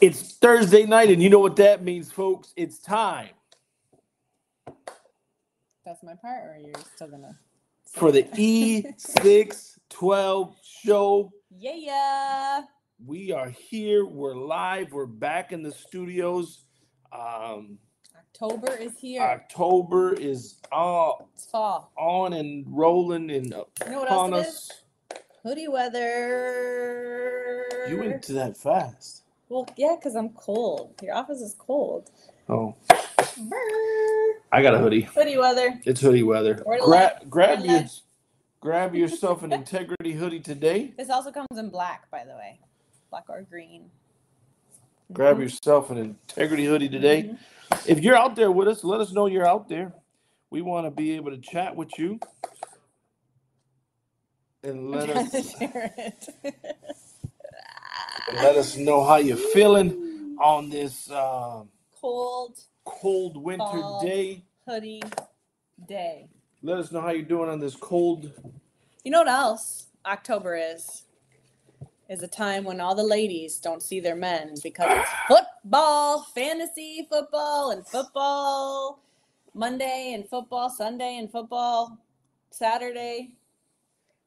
It's 0.00 0.34
Thursday 0.34 0.84
night, 0.86 1.10
and 1.10 1.20
you 1.22 1.28
know 1.30 1.40
what 1.40 1.56
that 1.56 1.82
means, 1.82 2.12
folks. 2.12 2.52
It's 2.56 2.78
time 2.78 3.30
That's 5.84 6.02
my 6.04 6.14
part, 6.14 6.44
or 6.44 6.56
you're 6.60 6.72
still 6.94 7.08
gonna? 7.08 7.36
for 7.84 8.12
the 8.12 8.20
it? 8.20 8.32
E612 8.34 10.54
show. 10.62 11.32
yeah, 11.58 11.72
yeah. 11.74 12.62
We 13.04 13.32
are 13.32 13.48
here. 13.48 14.04
We're 14.04 14.36
live. 14.36 14.92
We're 14.92 15.06
back 15.06 15.52
in 15.52 15.62
the 15.62 15.72
studios. 15.72 16.60
Um, 17.12 17.78
October 18.16 18.76
is 18.76 18.92
here. 19.00 19.22
October 19.22 20.12
is 20.12 20.58
all 20.70 21.28
it's 21.34 21.46
fall. 21.46 21.90
on 21.98 22.34
and 22.34 22.64
rolling 22.68 23.30
and 23.30 23.46
You 23.46 23.64
know 23.90 23.98
what 24.00 24.08
upon 24.08 24.34
us. 24.34 24.48
is? 24.48 24.70
Hoodie 25.42 25.66
weather. 25.68 27.64
You 27.88 27.98
went 27.98 28.22
to 28.24 28.34
that 28.34 28.56
fast. 28.56 29.22
Well, 29.48 29.66
yeah, 29.76 29.96
because 29.98 30.14
I'm 30.14 30.30
cold. 30.30 30.94
Your 31.02 31.14
office 31.14 31.40
is 31.40 31.54
cold. 31.58 32.10
Oh, 32.48 32.74
Brr. 33.38 33.56
I 34.52 34.62
got 34.62 34.74
a 34.74 34.78
hoodie. 34.78 35.02
Hoodie 35.02 35.38
weather. 35.38 35.80
It's 35.84 36.00
hoodie 36.00 36.22
weather. 36.22 36.62
We're 36.66 36.78
Grab, 36.80 37.12
lit. 37.20 37.30
grab 37.30 37.60
We're 37.60 37.66
your, 37.66 37.74
lit. 37.80 38.00
grab 38.60 38.94
yourself 38.94 39.42
an 39.42 39.52
integrity 39.60 40.12
hoodie 40.12 40.40
today. 40.40 40.92
This 40.96 41.10
also 41.10 41.30
comes 41.30 41.46
in 41.56 41.70
black, 41.70 42.10
by 42.10 42.24
the 42.24 42.32
way, 42.34 42.60
black 43.10 43.24
or 43.28 43.42
green. 43.42 43.90
Grab 45.12 45.36
Mhm. 45.38 45.42
yourself 45.42 45.90
an 45.90 45.98
integrity 45.98 46.66
hoodie 46.66 46.88
today. 46.88 47.22
Mhm. 47.24 47.38
If 47.88 48.00
you're 48.00 48.16
out 48.16 48.36
there 48.36 48.50
with 48.50 48.68
us, 48.68 48.84
let 48.84 49.00
us 49.00 49.12
know 49.12 49.26
you're 49.26 49.46
out 49.46 49.68
there. 49.68 49.92
We 50.50 50.62
want 50.62 50.86
to 50.86 50.90
be 50.90 51.12
able 51.12 51.30
to 51.30 51.38
chat 51.38 51.76
with 51.76 51.98
you 51.98 52.18
and 54.62 54.78
I'm 54.78 54.90
let 54.90 55.06
to 55.06 55.14
us 55.14 55.58
share 55.58 55.92
it. 55.96 56.28
let 58.34 58.56
us 58.56 58.76
know 58.76 59.04
how 59.04 59.16
you're 59.16 59.36
feeling 59.36 60.36
on 60.40 60.70
this 60.70 61.10
um, 61.10 61.68
Cold 62.00 62.58
cold 62.84 63.36
winter 63.42 63.64
Fall. 63.64 64.02
day. 64.04 64.44
hoodie 64.66 65.02
day. 65.88 66.28
Let 66.62 66.78
us 66.78 66.92
know 66.92 67.00
how 67.00 67.10
you're 67.10 67.22
doing 67.22 67.50
on 67.50 67.60
this 67.60 67.76
cold. 67.76 68.32
You 69.04 69.12
know 69.12 69.20
what 69.20 69.28
else 69.28 69.86
October 70.06 70.56
is? 70.56 71.04
Is 72.08 72.22
a 72.22 72.28
time 72.28 72.64
when 72.64 72.80
all 72.80 72.94
the 72.94 73.02
ladies 73.02 73.58
don't 73.58 73.82
see 73.82 74.00
their 74.00 74.16
men 74.16 74.54
because 74.62 74.88
it's 74.90 75.10
football, 75.28 76.22
fantasy 76.34 77.06
football, 77.10 77.70
and 77.70 77.86
football 77.86 79.02
Monday 79.54 80.12
and 80.14 80.28
football 80.28 80.70
Sunday 80.70 81.16
and 81.18 81.30
football 81.30 81.98
Saturday. 82.50 83.34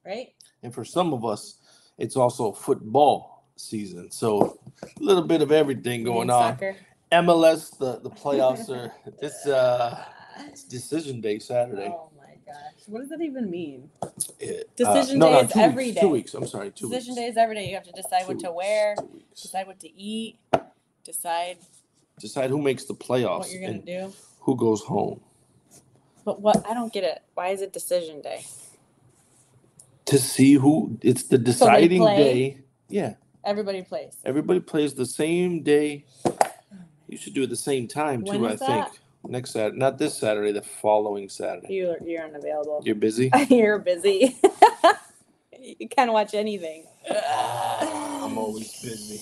Right? 0.05 0.33
And 0.63 0.73
for 0.73 0.85
some 0.85 1.13
of 1.13 1.25
us, 1.25 1.57
it's 1.97 2.15
also 2.15 2.51
football 2.51 3.30
season. 3.61 4.11
So 4.11 4.59
a 4.83 5.03
little 5.03 5.23
bit 5.23 5.41
of 5.41 5.51
everything 5.51 6.03
going 6.03 6.29
on. 6.29 6.53
Soccer. 6.53 6.75
MLS, 7.11 7.77
the, 7.77 7.99
the 8.01 8.09
playoffs 8.23 8.69
are 8.69 8.91
this 9.19 9.45
uh 9.47 10.03
it's 10.47 10.63
decision 10.63 11.21
day 11.21 11.39
Saturday. 11.39 11.87
Oh 11.93 12.09
my 12.17 12.33
gosh. 12.45 12.83
What 12.87 12.99
does 13.01 13.09
that 13.09 13.21
even 13.21 13.49
mean? 13.49 13.89
It- 14.39 14.69
Decision 14.75 15.19
no, 15.19 15.27
day 15.27 15.31
no, 15.33 15.39
is 15.41 15.51
two 15.53 15.59
every 15.59 15.85
weeks, 15.85 15.95
day. 15.95 16.01
Two 16.01 16.09
weeks. 16.09 16.33
I'm 16.33 16.47
sorry, 16.47 16.71
two 16.71 16.89
Decision 16.89 17.13
weeks. 17.15 17.21
day 17.21 17.27
is 17.27 17.37
every 17.37 17.55
day. 17.55 17.67
You 17.69 17.75
have 17.75 17.83
to 17.85 17.91
decide 17.91 18.27
what 18.27 18.39
to 18.39 18.51
wear, 18.51 18.95
weeks. 19.13 19.41
decide 19.43 19.67
what 19.67 19.79
to 19.81 19.93
eat, 19.99 20.37
decide 21.03 21.57
Decide 22.19 22.49
who 22.51 22.61
makes 22.61 22.85
the 22.85 22.93
playoffs 22.93 23.39
what 23.39 23.51
you're 23.51 23.61
gonna 23.61 23.73
and 23.73 23.85
do. 23.85 24.13
who 24.41 24.55
goes 24.55 24.81
home. 24.83 25.21
But 26.23 26.41
what 26.41 26.65
I 26.69 26.73
don't 26.73 26.93
get 26.93 27.03
it. 27.03 27.21
Why 27.33 27.49
is 27.49 27.61
it 27.61 27.73
decision 27.73 28.21
day? 28.21 28.45
To 30.05 30.17
see 30.19 30.53
who 30.53 30.97
it's 31.01 31.23
the 31.23 31.37
deciding 31.37 32.01
play? 32.01 32.17
day. 32.17 32.57
Yeah. 32.89 33.15
Everybody 33.43 33.81
plays. 33.81 34.17
Everybody 34.25 34.59
plays 34.59 34.93
the 34.93 35.05
same 35.05 35.63
day. 35.63 36.05
You 37.07 37.17
should 37.17 37.33
do 37.33 37.43
it 37.43 37.49
the 37.49 37.55
same 37.55 37.87
time 37.87 38.23
too, 38.23 38.31
When 38.39 38.45
I 38.45 38.53
is 38.53 38.59
think. 38.59 38.85
that? 38.85 38.97
Next 39.27 39.51
Saturday. 39.51 39.77
Not 39.77 39.97
this 39.97 40.17
Saturday, 40.17 40.51
the 40.51 40.61
following 40.61 41.29
Saturday. 41.29 41.73
You're, 41.73 41.97
you're 42.03 42.23
unavailable. 42.23 42.81
You're 42.83 42.95
busy? 42.95 43.29
You're 43.49 43.79
busy. 43.79 44.35
you 45.59 45.87
can't 45.89 46.11
watch 46.11 46.33
anything. 46.33 46.85
I'm 47.09 48.37
always 48.37 48.71
busy. 48.83 49.21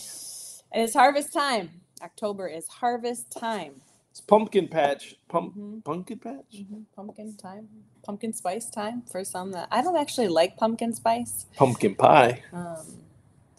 And 0.72 0.84
it's 0.84 0.94
harvest 0.94 1.34
time. 1.34 1.70
October 2.02 2.48
is 2.48 2.68
harvest 2.68 3.32
time. 3.38 3.82
It's 4.12 4.22
pumpkin 4.22 4.68
patch. 4.68 5.16
Pump 5.28 5.56
Mhm. 5.58 5.84
pumpkin 5.84 6.20
patch? 6.20 6.56
Mhm. 6.56 6.84
Pumpkin 6.96 7.36
time. 7.36 7.68
Pumpkin 8.04 8.34
spice 8.34 8.70
time 8.70 9.02
for 9.12 9.24
some 9.26 9.52
that 9.52 9.68
I 9.72 9.82
don't 9.82 9.98
actually 9.98 10.30
like 10.30 10.56
pumpkin 10.58 10.94
spice. 10.94 11.46
Pumpkin 11.56 11.96
pie. 11.96 12.42
Um, 12.54 12.86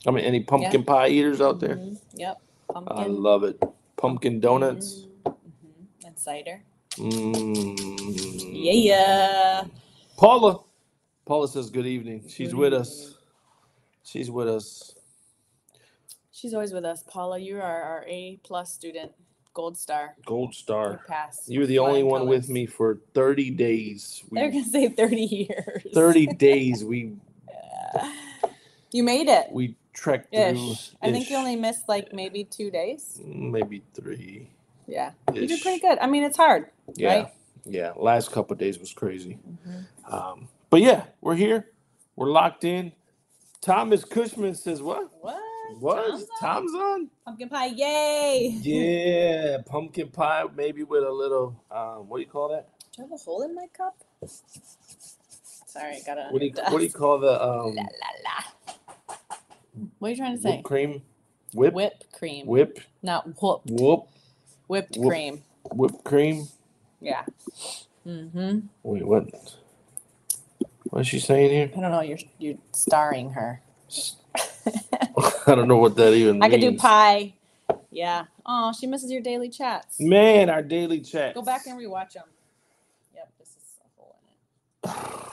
I 0.07 0.11
mean 0.11 0.25
any 0.25 0.41
pumpkin 0.41 0.85
pie 0.85 1.09
eaters 1.09 1.41
out 1.41 1.61
there? 1.61 1.77
mhm. 1.77 1.99
Yep. 2.15 2.41
Pumpkin. 2.73 2.97
I 2.99 3.07
love 3.07 3.45
it. 3.45 3.63
Pumpkin 3.97 4.41
donuts. 4.41 5.07
Mhm. 5.27 5.35
And 6.07 6.19
cider. 6.19 6.63
Mm. 6.97 8.51
Yeah. 8.53 9.65
Paula. 10.17 10.61
Paula 11.27 11.49
says 11.49 11.71
good 11.71 11.87
evening. 11.87 12.25
She's 12.29 12.55
with 12.55 12.73
us. 12.73 13.17
She's 14.05 14.31
with 14.31 14.49
us. 14.49 14.95
She's 16.33 16.55
always 16.55 16.73
with 16.73 16.85
us. 16.85 17.03
Paula, 17.07 17.39
you 17.39 17.59
are 17.61 17.83
our 17.83 18.05
A 18.09 18.41
plus 18.43 18.73
student, 18.73 19.13
gold 19.55 19.77
star. 19.77 20.17
Gold 20.25 20.49
You 20.51 20.55
star. 20.55 21.05
pass. 21.07 21.45
You're 21.47 21.67
the 21.67 21.79
only 21.79 22.01
flying 22.01 22.07
one 22.07 22.27
with 22.27 22.43
colors. 22.45 22.51
me 22.51 22.67
for 22.67 23.01
30 23.15 23.51
days. 23.51 24.25
They're 24.33 24.51
gonna 24.51 24.65
say 24.65 24.89
thirty 24.89 25.23
years. 25.25 25.83
30 25.93 26.27
days 26.39 26.85
we 26.85 27.13
You 28.93 29.03
made 29.05 29.29
it. 29.29 29.49
we 29.53 29.77
trekked 29.93 30.35
through. 30.35 30.73
Ish. 30.73 30.93
I 31.03 31.11
think 31.13 31.31
you 31.31 31.37
only 31.37 31.57
missed 31.57 31.89
like 31.89 32.13
maybe 32.13 32.45
two 32.45 32.71
days. 32.71 33.21
maybe 33.25 33.83
3. 33.95 34.51
Yeah. 34.87 35.13
You 35.33 35.47
did 35.47 35.63
pretty 35.63 35.81
good. 35.81 35.99
I 36.01 36.07
mean, 36.07 36.25
it's 36.25 36.37
hard. 36.37 36.67
Yeah. 36.95 37.15
right? 37.15 37.29
Yeah, 37.65 37.93
last 37.97 38.33
couple 38.33 38.57
days 38.57 38.79
was 38.79 38.93
crazy. 38.93 39.39
Um, 40.09 40.49
but 40.71 40.81
yeah, 40.81 41.05
we're 41.21 41.37
here. 41.37 41.67
We're 42.17 42.31
locked 42.31 42.65
in. 42.65 42.93
Thomas 43.61 44.05
Cushman 44.05 44.55
says 44.55 44.83
what? 44.83 45.11
What? 45.21 45.37
What? 45.79 46.05
Tom's 46.07 46.23
on? 46.23 46.29
Tom's 46.41 46.75
on? 46.75 47.11
Pumpkin 47.25 47.49
pie, 47.49 47.67
yay! 47.67 48.49
Yeah, 48.63 49.59
pumpkin 49.65 50.09
pie, 50.09 50.45
maybe 50.57 50.83
with 50.83 51.05
a 51.05 51.11
little 51.11 51.63
um, 51.71 52.09
what 52.09 52.19
do 52.19 52.23
you 52.23 52.29
call 52.29 52.49
that? 52.49 52.69
Do 52.97 53.03
you 53.03 53.09
have 53.09 53.13
a 53.13 53.23
hole 53.23 53.43
in 53.43 53.55
my 53.55 53.67
cup? 53.77 53.97
Sorry, 55.67 55.95
I 55.97 56.01
got 56.05 56.19
it. 56.19 56.27
on 56.27 56.33
What 56.33 56.41
do 56.41 56.47
you 56.47 56.53
what 56.71 56.79
do 56.79 56.85
you 56.85 56.91
call 56.91 57.19
the 57.21 57.41
um 57.41 57.75
La, 57.77 57.83
la, 57.83 58.11
la. 58.25 58.45
What 59.99 60.09
are 60.09 60.11
you 60.13 60.17
trying 60.19 60.37
to 60.37 60.43
say? 60.43 60.63
whipped 60.63 60.65
cream? 60.65 61.03
Whip 61.55 61.75
Whip 61.75 62.05
cream, 62.13 62.47
whip 62.47 62.81
not 63.03 63.27
whoop. 63.43 63.63
whoop 63.65 64.09
Whipped 64.69 64.97
Whoop. 64.97 65.09
cream. 65.09 65.45
whipped 65.73 66.05
cream. 66.05 66.49
Yeah. 67.01 67.25
Mm-hmm. 68.07 68.61
Wait, 68.83 69.07
what? 69.07 69.27
What's 70.91 71.09
she 71.09 71.21
saying 71.21 71.51
here? 71.51 71.73
I 71.77 71.81
don't 71.81 71.93
know. 71.93 72.03
You're 72.03 72.19
you're 72.39 72.59
starring 72.73 73.33
her. 73.33 73.63
I 75.47 75.55
don't 75.55 75.69
know 75.69 75.79
what 75.79 75.97
that 75.97 76.15
even 76.15 76.41
I 76.41 76.49
means. 76.49 76.55
could 76.55 76.61
do 76.61 76.77
pie. 76.77 77.35
Yeah. 77.91 78.27
Oh, 78.47 78.73
she 78.79 78.87
misses 78.87 79.11
your 79.11 79.23
daily 79.23 79.51
chats. 79.51 79.99
Man, 80.01 80.51
our 80.51 80.63
daily 80.63 81.01
chat. 81.01 81.35
Go 81.35 81.43
back 81.43 81.67
and 81.67 81.79
rewatch 81.79 82.13
them. 82.15 82.25
Yep, 83.15 83.29
this 83.39 83.49
is 83.51 83.79
a 83.85 83.89
hole 84.01 84.17
in 84.23 84.31
it. 84.31 84.37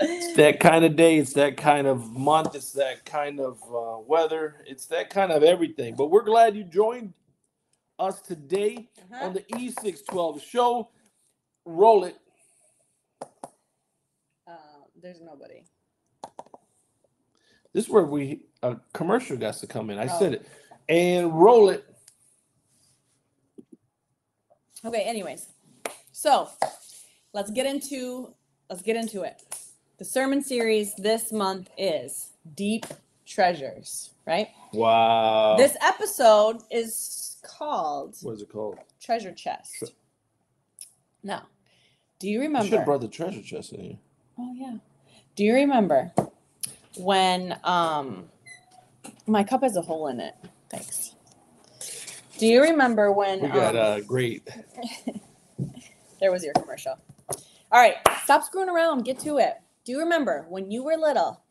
It's 0.00 0.36
that 0.36 0.60
kind 0.60 0.84
of 0.84 0.96
day. 0.96 1.18
It's 1.18 1.34
that 1.34 1.56
kind 1.56 1.86
of 1.86 2.12
month. 2.12 2.54
It's 2.54 2.72
that 2.72 3.04
kind 3.04 3.40
of 3.40 3.60
uh, 3.74 3.98
weather. 4.06 4.64
It's 4.66 4.86
that 4.86 5.10
kind 5.10 5.32
of 5.32 5.42
everything. 5.42 5.96
But 5.96 6.06
we're 6.10 6.24
glad 6.24 6.56
you 6.56 6.64
joined 6.64 7.14
us 7.98 8.20
today 8.22 8.88
Uh-huh. 9.12 9.26
on 9.26 9.32
the 9.34 9.40
E612 9.54 10.42
show. 10.42 10.90
Roll 11.66 12.04
it. 12.04 12.16
Uh, 14.46 14.52
there's 15.02 15.20
nobody. 15.20 15.64
This 17.72 17.84
is 17.84 17.90
where 17.90 18.04
we 18.04 18.46
a 18.62 18.76
commercial 18.94 19.36
got 19.36 19.54
to 19.54 19.66
come 19.66 19.90
in. 19.90 19.98
I 19.98 20.06
Oh. 20.14 20.18
said 20.18 20.34
it. 20.34 20.46
And 20.88 21.32
roll 21.40 21.68
it. 21.70 21.84
Okay, 24.84 25.02
anyways. 25.02 25.46
So 26.12 26.48
let's 27.34 27.50
get 27.50 27.66
into 27.66 28.34
let's 28.70 28.82
get 28.82 28.96
into 28.96 29.22
it. 29.22 29.42
The 30.00 30.06
sermon 30.06 30.40
series 30.42 30.94
this 30.94 31.30
month 31.30 31.68
is 31.76 32.30
Deep 32.56 32.86
Treasures, 33.26 34.12
right? 34.26 34.48
Wow. 34.72 35.56
This 35.58 35.76
episode 35.82 36.62
is 36.70 37.36
called 37.42 38.16
what 38.22 38.32
is 38.36 38.40
it 38.40 38.48
called? 38.50 38.78
Treasure 38.98 39.30
Chest. 39.32 39.74
Tre- 39.78 39.88
Now, 41.22 41.42
do 42.18 42.28
you 42.30 42.38
I 42.38 42.44
should 42.44 42.46
remember? 42.48 42.76
have 42.78 42.86
brought 42.86 43.02
the 43.02 43.08
treasure 43.08 43.42
chest 43.42 43.74
in 43.74 43.80
here. 43.82 43.98
Oh 44.38 44.54
yeah. 44.56 44.76
Do 45.36 45.44
you 45.44 45.52
remember 45.52 46.10
when 46.96 47.60
um 47.62 48.30
my 49.26 49.44
cup 49.44 49.62
has 49.62 49.76
a 49.76 49.82
hole 49.82 50.06
in 50.06 50.18
it? 50.18 50.34
Thanks. 50.70 51.14
Do 52.38 52.46
you 52.46 52.62
remember 52.62 53.12
when 53.12 53.42
We 53.42 53.48
got 53.48 53.76
um, 53.76 53.82
uh 53.82 54.00
great. 54.00 54.48
there 56.20 56.32
was 56.32 56.42
your 56.42 56.54
commercial? 56.54 56.94
All 57.70 57.80
right, 57.82 57.96
stop 58.24 58.44
screwing 58.44 58.70
around. 58.70 59.04
Get 59.04 59.18
to 59.20 59.36
it. 59.36 59.60
Do 59.84 59.92
you 59.92 59.98
remember 60.00 60.46
when 60.48 60.70
you 60.70 60.82
were 60.84 60.96
little 60.96 61.42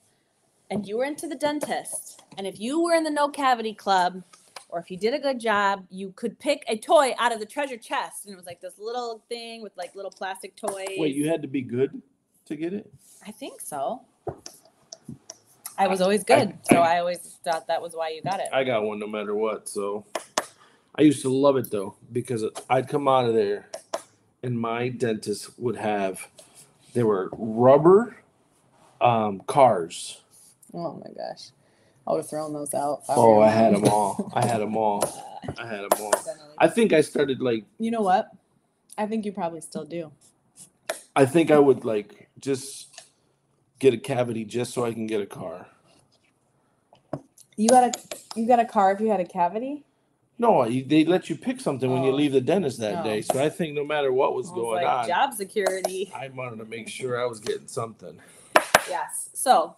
and 0.70 0.88
you 0.88 0.98
were 0.98 1.06
into 1.06 1.28
the 1.28 1.36
dentist 1.36 2.22
And 2.38 2.48
if 2.48 2.60
you 2.60 2.82
were 2.82 2.94
in 2.94 3.04
the 3.04 3.10
no 3.10 3.28
cavity 3.28 3.74
club, 3.74 4.24
or 4.70 4.80
if 4.80 4.90
you 4.90 4.98
did 4.98 5.14
a 5.14 5.20
good 5.20 5.40
job, 5.40 5.86
you 5.90 6.14
could 6.16 6.40
pick 6.40 6.64
a 6.68 6.78
toy 6.78 7.14
out 7.18 7.34
of 7.34 7.40
the 7.40 7.46
treasure 7.46 7.76
chest, 7.76 8.26
and 8.26 8.34
it 8.34 8.38
was 8.38 8.46
like 8.46 8.62
this 8.62 8.76
little 8.80 9.24
thing 9.28 9.62
with 9.62 9.76
like 9.76 9.96
little 9.96 10.12
plastic 10.12 10.56
toys. 10.56 10.96
Wait, 10.98 11.16
you 11.16 11.28
had 11.28 11.42
to 11.42 11.50
be 11.50 11.62
good 11.62 12.02
to 12.46 12.56
get 12.56 12.74
it? 12.74 12.90
I 13.28 13.32
think 13.32 13.60
so. 13.60 14.04
I 15.78 15.88
was 15.88 16.00
always 16.02 16.24
good, 16.24 16.58
so 16.64 16.78
I 16.78 17.00
always 17.00 17.20
thought 17.44 17.68
that 17.68 17.82
was 17.82 17.94
why 17.94 18.10
you 18.10 18.22
got 18.22 18.40
it. 18.40 18.48
I 18.54 18.64
got 18.64 18.84
one 18.84 19.00
no 19.00 19.08
matter 19.08 19.36
what. 19.36 19.68
So 19.68 20.06
I 20.96 21.02
used 21.02 21.22
to 21.24 21.30
love 21.30 21.58
it 21.58 21.72
though 21.72 21.96
because 22.12 22.46
I'd 22.70 22.88
come 22.88 23.08
out 23.08 23.26
of 23.26 23.34
there 23.34 23.70
and 24.44 24.60
my 24.60 24.90
dentist 24.90 25.60
would 25.60 25.78
have 25.78 26.28
there 26.94 27.06
were 27.06 27.30
rubber 27.34 28.18
um, 29.02 29.42
cars. 29.48 30.22
Oh 30.74 30.94
my 30.94 31.12
gosh, 31.14 31.50
I 32.08 32.12
would 32.12 32.20
have 32.20 32.30
thrown 32.30 32.54
those 32.54 32.74
out. 32.74 33.04
Oh, 33.10 33.40
I 33.42 33.50
had 33.50 33.74
them 33.74 33.86
all. 33.86 34.32
I 34.34 34.46
had 34.46 34.60
them 34.62 34.78
all. 34.78 35.04
I 35.58 35.66
had 35.66 35.82
them 35.82 36.02
all. 36.02 36.14
I 36.58 36.68
think 36.68 36.94
I 36.94 37.02
started 37.02 37.42
like 37.42 37.66
You 37.80 37.92
know 37.92 38.02
what? 38.02 38.30
I 38.98 39.06
think 39.08 39.26
you 39.26 39.32
probably 39.32 39.62
still 39.62 39.86
do. 39.86 40.12
I 41.16 41.26
think 41.26 41.52
I 41.52 41.60
would 41.60 41.86
like 41.86 42.30
just 42.40 42.88
get 43.80 43.94
a 43.94 43.98
cavity 43.98 44.46
just 44.46 44.74
so 44.74 44.86
I 44.86 44.94
can 44.94 45.08
get 45.08 45.22
a 45.22 45.26
car. 45.26 45.68
You 47.58 47.70
got 47.70 47.84
a 47.96 48.00
you 48.36 48.48
got 48.48 48.60
a 48.60 48.66
car 48.66 48.92
if 48.92 49.02
you 49.02 49.10
had 49.10 49.20
a 49.20 49.26
cavity. 49.26 49.86
No, 50.42 50.64
you, 50.66 50.86
they 50.86 51.04
let 51.06 51.30
you 51.30 51.36
pick 51.36 51.60
something 51.60 51.92
when 51.92 52.04
you 52.04 52.12
Oh. 52.12 52.16
leave 52.16 52.32
the 52.32 52.40
dentist 52.42 52.80
that 52.80 52.96
No. 53.00 53.04
day. 53.04 53.22
So 53.22 53.44
I 53.44 53.50
think 53.50 53.74
no 53.76 53.84
matter 53.84 54.12
what 54.14 54.34
was 54.34 54.48
I 54.48 54.52
was 54.54 54.56
going 54.62 54.84
like, 54.86 54.88
on, 55.02 55.08
job 55.08 55.34
security. 55.34 56.12
I 56.16 56.30
wanted 56.30 56.58
to 56.60 56.66
make 56.66 56.88
sure 56.88 57.22
I 57.22 57.26
was 57.26 57.40
getting 57.42 57.68
something. 57.68 58.18
Yes. 58.90 59.30
So, 59.34 59.76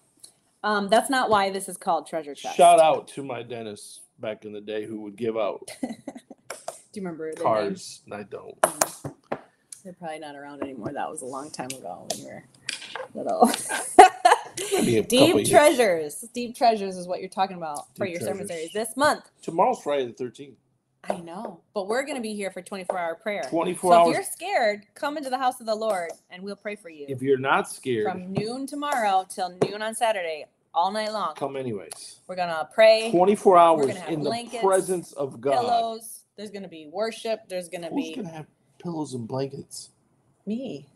um, 0.64 0.88
that's 0.88 1.10
not 1.10 1.30
why 1.32 1.50
this 1.50 1.68
is 1.68 1.78
called 1.78 2.06
treasure 2.08 2.36
chest. 2.36 2.56
Shout 2.56 2.80
out 2.80 3.08
to 3.10 3.24
my 3.24 3.42
dentist 3.42 4.02
back 4.20 4.46
in 4.46 4.54
the 4.54 4.62
day 4.62 4.86
who 4.86 5.02
would 5.02 5.16
give 5.16 5.36
out 5.36 5.68
Do 5.82 7.00
you 7.00 7.02
remember 7.02 7.34
their 7.34 7.44
cars. 7.44 8.02
I 8.12 8.22
don't. 8.24 8.56
names? 8.64 9.04
They're 9.84 9.94
probably 9.94 10.20
not 10.20 10.36
around 10.36 10.62
anymore. 10.62 10.92
That 10.94 11.10
was 11.10 11.24
a 11.24 11.26
long 11.26 11.50
time 11.50 11.70
ago 11.72 12.06
when 12.12 12.20
you 12.22 12.28
were 12.28 12.44
little. 13.16 13.50
Deep 15.08 15.48
treasures. 15.48 16.26
Deep 16.34 16.56
treasures 16.56 16.98
is 16.98 17.08
what 17.08 17.20
you're 17.20 17.30
talking 17.30 17.58
about 17.58 17.96
for 17.96 18.06
Deep 18.06 18.14
your 18.14 18.22
sermon 18.22 18.48
series 18.48 18.72
this 18.74 18.96
month. 18.96 19.30
Tomorrow's 19.42 19.82
Friday 19.82 20.06
the 20.08 20.14
thirteenth. 20.14 20.58
I 21.04 21.20
know, 21.22 21.62
but 21.74 21.88
we're 21.88 22.04
going 22.04 22.18
to 22.18 22.22
be 22.22 22.36
here 22.36 22.52
for 22.52 22.62
24 22.62 22.98
hour 22.98 23.16
prayer. 23.16 23.44
24 23.50 23.92
So 23.92 24.04
four 24.04 24.10
if 24.12 24.14
you're 24.16 24.24
scared, 24.24 24.86
come 24.94 25.18
into 25.18 25.32
the 25.32 25.38
house 25.38 25.60
of 25.60 25.66
the 25.66 25.74
Lord 25.74 26.12
and 26.30 26.44
we'll 26.44 26.56
pray 26.56 26.76
for 26.76 26.90
you. 26.90 27.06
If 27.10 27.24
you're 27.24 27.40
not 27.40 27.68
scared, 27.68 28.12
From 28.12 28.32
noon 28.32 28.68
tomorrow 28.68 29.26
till 29.28 29.58
noon 29.66 29.82
on 29.82 29.96
Saturday, 29.96 30.46
all 30.76 30.92
night 30.92 31.12
long. 31.12 31.34
come 31.36 31.56
anyways. 31.56 32.20
We're 32.28 32.36
gonna 32.36 32.70
pray. 32.74 33.10
Twenty 33.12 33.36
four 33.36 33.58
hours 33.58 33.88
gonna 33.88 34.00
have 34.00 34.14
in 34.14 34.24
the 34.24 34.60
presence 34.62 35.12
of 35.14 35.42
God. 35.42 35.54
Pillows. 35.54 36.24
There's 36.38 36.52
gonna 36.52 36.68
be 36.68 36.88
worship. 36.88 37.42
There's 37.50 37.68
gonna 37.68 37.90
Who's 37.90 38.10
be 38.10 38.16
gonna 38.16 38.30
have 38.30 38.46
pillows 38.82 39.14
and 39.14 39.28
blankets? 39.28 39.90
me. 40.46 40.88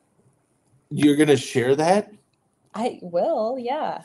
You're 0.89 1.15
gonna 1.15 1.35
share 1.37 1.75
that? 1.75 2.11
I 2.75 2.99
will. 3.01 3.57
Yeah. 3.59 4.03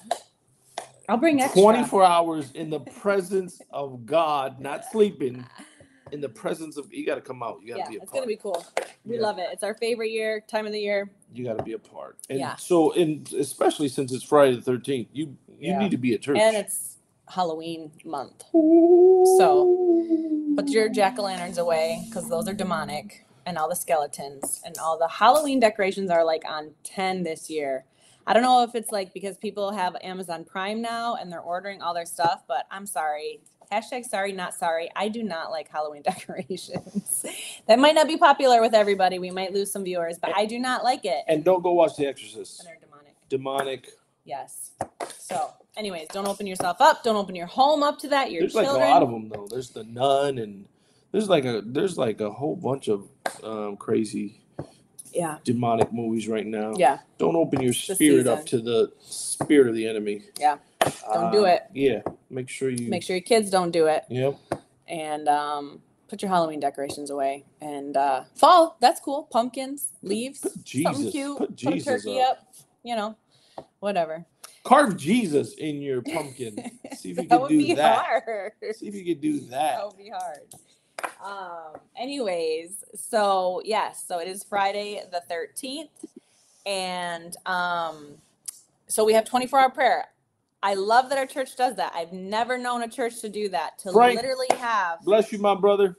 I'll 1.09 1.17
bring 1.19 1.41
extra. 1.41 1.61
24 1.63 2.05
hours 2.05 2.53
in 2.53 2.71
the 2.71 2.81
presence 2.81 3.61
of 3.73 4.07
God, 4.07 4.61
not 4.61 4.85
sleeping. 4.93 5.45
In 6.13 6.21
the 6.21 6.29
presence 6.29 6.77
of 6.77 6.93
you 6.93 7.07
got 7.07 7.17
to 7.17 7.21
come 7.21 7.43
out. 7.43 7.59
You 7.63 7.69
got 7.75 7.75
to 7.75 7.81
Yeah, 7.81 7.89
be 7.91 7.97
a 7.97 8.01
it's 8.01 8.11
part. 8.11 8.23
gonna 8.23 8.27
be 8.29 8.37
cool. 8.37 8.65
We 9.05 9.17
Yeah. 9.17 9.23
love 9.23 9.39
it. 9.39 9.49
It's 9.53 9.63
our 9.63 9.75
favorite 9.75 10.11
year, 10.11 10.41
time 10.49 10.67
of 10.67 10.73
the 10.73 10.81
year. 10.81 11.11
you 11.33 11.45
got 11.45 11.59
to 11.59 11.63
be 11.65 11.73
a 11.75 11.79
part. 11.79 12.19
And 12.29 12.39
Yeah. 12.41 12.57
so, 12.57 12.91
in 12.93 13.25
especially 13.39 13.89
since 13.89 14.13
it's 14.13 14.25
Friday 14.25 14.57
the 14.57 14.63
13th, 14.63 15.09
you 15.13 15.37
you 15.61 15.71
Yeah. 15.71 15.79
need 15.79 15.91
to 15.93 15.97
be 15.99 16.15
at 16.15 16.23
church. 16.23 16.39
And 16.39 16.57
it's 16.57 16.99
Halloween 17.29 17.93
month. 18.05 18.45
so 19.39 19.77
Put 20.57 20.69
your 20.71 20.89
jack 20.89 21.19
o' 21.19 21.23
lanterns 21.23 21.59
away 21.59 22.05
because 22.09 22.29
those 22.29 22.49
are 22.49 22.53
demonic 22.55 23.27
and 23.47 23.57
all 23.59 23.69
the 23.69 23.77
skeletons 23.77 24.61
and 24.65 24.77
all 24.79 24.99
the 24.99 25.09
Halloween 25.09 25.61
decorations 25.61 26.11
are 26.11 26.25
like 26.25 26.45
on 26.47 26.75
10 26.85 27.23
this 27.23 27.49
year. 27.51 27.85
I 28.31 28.33
don't 28.33 28.45
know 28.45 28.63
if 28.63 28.77
it's 28.77 28.93
like 28.93 29.13
because 29.13 29.37
people 29.37 29.73
have 29.73 29.97
Amazon 30.05 30.45
Prime 30.45 30.81
now 30.81 31.17
and 31.17 31.33
they're 31.33 31.41
ordering 31.41 31.83
all 31.83 31.93
their 31.95 32.07
stuff, 32.07 32.45
but 32.47 32.65
I'm 32.71 32.87
sorry. 32.87 33.41
Hashtag 33.73 34.05
sorry, 34.05 34.31
not 34.31 34.55
sorry. 34.55 34.89
I 34.95 35.09
do 35.09 35.25
not 35.25 35.51
like 35.51 35.69
Halloween 35.69 36.03
decorations. 36.05 37.27
that 37.67 37.81
might 37.81 37.97
not 37.97 38.07
be 38.07 38.17
popular 38.17 38.61
with 38.61 38.73
everybody. 38.73 39.19
We 39.19 39.33
might 39.33 39.53
lose 39.53 39.73
some 39.73 39.83
viewers, 39.83 40.17
but 40.23 40.33
I 40.37 40.47
do 40.47 40.61
not 40.61 40.85
like 40.85 41.05
it. 41.05 41.25
and 41.27 41.43
don't 41.43 41.61
go 41.61 41.73
watch 41.73 41.97
The 41.97 42.07
Exorcist. 42.07 42.61
And 42.61 42.69
they're 42.69 42.79
demonic. 42.81 43.15
Demonic. 43.29 43.89
Yes. 44.25 44.73
So, 45.19 45.51
anyways, 45.77 46.07
don't 46.09 46.29
open 46.29 46.47
yourself 46.47 46.77
up. 46.81 47.03
Don't 47.03 47.17
open 47.17 47.35
your 47.35 47.47
home 47.49 47.83
up 47.83 47.99
to 47.99 48.09
that. 48.11 48.31
Your 48.31 48.43
There's 48.43 48.53
children. 48.53 48.75
like 48.77 48.85
a 48.91 48.93
lot 48.93 49.03
of 49.03 49.11
them 49.11 49.29
though. 49.29 49.49
There's 49.51 49.71
the 49.71 49.83
Nun, 49.83 50.39
and 50.39 50.67
there's 51.11 51.29
like 51.29 51.45
a 51.45 51.63
there's 51.67 51.99
like 51.99 52.21
a 52.21 52.31
whole 52.31 52.55
bunch 52.55 52.87
of 52.87 53.09
um, 53.43 53.77
crazy 53.77 54.41
yeah. 55.13 55.39
demonic 55.45 55.93
movies 55.93 56.29
right 56.29 56.47
now. 56.47 56.75
Yeah. 56.77 56.99
Don't 57.19 57.37
open 57.37 57.61
your 57.63 57.73
the 57.73 57.95
spirit 57.95 58.27
up 58.27 58.49
season. 58.49 58.59
to 58.61 58.65
the 58.65 58.93
spirit 59.01 59.69
of 59.69 59.75
the 59.75 59.87
enemy. 59.87 60.23
Yeah. 60.39 60.59
Don't 61.13 61.33
do 61.33 61.45
Uh, 61.47 61.51
it. 61.51 61.63
Yeah. 61.75 62.03
Make 62.31 62.49
sure 62.49 62.71
you. 62.71 62.89
Make 62.91 63.03
sure 63.03 63.17
your 63.17 63.23
kids 63.23 63.51
don't 63.51 63.71
do 63.71 63.87
it. 63.87 64.05
Yep. 64.11 64.39
and 64.89 65.29
um, 65.29 65.83
put 66.09 66.23
your 66.23 66.31
Halloween 66.31 66.61
decorations 66.61 67.11
away. 67.11 67.45
And 67.61 67.97
uh, 67.97 68.25
fall, 68.37 68.77
that's 68.81 69.01
cool. 69.01 69.25
Pumpkins, 69.31 69.93
leaves, 70.03 70.41
something 70.41 70.63
Jesus. 70.65 71.13
cute. 71.13 71.39
Put 71.39 71.49
Put, 71.51 71.57
Jesus 71.57 71.87
a 71.87 71.91
turkey 72.09 72.21
up. 72.21 72.31
up. 72.31 72.55
You 72.83 72.97
know, 72.97 73.17
whatever. 73.81 74.27
Carve 74.65 74.97
Jesus 74.97 75.55
in 75.55 75.81
your 75.83 76.03
pumpkin. 76.03 76.57
See 76.97 77.11
if 77.13 77.17
you 77.19 77.29
that 77.29 77.29
can 77.29 77.41
would 77.41 77.49
do 77.49 77.59
be 77.59 77.75
that. 77.75 77.99
hard. 78.05 78.53
See 78.77 78.89
if 78.89 78.95
you 78.95 79.05
can 79.05 79.21
do 79.21 79.41
that. 79.49 79.77
That 79.79 79.87
would 79.87 79.97
be 79.99 80.11
hard. 80.11 80.41
Um, 81.25 81.81
anyways, 81.97 82.85
so 82.95 83.63
yes, 83.65 84.05
so 84.07 84.19
it 84.19 84.29
is 84.29 84.45
Friday 84.45 85.03
the 85.11 85.23
13th. 85.31 85.89
And 86.67 87.37
um, 87.47 88.15
so 88.87 89.05
we 89.05 89.13
have 89.13 89.25
24 89.25 89.59
hour 89.59 89.71
prayer. 89.71 90.07
I 90.63 90.75
love 90.75 91.09
that 91.09 91.19
our 91.19 91.27
church 91.27 91.57
does 91.57 91.77
that. 91.77 91.93
I've 91.95 92.13
never 92.13 92.59
known 92.59 92.83
a 92.83 92.89
church 92.89 93.21
to 93.23 93.29
do 93.29 93.49
that, 93.49 93.79
to 93.81 93.93
Frank. 93.93 94.17
literally 94.17 94.49
have 94.59 95.01
Bless 95.03 95.33
you, 95.33 95.39
my 95.39 95.55
brother. 95.55 95.97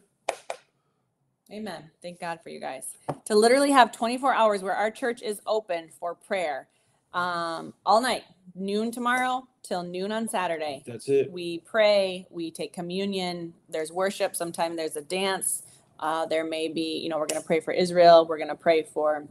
Amen. 1.51 1.89
Thank 2.01 2.19
God 2.19 2.39
for 2.41 2.49
you 2.49 2.59
guys. 2.59 2.95
To 3.25 3.35
literally 3.35 3.71
have 3.71 3.91
24 3.91 4.33
hours 4.33 4.61
where 4.61 4.75
our 4.75 4.91
church 4.91 5.21
is 5.21 5.41
open 5.47 5.89
for 5.99 6.15
prayer 6.15 6.67
um, 7.13 7.73
all 7.85 8.01
night, 8.01 8.23
noon 8.55 8.91
tomorrow 8.91 9.47
till 9.63 9.83
noon 9.83 10.11
on 10.11 10.27
Saturday. 10.27 10.83
That's 10.85 11.07
it. 11.07 11.31
We 11.31 11.59
pray, 11.59 12.27
we 12.29 12.51
take 12.51 12.73
communion, 12.73 13.53
there's 13.69 13.91
worship, 13.91 14.35
sometimes 14.35 14.75
there's 14.77 14.95
a 14.95 15.01
dance. 15.01 15.63
Uh, 15.99 16.25
there 16.25 16.43
may 16.43 16.67
be, 16.67 16.97
you 16.97 17.09
know, 17.09 17.19
we're 17.19 17.27
going 17.27 17.41
to 17.41 17.45
pray 17.45 17.59
for 17.59 17.71
Israel, 17.71 18.25
we're 18.25 18.37
going 18.37 18.49
to 18.49 18.55
pray 18.55 18.81
for 18.81 19.27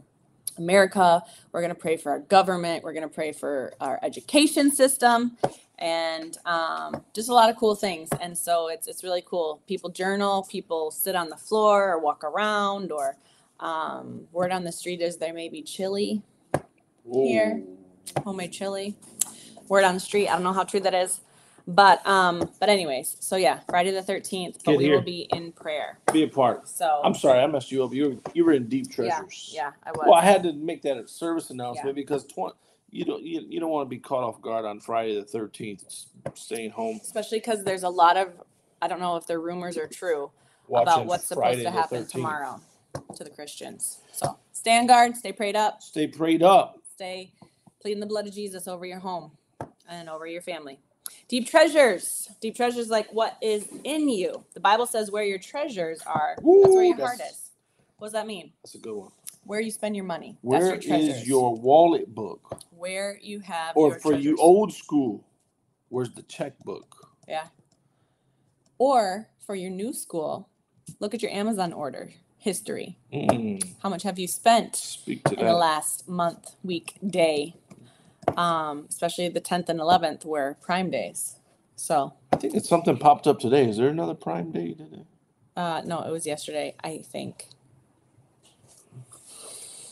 America, 0.57 1.21
we're 1.51 1.61
going 1.61 1.73
to 1.73 1.79
pray 1.79 1.97
for 1.97 2.11
our 2.11 2.19
government, 2.19 2.83
we're 2.83 2.93
going 2.93 3.07
to 3.07 3.13
pray 3.13 3.33
for 3.33 3.73
our 3.81 3.99
education 4.03 4.71
system 4.71 5.37
and 5.81 6.37
um, 6.45 7.03
just 7.13 7.27
a 7.27 7.33
lot 7.33 7.49
of 7.49 7.57
cool 7.57 7.75
things. 7.75 8.07
And 8.21 8.37
so 8.37 8.67
it's 8.69 8.87
it's 8.87 9.03
really 9.03 9.23
cool. 9.25 9.61
People 9.67 9.89
journal, 9.89 10.47
people 10.49 10.91
sit 10.91 11.15
on 11.15 11.29
the 11.29 11.35
floor 11.35 11.91
or 11.91 11.99
walk 11.99 12.23
around, 12.23 12.91
or 12.91 13.17
um, 13.59 14.27
word 14.31 14.51
on 14.51 14.63
the 14.63 14.71
street 14.71 15.01
is 15.01 15.17
there 15.17 15.33
may 15.33 15.49
be 15.49 15.61
chili, 15.61 16.21
Here. 17.11 17.61
Ooh. 17.63 17.77
homemade 18.23 18.51
chili. 18.51 18.95
Word 19.71 19.85
on 19.85 19.93
the 19.93 20.01
street. 20.01 20.27
I 20.27 20.33
don't 20.33 20.43
know 20.43 20.51
how 20.51 20.65
true 20.65 20.81
that 20.81 20.93
is, 20.93 21.21
but 21.65 22.05
um, 22.05 22.49
but 22.59 22.67
anyways, 22.67 23.15
so 23.21 23.37
yeah, 23.37 23.61
Friday 23.69 23.91
the 23.91 24.03
thirteenth. 24.03 24.57
But 24.65 24.71
Get 24.71 24.79
we 24.79 24.83
here. 24.83 24.95
will 24.95 25.01
be 25.01 25.29
in 25.31 25.53
prayer. 25.53 25.97
Be 26.11 26.23
a 26.23 26.27
part. 26.27 26.67
So 26.67 26.99
I'm 27.05 27.15
sorry, 27.15 27.39
I 27.39 27.47
messed 27.47 27.71
you 27.71 27.81
up. 27.85 27.93
You 27.93 28.09
were, 28.09 28.31
you 28.33 28.43
were 28.43 28.51
in 28.51 28.67
deep 28.67 28.87
yeah, 28.91 29.21
treasures. 29.21 29.53
yeah, 29.55 29.71
I 29.85 29.91
was. 29.91 30.07
Well, 30.07 30.15
I 30.15 30.25
had 30.25 30.43
to 30.43 30.51
make 30.51 30.81
that 30.81 30.97
a 30.97 31.07
service 31.07 31.51
announcement 31.51 31.95
because 31.95 32.25
tw- 32.25 32.53
you 32.89 33.05
don't 33.05 33.23
you, 33.23 33.45
you 33.47 33.61
don't 33.61 33.69
want 33.69 33.85
to 33.85 33.89
be 33.89 33.97
caught 33.97 34.25
off 34.25 34.41
guard 34.41 34.65
on 34.65 34.81
Friday 34.81 35.15
the 35.15 35.25
13th, 35.25 36.07
staying 36.33 36.71
home 36.71 36.99
Especially 37.01 37.39
because 37.39 37.63
there's 37.63 37.83
a 37.83 37.89
lot 37.89 38.17
of 38.17 38.33
I 38.81 38.89
don't 38.89 38.99
know 38.99 39.15
if 39.15 39.25
the 39.25 39.39
rumors 39.39 39.77
are 39.77 39.87
true 39.87 40.31
watching 40.67 40.83
about 40.91 41.05
what's 41.05 41.23
supposed 41.27 41.43
Friday 41.43 41.63
to 41.63 41.71
the 41.71 41.77
happen 41.77 42.03
13th. 42.03 42.09
tomorrow 42.09 42.61
to 43.15 43.23
the 43.23 43.29
Christians. 43.29 43.99
So 44.11 44.37
stay 44.51 44.77
on 44.77 44.85
guard, 44.87 45.15
stay 45.15 45.31
prayed 45.31 45.55
up, 45.55 45.81
Stay 45.81 46.07
prayed 46.07 46.43
up. 46.43 46.77
stay 46.93 47.31
pleading 47.81 48.01
the 48.01 48.05
blood 48.05 48.27
of 48.27 48.33
Jesus 48.33 48.67
over 48.67 48.85
your 48.85 48.99
home 48.99 49.31
and 49.91 50.09
over 50.09 50.25
your 50.25 50.41
family. 50.41 50.79
Deep 51.27 51.47
treasures. 51.49 52.29
Deep 52.41 52.55
treasures 52.55 52.89
like 52.89 53.11
what 53.13 53.37
is 53.41 53.67
in 53.83 54.09
you. 54.09 54.43
The 54.53 54.59
Bible 54.59 54.85
says 54.85 55.11
where 55.11 55.23
your 55.23 55.39
treasures 55.39 56.01
are, 56.05 56.35
that's 56.37 56.45
where 56.45 56.83
Ooh, 56.83 56.87
your 56.87 56.97
heart 56.97 57.19
is. 57.21 57.51
What 57.97 58.07
does 58.07 58.13
that 58.13 58.27
mean? 58.27 58.51
That's 58.63 58.75
a 58.75 58.79
good 58.79 58.95
one. 58.95 59.11
Where 59.43 59.59
you 59.59 59.71
spend 59.71 59.95
your 59.95 60.05
money. 60.05 60.37
Where 60.41 60.71
that's 60.71 60.85
your 60.85 60.97
is 60.97 61.27
your 61.27 61.55
wallet 61.55 62.13
book? 62.13 62.59
where 62.71 63.19
you 63.21 63.39
have 63.41 63.75
Or 63.77 63.99
for 63.99 64.13
you 64.13 64.37
old 64.37 64.73
school, 64.73 65.23
where's 65.89 66.11
the 66.11 66.23
checkbook? 66.23 66.95
Yeah. 67.27 67.47
Or 68.79 69.29
for 69.45 69.55
your 69.55 69.69
new 69.69 69.93
school, 69.93 70.49
look 70.99 71.13
at 71.13 71.21
your 71.21 71.31
Amazon 71.31 71.73
order 71.73 72.09
history. 72.37 72.97
Mm, 73.13 73.63
How 73.83 73.89
much 73.89 74.03
have 74.03 74.17
you 74.17 74.27
spent 74.27 74.75
speak 74.75 75.23
to 75.25 75.39
in 75.39 75.45
the 75.45 75.53
last 75.53 76.07
month, 76.09 76.55
week, 76.63 76.95
day? 77.07 77.55
Um, 78.37 78.85
especially 78.89 79.29
the 79.29 79.41
10th 79.41 79.69
and 79.69 79.79
11th 79.79 80.25
were 80.25 80.57
prime 80.61 80.89
days. 80.89 81.35
So, 81.75 82.13
I 82.31 82.37
think 82.37 82.53
it's 82.55 82.69
something 82.69 82.97
popped 82.97 83.27
up 83.27 83.39
today. 83.39 83.67
Is 83.67 83.77
there 83.77 83.89
another 83.89 84.13
Prime 84.13 84.51
Day 84.51 84.73
today? 84.73 85.03
uh, 85.57 85.81
no, 85.85 86.01
it 86.01 86.11
was 86.11 86.25
yesterday, 86.25 86.75
I 86.83 86.99
think. 86.99 87.45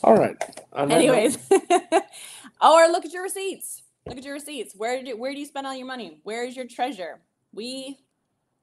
All 0.02 0.16
right. 0.16 0.36
On 0.72 0.88
that 0.88 0.94
note- 0.94 1.14
Anyways, 1.14 1.38
or 2.62 2.88
look 2.88 3.04
at 3.04 3.12
your 3.12 3.22
receipts. 3.22 3.82
Look 4.06 4.18
at 4.18 4.24
your 4.24 4.34
receipts. 4.34 4.74
Where 4.76 4.96
did 4.96 5.08
you, 5.08 5.16
where 5.18 5.32
do 5.32 5.40
you 5.40 5.46
spend 5.46 5.66
all 5.66 5.74
your 5.74 5.86
money? 5.86 6.20
Where 6.22 6.44
is 6.44 6.56
your 6.56 6.66
treasure? 6.66 7.20
We 7.52 7.98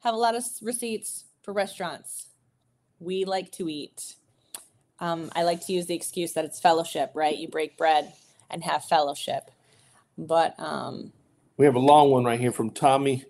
have 0.02 0.14
a 0.14 0.18
lot 0.18 0.36
of 0.36 0.44
receipts 0.62 1.26
for 1.44 1.54
restaurants. 1.54 2.28
We 3.00 3.26
like 3.26 3.52
to 3.54 3.70
eat. 3.70 4.16
Um, 5.00 5.32
I 5.36 5.44
like 5.44 5.66
to 5.68 5.74
use 5.74 5.86
the 5.86 5.96
excuse 5.96 6.34
that 6.34 6.46
it's 6.46 6.60
fellowship, 6.60 7.12
right? 7.14 7.38
You 7.38 7.48
break 7.50 7.78
bread 7.78 8.14
and 8.50 8.64
have 8.64 8.84
fellowship. 8.86 9.52
But 10.18 10.60
um, 10.60 11.14
We 11.58 11.66
have 11.66 11.76
a 11.76 11.80
long 11.80 12.10
one 12.10 12.26
right 12.26 12.40
here 12.40 12.52
from 12.52 12.72
Tommy. 12.72 13.24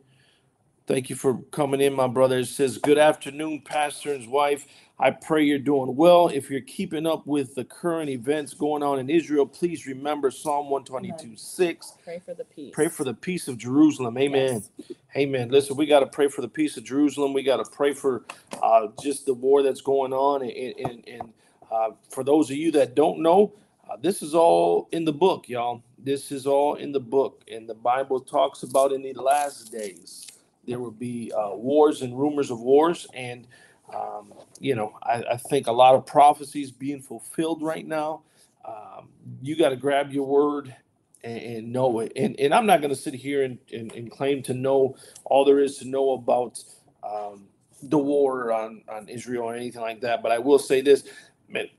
Thank 0.88 1.10
you 1.10 1.18
for 1.18 1.40
coming 1.52 1.82
in, 1.82 1.94
my 1.94 2.08
brother. 2.08 2.40
It 2.40 2.46
says, 2.46 2.78
Good 2.78 2.98
afternoon, 2.98 3.62
Pastor 3.66 4.14
and 4.14 4.22
his 4.22 4.30
wife. 4.30 4.66
I 5.00 5.12
pray 5.12 5.44
you're 5.44 5.60
doing 5.60 5.96
well. 5.96 6.30
If 6.30 6.50
you're 6.50 6.62
keeping 6.62 7.06
up 7.06 7.28
with 7.28 7.54
the 7.56 7.66
current 7.66 8.10
events 8.10 8.54
going 8.54 8.82
on 8.82 8.98
in 8.98 9.10
Israel, 9.10 9.46
please 9.46 9.86
remember 9.86 10.32
Psalm 10.32 10.70
122 10.70 11.36
6. 11.36 11.94
pray 12.04 12.20
for 12.20 12.34
the 12.34 12.46
peace. 12.46 12.72
Pray 12.74 12.88
for 12.88 13.04
the 13.04 13.14
peace 13.14 13.48
of 13.48 13.58
Jerusalem. 13.58 14.18
Amen. 14.18 14.64
Yes. 14.78 14.98
Amen. 15.16 15.50
Listen, 15.50 15.76
we 15.76 15.86
got 15.86 16.00
to 16.00 16.08
pray 16.08 16.30
for 16.30 16.42
the 16.42 16.48
peace 16.48 16.78
of 16.78 16.84
Jerusalem. 16.86 17.34
We 17.34 17.44
got 17.44 17.64
to 17.64 17.70
pray 17.70 17.94
for 17.94 18.24
uh, 18.64 18.88
just 19.04 19.26
the 19.26 19.34
war 19.34 19.62
that's 19.62 19.82
going 19.82 20.14
on. 20.14 20.42
And, 20.42 20.52
and, 20.52 21.08
and 21.08 21.34
uh, 21.72 21.90
for 22.10 22.24
those 22.24 22.50
of 22.50 22.58
you 22.58 22.72
that 22.72 22.96
don't 22.96 23.22
know, 23.22 23.54
uh, 23.90 23.98
this 24.02 24.22
is 24.22 24.36
all 24.36 24.90
in 24.92 25.06
the 25.06 25.14
book, 25.14 25.48
y'all. 25.48 25.82
This 25.98 26.32
is 26.32 26.46
all 26.46 26.76
in 26.76 26.92
the 26.92 27.00
book. 27.00 27.44
And 27.52 27.68
the 27.68 27.76
Bible 27.76 28.20
talks 28.20 28.64
about 28.64 28.92
in 28.92 29.02
the 29.02 29.14
last 29.14 29.72
days, 29.72 30.28
there 30.68 30.80
will 30.80 30.92
be 30.92 31.32
uh, 31.32 31.56
wars 31.56 32.02
and 32.02 32.18
rumors 32.18 32.52
of 32.52 32.60
wars. 32.60 33.08
And, 33.14 33.48
um, 33.94 34.34
you 34.60 34.76
know, 34.76 34.98
I, 35.02 35.24
I 35.32 35.38
think 35.38 35.68
a 35.68 35.72
lot 35.72 35.96
of 35.96 36.06
prophecies 36.06 36.72
being 36.72 37.02
fulfilled 37.02 37.62
right 37.62 37.88
now. 37.88 38.24
Um, 38.66 39.10
you 39.42 39.56
got 39.56 39.70
to 39.70 39.78
grab 39.78 40.12
your 40.12 40.26
word 40.26 40.76
and, 41.24 41.42
and 41.42 41.74
know 41.74 42.00
it. 42.00 42.12
And, 42.16 42.38
and 42.40 42.54
I'm 42.54 42.66
not 42.66 42.82
going 42.82 42.94
to 42.94 43.00
sit 43.00 43.14
here 43.14 43.44
and, 43.44 43.58
and, 43.74 43.92
and 43.94 44.12
claim 44.12 44.44
to 44.44 44.54
know 44.54 44.98
all 45.24 45.46
there 45.46 45.60
is 45.60 45.78
to 45.78 45.88
know 45.88 46.12
about 46.12 46.62
um, 47.04 47.46
the 47.84 47.98
war 47.98 48.52
on, 48.52 48.82
on 48.90 49.08
Israel 49.08 49.44
or 49.44 49.56
anything 49.56 49.82
like 49.82 50.02
that. 50.02 50.22
But 50.22 50.34
I 50.34 50.40
will 50.40 50.60
say 50.60 50.82
this 50.82 51.06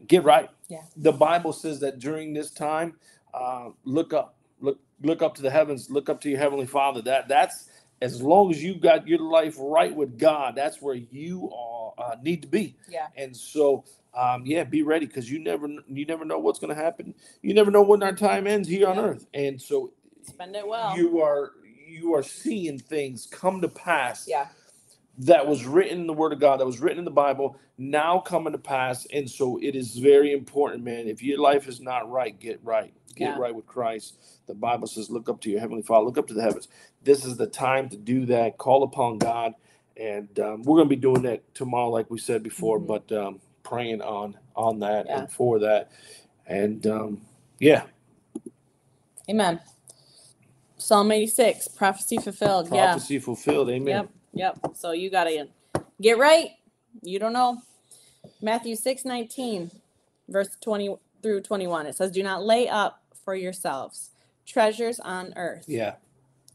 get 0.07 0.25
right. 0.25 0.51
Yeah. 0.69 0.83
The 0.97 1.13
Bible 1.13 1.53
says 1.53 1.81
that 1.81 1.99
during 1.99 2.33
this 2.33 2.51
time, 2.51 2.95
uh, 3.35 3.71
look 3.85 4.13
up, 4.13 4.37
look, 4.61 4.79
look 5.03 5.23
up 5.23 5.35
to 5.37 5.43
the 5.43 5.51
heavens, 5.51 5.91
look 5.91 6.09
up 6.09 6.21
to 6.23 6.31
your 6.31 6.39
heavenly 6.39 6.67
father. 6.67 7.03
That 7.03 7.29
that's 7.29 7.69
as 8.01 8.23
long 8.23 8.51
as 8.51 8.63
you 8.63 8.75
got 8.75 9.09
your 9.09 9.21
life 9.21 9.57
right 9.59 9.95
with 9.95 10.19
God, 10.19 10.55
that's 10.55 10.81
where 10.81 10.95
you 10.95 11.51
are, 11.53 11.93
uh, 11.99 12.17
need 12.23 12.43
to 12.43 12.49
be. 12.49 12.77
Yeah. 12.89 13.09
And 13.17 13.37
so, 13.37 13.85
um, 14.15 14.45
yeah, 14.47 14.65
be 14.65 14.83
ready 14.83 15.07
because 15.07 15.31
you 15.31 15.39
never 15.39 15.69
you 15.89 16.07
never 16.07 16.25
know 16.25 16.39
what's 16.39 16.59
going 16.59 16.75
to 16.75 16.81
happen. 16.81 17.15
You 17.43 17.55
never 17.55 17.71
know 17.71 17.83
when 17.83 18.03
our 18.03 18.13
time 18.15 18.47
ends 18.47 18.69
here 18.69 18.89
on 18.89 18.99
earth. 18.99 19.27
And 19.35 19.61
so, 19.61 19.93
Spend 20.27 20.57
it 20.57 20.67
well. 20.67 20.97
you 20.97 21.21
are 21.21 21.53
you 21.87 22.15
are 22.15 22.23
seeing 22.23 22.79
things 22.79 23.27
come 23.31 23.61
to 23.63 23.69
pass 23.69 24.27
yeah. 24.29 24.49
That 25.19 25.47
was 25.47 25.67
written 25.67 26.01
in 26.03 26.07
the 26.09 26.15
Word 26.15 26.33
of 26.33 26.41
God, 26.41 26.61
that 26.61 26.67
was 26.67 26.81
written 26.81 26.99
in 27.01 27.07
the 27.07 27.11
Bible, 27.13 27.57
now 27.79 28.21
coming 28.21 28.53
to 28.53 28.59
pass. 28.59 29.07
And 29.13 29.31
so, 29.31 29.59
it 29.63 29.77
is 29.77 29.97
very 29.97 30.33
important, 30.33 30.85
man. 30.85 31.09
If 31.09 31.23
your 31.23 31.39
life 31.39 31.69
is 31.69 31.81
not 31.81 32.11
right, 32.11 32.39
get 32.39 32.61
right. 32.65 32.95
Get 33.17 33.31
Yeah. 33.31 33.39
right 33.39 33.55
with 33.55 33.67
Christ. 33.67 34.19
The 34.47 34.55
Bible 34.55 34.89
says, 34.89 35.11
"Look 35.11 35.29
up 35.29 35.41
to 35.43 35.51
your 35.51 35.61
heavenly 35.61 35.83
Father. 35.83 36.07
Look 36.07 36.19
up 36.19 36.29
to 36.29 36.35
the 36.35 36.43
heavens." 36.43 36.69
This 37.05 37.25
is 37.25 37.37
the 37.39 37.47
time 37.49 37.89
to 37.91 37.97
do 37.99 38.27
that. 38.27 38.59
Call 38.59 38.83
upon 38.85 39.19
God, 39.19 39.55
and 39.97 40.39
um, 40.41 40.63
we're 40.65 40.77
going 40.79 40.89
to 40.89 40.97
be 40.97 41.01
doing 41.01 41.23
that 41.23 41.55
tomorrow, 41.55 41.91
like 41.91 42.11
we 42.11 42.19
said 42.19 42.43
before. 42.43 42.81
Mhm. 42.81 42.87
But 42.89 43.13
um, 43.13 43.41
praying 43.65 44.03
on 44.03 44.39
on 44.57 44.81
that 44.81 45.07
Yeah. 45.07 45.21
and 45.21 45.33
for 45.33 45.59
that, 45.61 45.91
and 46.47 46.87
um, 46.87 47.23
yeah, 47.61 47.85
Amen. 49.31 49.61
Psalm 50.79 51.13
86, 51.13 51.69
prophecy 51.69 52.19
fulfilled. 52.19 52.71
Yeah. 52.73 52.87
prophecy 52.87 53.19
fulfilled. 53.21 53.71
Amen. 53.71 54.09
Yep, 54.09 54.11
yep. 54.39 54.59
So 54.75 54.93
you 54.93 55.11
gotta 55.11 55.49
get 56.01 56.19
right. 56.19 56.51
You 57.03 57.19
don't 57.19 57.33
know. 57.33 57.59
Matthew 58.41 58.77
six 58.77 59.05
nineteen, 59.05 59.71
verse 60.29 60.57
twenty 60.61 60.97
through 61.23 61.43
twenty 61.43 61.67
one. 61.67 61.87
It 61.87 61.97
says, 61.97 62.11
"Do 62.11 62.23
not 62.23 62.45
lay 62.45 62.69
up 62.69 63.03
for 63.25 63.35
yourselves 63.35 64.11
treasures 64.47 64.99
on 65.01 65.35
earth, 65.37 65.65
Yeah. 65.69 65.97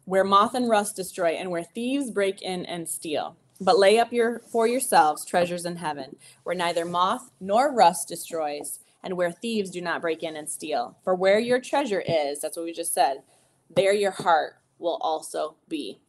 where 0.05 0.23
moth 0.23 0.55
and 0.55 0.67
rust 0.69 0.95
destroy, 0.95 1.29
and 1.31 1.51
where 1.51 1.63
thieves 1.63 2.09
break 2.09 2.41
in 2.41 2.65
and 2.65 2.89
steal. 2.89 3.35
But 3.61 3.77
lay 3.77 3.99
up 3.99 4.11
your 4.11 4.39
for 4.39 4.65
yourselves 4.67 5.23
treasures 5.25 5.65
in 5.65 5.75
heaven, 5.77 6.15
where 6.43 6.55
neither 6.55 6.85
moth 6.85 7.29
nor 7.39 7.71
rust 7.71 8.07
destroys, 8.07 8.79
and 9.03 9.15
where 9.15 9.31
thieves 9.31 9.69
do 9.69 9.81
not 9.81 10.01
break 10.01 10.23
in 10.23 10.35
and 10.35 10.49
steal. 10.49 10.97
For 11.03 11.13
where 11.13 11.39
your 11.39 11.59
treasure 11.61 12.01
is, 12.01 12.41
that's 12.41 12.57
what 12.57 12.65
we 12.65 12.73
just 12.73 12.93
said, 12.93 13.21
there 13.69 13.93
your 13.93 14.11
heart 14.11 14.55
will 14.79 14.97
also 15.01 15.55
be. 15.67 15.99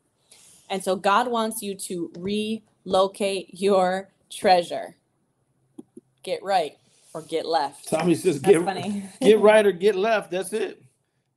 And 0.71 0.83
so 0.85 0.97
God 0.97 1.29
wants 1.29 1.63
you 1.63 1.75
to 1.77 2.13
relocate 2.19 3.51
your 3.53 4.11
treasure. 4.31 4.97
Get 6.23 6.43
right 6.43 6.77
or 7.15 7.23
get 7.23 7.47
left. 7.47 7.89
Tommy 7.89 8.15
says, 8.15 8.41
That's 8.41 8.55
"Get 8.55 8.65
funny. 8.65 9.05
get 9.21 9.41
right 9.41 9.67
or 9.67 9.73
get 9.73 9.97
left. 9.97 10.31
That's 10.31 10.53
it. 10.53 10.83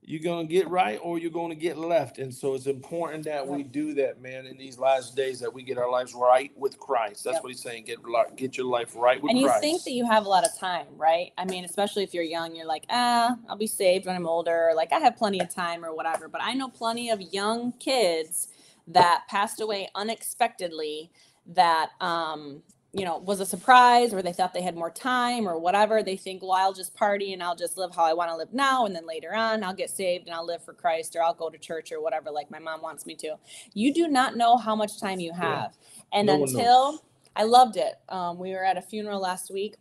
You're 0.02 0.24
gonna 0.24 0.48
get 0.48 0.70
right 0.70 1.00
or 1.04 1.20
you're 1.20 1.32
gonna 1.32 1.56
get 1.56 1.78
left. 1.78 2.18
And 2.18 2.34
so 2.34 2.56
it's 2.56 2.66
important 2.68 3.26
that 3.26 3.46
we 3.46 3.64
do 3.64 3.94
that, 3.96 4.22
man, 4.22 4.46
in 4.46 4.58
these 4.58 4.80
last 4.80 5.16
days 5.18 5.40
that 5.42 5.54
we 5.54 5.64
get 5.64 5.78
our 5.78 5.92
lives 5.92 6.14
right 6.14 6.52
with 6.58 6.80
Christ. 6.80 7.26
That's 7.26 7.36
Yep. 7.36 7.44
what 7.44 7.50
he's 7.52 7.62
saying. 7.62 7.84
Get 7.86 8.00
get 8.38 8.58
your 8.58 8.68
life 8.68 8.96
right 8.96 9.22
with 9.22 9.32
and 9.32 9.40
you 9.40 9.46
Christ. 9.48 9.62
think 9.62 9.84
that 9.84 9.92
you 9.92 10.06
have 10.06 10.26
a 10.26 10.30
lot 10.30 10.46
of 10.46 10.58
time, 10.58 10.88
right? 10.96 11.34
I 11.38 11.46
mean, 11.46 11.66
especially 11.66 12.04
if 12.04 12.14
you're 12.14 12.24
young, 12.24 12.56
you're 12.56 12.66
like, 12.66 12.86
ah, 12.90 13.36
I'll 13.50 13.58
be 13.58 13.68
saved 13.68 14.06
when 14.06 14.16
I'm 14.16 14.28
older. 14.28 14.72
Like 14.76 14.94
I 14.94 15.00
have 15.00 15.18
plenty 15.18 15.42
of 15.42 15.50
time 15.54 15.84
or 15.86 15.94
whatever. 15.94 16.30
But 16.30 16.42
I 16.42 16.54
know 16.54 16.70
plenty 16.70 17.10
of 17.10 17.22
young 17.22 17.74
kids 17.74 18.48
that 18.88 19.24
passed 19.30 19.62
away 19.62 19.90
unexpectedly 19.96 21.12
that 21.48 21.92
um 22.02 22.62
you 22.94 23.06
know 23.06 23.18
was 23.20 23.40
a 23.40 23.46
surprise 23.46 24.14
or 24.14 24.22
they 24.22 24.34
thought 24.34 24.54
they 24.54 24.62
had 24.62 24.76
more 24.76 24.92
time 24.92 25.48
or 25.48 25.60
whatever. 25.60 26.04
They 26.04 26.18
think 26.18 26.42
well 26.42 26.54
i'll 26.54 26.74
just 26.74 26.96
party 26.96 27.34
and 27.34 27.44
i'll 27.44 27.56
just 27.56 27.78
live 27.78 27.96
how 27.96 28.06
i 28.06 28.14
want 28.14 28.32
to 28.32 28.38
live 28.38 28.54
now 28.54 28.86
and 28.86 28.96
then 28.96 29.08
later 29.08 29.34
on 29.36 29.64
i'll 29.64 29.74
get 29.76 29.90
saved 29.90 30.28
and 30.28 30.36
i'll 30.36 30.46
live 30.46 30.64
for 30.64 30.74
christ 30.74 31.16
or 31.16 31.24
i'll 31.24 31.34
go 31.34 31.50
to 31.50 31.58
church 31.58 31.92
or 31.92 32.02
whatever 32.02 32.32
like 32.32 32.52
my 32.52 32.60
mom 32.60 32.82
wants 32.82 33.06
me 33.06 33.16
to. 33.18 33.36
You 33.74 33.94
do 33.94 34.08
not 34.08 34.38
know 34.38 34.58
how 34.58 34.76
much 34.76 35.00
time 35.00 35.20
you 35.20 35.34
have. 35.34 35.78
And 36.14 36.30
No 36.30 36.36
until 36.44 37.04
i 37.36 37.44
loved 37.44 37.78
it. 37.78 37.96
Um, 38.10 38.40
we 38.40 38.52
were 38.52 38.66
at 38.66 38.78
a 38.78 38.82
funeral 38.82 39.22
last 39.22 39.52
week 39.52 39.76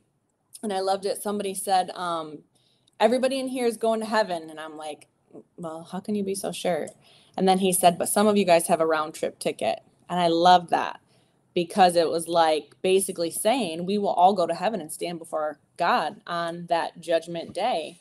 and 0.62 0.72
i 0.72 0.80
loved 0.80 1.06
it. 1.06 1.22
Somebody 1.22 1.54
said 1.54 1.90
um, 1.92 2.40
everybody 3.00 3.40
in 3.40 3.48
here 3.48 3.66
is 3.66 3.76
going 3.78 4.00
to 4.00 4.06
heaven. 4.06 4.50
And 4.50 4.60
i'm 4.60 4.76
like 4.76 5.08
well 5.58 5.88
how 5.90 6.00
can 6.00 6.14
you 6.14 6.25
be 6.25 6.34
so 6.34 6.52
sure 6.52 6.88
and 7.37 7.49
then 7.49 7.59
he 7.61 7.73
said 7.73 7.99
but 7.99 8.09
some 8.09 8.26
of 8.26 8.37
you 8.37 8.45
guys 8.47 8.69
have 8.69 8.81
a 8.81 8.87
round 8.87 9.14
trip 9.14 9.38
ticket 9.38 9.81
and 10.11 10.21
i 10.21 10.28
love 10.28 10.71
that 10.71 11.00
because 11.55 11.97
it 11.97 12.09
was 12.11 12.28
like 12.28 12.75
basically 12.83 13.31
saying 13.31 13.87
we 13.87 13.99
will 13.99 14.11
all 14.11 14.35
go 14.35 14.47
to 14.47 14.55
heaven 14.55 14.81
and 14.81 14.93
stand 14.93 15.19
before 15.19 15.59
God 15.78 16.21
on 16.26 16.66
that 16.69 17.00
judgment 17.00 17.55
day. 17.55 17.99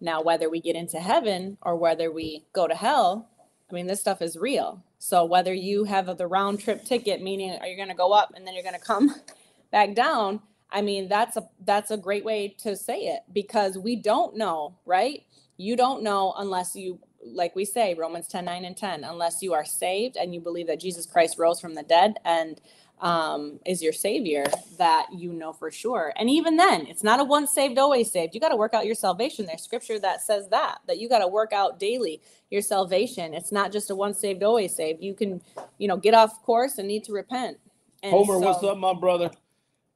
Now, 0.00 0.22
whether 0.22 0.50
we 0.50 0.60
get 0.60 0.76
into 0.76 1.00
heaven 1.00 1.58
or 1.62 1.76
whether 1.76 2.10
we 2.12 2.46
go 2.54 2.68
to 2.68 2.74
hell, 2.76 3.28
I 3.70 3.74
mean, 3.74 3.86
this 3.88 4.00
stuff 4.00 4.22
is 4.22 4.36
real. 4.36 4.84
So, 4.98 5.24
whether 5.24 5.54
you 5.54 5.84
have 5.84 6.16
the 6.18 6.26
round 6.28 6.60
trip 6.60 6.84
ticket, 6.84 7.22
meaning 7.22 7.58
are 7.60 7.66
you 7.68 7.76
going 7.76 7.88
to 7.90 7.94
go 7.94 8.12
up 8.12 8.32
and 8.36 8.46
then 8.46 8.54
you're 8.54 8.62
going 8.64 8.74
to 8.78 8.80
come 8.80 9.14
back 9.72 9.94
down? 9.94 10.40
I 10.70 10.82
mean, 10.82 11.08
that's 11.08 11.36
a 11.36 11.48
that's 11.64 11.90
a 11.90 11.98
great 11.98 12.24
way 12.24 12.54
to 12.60 12.76
say 12.76 13.00
it 13.00 13.22
because 13.32 13.78
we 13.78 13.96
don't 13.96 14.36
know, 14.36 14.76
right? 14.86 15.24
You 15.58 15.76
don't 15.76 16.02
know 16.02 16.34
unless 16.38 16.76
you 16.76 17.00
like 17.24 17.54
we 17.54 17.64
say 17.64 17.94
romans 17.94 18.26
10 18.28 18.44
9 18.44 18.64
and 18.64 18.76
10 18.76 19.04
unless 19.04 19.42
you 19.42 19.52
are 19.52 19.64
saved 19.64 20.16
and 20.16 20.34
you 20.34 20.40
believe 20.40 20.66
that 20.66 20.80
jesus 20.80 21.06
christ 21.06 21.38
rose 21.38 21.60
from 21.60 21.74
the 21.74 21.82
dead 21.82 22.14
and 22.24 22.60
um, 23.00 23.60
is 23.64 23.82
your 23.82 23.92
savior 23.92 24.44
that 24.78 25.06
you 25.12 25.32
know 25.32 25.52
for 25.52 25.70
sure. 25.70 26.12
And 26.16 26.28
even 26.28 26.56
then 26.56 26.86
it's 26.86 27.02
not 27.02 27.20
a 27.20 27.24
once 27.24 27.52
saved 27.52 27.78
always 27.78 28.10
saved. 28.10 28.34
You 28.34 28.40
got 28.40 28.50
to 28.50 28.56
work 28.56 28.74
out 28.74 28.86
your 28.86 28.94
salvation. 28.94 29.46
There's 29.46 29.62
scripture 29.62 29.98
that 30.00 30.20
says 30.22 30.48
that 30.48 30.78
that 30.86 30.98
you 30.98 31.08
got 31.08 31.20
to 31.20 31.28
work 31.28 31.52
out 31.52 31.78
daily 31.78 32.20
your 32.50 32.62
salvation. 32.62 33.34
It's 33.34 33.52
not 33.52 33.72
just 33.72 33.90
a 33.90 33.94
once 33.94 34.18
saved 34.18 34.42
always 34.42 34.74
saved. 34.74 35.02
You 35.02 35.14
can 35.14 35.40
you 35.78 35.88
know 35.88 35.96
get 35.96 36.14
off 36.14 36.42
course 36.42 36.78
and 36.78 36.86
need 36.88 37.04
to 37.04 37.12
repent. 37.12 37.58
And 38.02 38.12
Homer, 38.12 38.38
what's 38.38 38.62
up, 38.62 38.78
my 38.78 38.94
brother? 38.94 39.30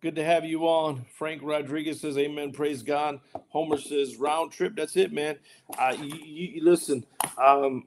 Good 0.04 0.16
to 0.16 0.25
have 0.25 0.44
you 0.44 0.64
on. 0.68 1.06
Frank 1.16 1.40
Rodriguez 1.42 2.02
says, 2.02 2.18
"Amen, 2.18 2.52
praise 2.52 2.82
God." 2.82 3.20
Homer 3.49 3.78
says, 3.78 4.16
"Round 4.18 4.52
trip, 4.52 4.76
that's 4.76 4.99
it, 4.99 5.14
man." 5.14 5.38
Uh, 5.78 5.96
you, 5.99 6.14
you, 6.16 6.62
listen, 6.64 7.06
um, 7.38 7.87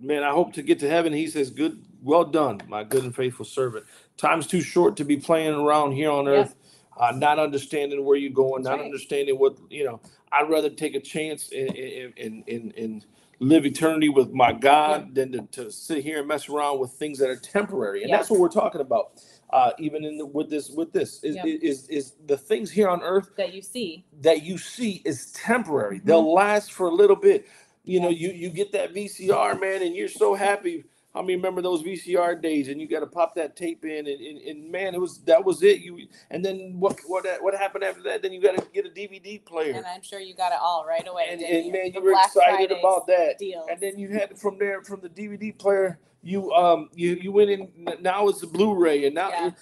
man. 0.00 0.24
I 0.24 0.32
hope 0.32 0.54
to 0.54 0.62
get 0.62 0.80
to 0.80 0.88
heaven. 0.90 1.12
He 1.12 1.28
says, 1.28 1.50
"Good, 1.50 1.84
well 2.02 2.24
done, 2.24 2.62
my 2.66 2.82
good 2.82 3.04
and 3.04 3.14
faithful 3.14 3.44
servant." 3.46 3.86
Time's 4.16 4.48
too 4.48 4.60
short 4.60 4.96
to 4.96 5.04
be 5.04 5.16
playing 5.18 5.54
around 5.54 5.92
here 5.92 6.10
on 6.10 6.24
Yeah. 6.26 6.32
earth, 6.32 6.56
uh, 6.96 7.12
not 7.12 7.38
understanding 7.38 8.04
where 8.04 8.16
you're 8.16 8.32
going, 8.32 8.64
That's 8.64 8.72
not 8.72 8.78
right. 8.78 8.86
understanding 8.86 9.38
what 9.38 9.56
you 9.70 9.84
know. 9.84 10.00
I'd 10.32 10.50
rather 10.50 10.70
take 10.70 10.96
a 10.96 11.00
chance 11.00 11.52
and 11.52 11.70
and 12.18 12.44
and, 12.48 12.74
and 12.76 13.06
live 13.38 13.66
eternity 13.66 14.08
with 14.08 14.32
my 14.32 14.52
God 14.52 15.14
than 15.14 15.32
to, 15.32 15.42
to 15.52 15.70
sit 15.72 16.04
here 16.04 16.20
and 16.20 16.28
mess 16.28 16.48
around 16.48 16.80
with 16.80 16.92
things 16.92 17.18
that 17.20 17.30
are 17.30 17.36
temporary. 17.36 18.02
And 18.02 18.10
Yeah. 18.10 18.18
that's 18.18 18.30
what 18.30 18.40
we're 18.40 18.48
talking 18.48 18.80
about. 18.80 19.20
Uh, 19.52 19.70
even 19.78 20.02
in 20.04 20.16
the, 20.16 20.24
with 20.24 20.48
this 20.48 20.70
with 20.70 20.92
this 20.92 21.22
is, 21.22 21.36
Yeah. 21.36 21.44
is 21.46 21.86
is 21.88 22.14
the 22.26 22.38
things 22.38 22.70
here 22.70 22.88
on 22.88 23.02
earth 23.02 23.30
that 23.36 23.52
you 23.52 23.60
see. 23.60 24.06
that 24.22 24.42
you 24.42 24.56
see 24.56 25.02
is 25.04 25.30
temporary. 25.32 26.00
Mhm. 26.00 26.04
They'll 26.04 26.32
last 26.32 26.72
for 26.72 26.86
a 26.86 26.90
little 26.94 27.16
bit. 27.16 27.46
You 27.84 28.00
know, 28.00 28.08
you 28.08 28.30
you 28.30 28.48
get 28.48 28.72
that 28.72 28.94
VCR 28.94 29.60
man, 29.60 29.82
and 29.82 29.94
you're 29.94 30.08
so 30.08 30.34
happy. 30.34 30.84
I 31.14 31.20
many 31.20 31.36
remember 31.36 31.60
those 31.60 31.82
VCR 31.82 32.34
days? 32.40 32.68
And 32.68 32.80
you 32.80 32.88
got 32.88 33.00
to 33.00 33.06
pop 33.06 33.34
that 33.34 33.54
tape 33.54 33.84
in, 33.84 34.06
and, 34.06 34.18
and, 34.18 34.38
and 34.38 34.72
man, 34.72 34.94
it 34.94 35.00
was 35.00 35.18
that 35.24 35.44
was 35.44 35.62
it. 35.62 35.80
You 35.80 36.06
and 36.30 36.42
then 36.42 36.76
what 36.80 36.98
what 37.06 37.24
that 37.24 37.42
what 37.42 37.52
happened 37.54 37.84
after 37.84 38.02
that? 38.04 38.22
Then 38.22 38.32
you 38.32 38.40
got 38.40 38.56
to 38.56 38.66
get 38.72 38.86
a 38.86 38.88
DVD 38.88 39.44
player, 39.44 39.74
And 39.74 39.84
I'm 39.84 40.00
sure 40.00 40.20
you 40.20 40.34
got 40.34 40.52
it 40.52 40.58
all 40.62 40.86
right 40.88 41.06
away. 41.06 41.26
and, 41.28 41.42
and 41.42 41.70
man, 41.70 41.90
The 41.92 41.98
you 41.98 42.02
were 42.02 42.12
Black 42.12 42.26
excited 42.28 42.68
Fridays 42.68 42.78
about 42.80 43.06
that. 43.08 43.38
Deals. 43.38 43.66
And 43.70 43.78
then 43.80 43.98
you 43.98 44.08
had 44.08 44.38
from 44.38 44.56
there 44.58 44.80
from 44.82 45.00
the 45.02 45.10
DVD 45.10 45.52
player, 45.58 45.98
you 46.22 46.52
um 46.52 46.88
you 46.94 47.14
you 47.20 47.32
went 47.32 47.50
in. 47.50 47.70
Now 48.00 48.28
it's 48.28 48.40
the 48.40 48.46
Blu-ray, 48.46 49.06
and 49.06 49.14
now 49.14 49.54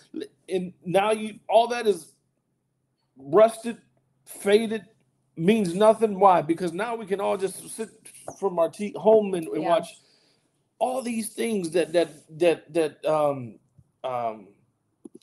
and 0.48 0.72
now 0.84 1.12
you 1.12 1.38
all 1.48 1.68
that 1.68 1.86
is 1.86 2.12
rusted, 3.18 3.78
faded, 4.26 4.84
means 5.36 5.74
nothing. 5.74 6.18
Why? 6.18 6.42
Because 6.42 6.72
now 6.72 6.96
we 6.96 7.06
can 7.06 7.20
all 7.20 7.36
just 7.36 7.68
sit 7.76 7.90
from 8.38 8.58
our 8.58 8.70
t- 8.70 8.94
home 8.96 9.34
and, 9.34 9.46
and 9.48 9.62
Yeah. 9.62 9.68
watch 9.70 9.88
all 10.78 11.02
these 11.02 11.30
things 11.30 11.70
that 11.72 11.92
that 11.92 12.10
that 12.38 12.72
that 12.74 13.04
um 13.06 13.58
um 14.04 14.48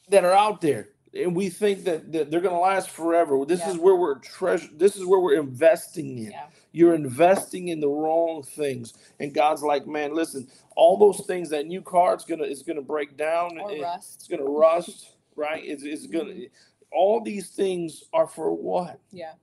that 0.09 0.25
are 0.25 0.33
out 0.33 0.61
there. 0.61 0.89
And 1.13 1.35
we 1.35 1.49
think 1.49 1.85
that, 1.85 2.11
that 2.11 2.31
they're 2.31 2.41
gonna 2.41 2.59
last 2.59 2.89
forever. 2.89 3.43
This 3.45 3.61
Yeah. 3.61 3.71
is 3.71 3.77
where 3.77 3.95
we're 3.95 4.19
treasure. 4.19 4.69
This 4.75 4.95
is 4.95 5.05
where 5.05 5.19
we're 5.19 5.39
investing 5.39 6.17
in 6.19 6.31
yeah. 6.31 6.47
You're 6.77 6.93
investing 6.95 7.69
in 7.69 7.79
the 7.79 7.89
wrong 7.89 8.43
things. 8.43 8.93
And 9.19 9.33
god's 9.33 9.63
like 9.63 9.87
man 9.87 10.13
listen 10.13 10.47
all 10.75 10.97
those 10.97 11.25
things 11.25 11.49
that 11.49 11.65
new 11.65 11.81
car 11.81 12.13
it's 12.13 12.25
gonna 12.25 12.43
it's 12.43 12.61
gonna 12.61 12.81
break 12.81 13.17
down 13.17 13.59
Or 13.59 13.71
and 13.71 13.81
rust. 13.81 14.15
it's 14.15 14.27
gonna 14.27 14.43
rust 14.43 15.17
right? 15.35 15.63
It's, 15.63 15.83
it's 15.83 16.07
gonna 16.07 16.33
mm-hmm. 16.33 16.43
all 16.91 17.21
these 17.23 17.49
things 17.49 18.03
are 18.13 18.27
for 18.27 18.51
what? 18.53 18.99
Yeah. 19.11 19.33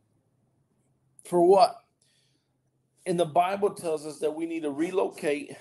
for 1.25 1.41
what? 1.47 1.81
And 3.07 3.19
the 3.19 3.25
bible 3.27 3.71
tells 3.71 4.07
us 4.07 4.19
that 4.19 4.35
we 4.35 4.47
need 4.47 4.63
to 4.63 4.71
relocate 4.71 5.57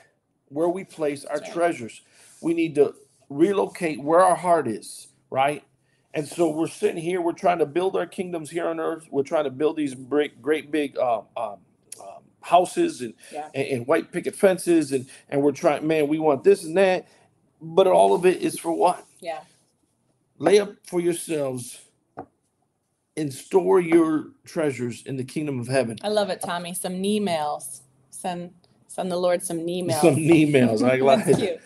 where 0.50 0.70
we 0.70 0.84
place 0.84 1.25
our 1.25 1.39
right. 1.39 1.53
treasures. 1.53 2.01
We 2.42 2.53
need 2.53 2.75
to 2.75 2.94
relocate 3.30 4.01
where 4.01 4.20
our 4.20 4.36
heart 4.36 4.68
is 4.68 5.08
right 5.30 5.63
and 6.13 6.27
so 6.27 6.50
we're 6.50 6.67
sitting 6.67 7.01
here 7.01 7.22
we're 7.22 7.34
trying 7.34 7.60
to 7.60 7.65
build 7.65 7.96
our 7.96 8.05
kingdoms 8.08 8.50
here 8.50 8.67
on 8.67 8.79
earth 8.79 9.08
we're 9.12 9.24
trying 9.24 9.46
to 9.46 9.50
build 9.51 9.77
these 9.77 9.93
great 9.96 10.41
great 10.41 10.72
big 10.72 10.98
um, 10.98 11.24
um, 11.38 11.58
um, 12.01 12.24
houses 12.41 13.01
and, 13.01 13.13
Yeah. 13.32 13.50
and 13.53 13.67
and 13.67 13.88
white 13.88 14.12
picket 14.12 14.36
fences 14.36 14.91
and 14.91 15.08
and 15.29 15.41
we're 15.41 15.51
trying 15.53 15.88
man 15.88 16.08
we 16.08 16.20
want 16.20 16.43
this 16.43 16.63
and 16.63 16.77
that 16.77 17.08
but 17.62 17.88
all 17.88 18.13
of 18.15 18.25
it 18.25 18.41
is 18.41 18.60
for 18.60 18.74
what 18.74 19.05
Yeah. 19.22 19.41
lay 20.39 20.60
up 20.60 20.74
for 20.86 21.00
yourselves 21.01 21.82
and 23.17 23.34
store 23.34 23.79
your 23.79 24.27
treasures 24.46 25.03
in 25.05 25.17
the 25.17 25.24
kingdom 25.24 25.60
of 25.60 25.67
heaven 25.67 25.98
I 26.03 26.10
love 26.10 26.29
it, 26.29 26.41
Tommy. 26.41 26.74
Some 26.74 26.93
emails. 27.03 27.82
Send 28.10 28.51
send 28.88 29.12
the 29.12 29.17
Lord 29.17 29.43
some 29.43 29.60
emails. 29.60 30.01
some 30.01 30.15
emails 30.15 30.88
i 30.88 30.98
like 30.98 31.25
cute. 31.38 31.60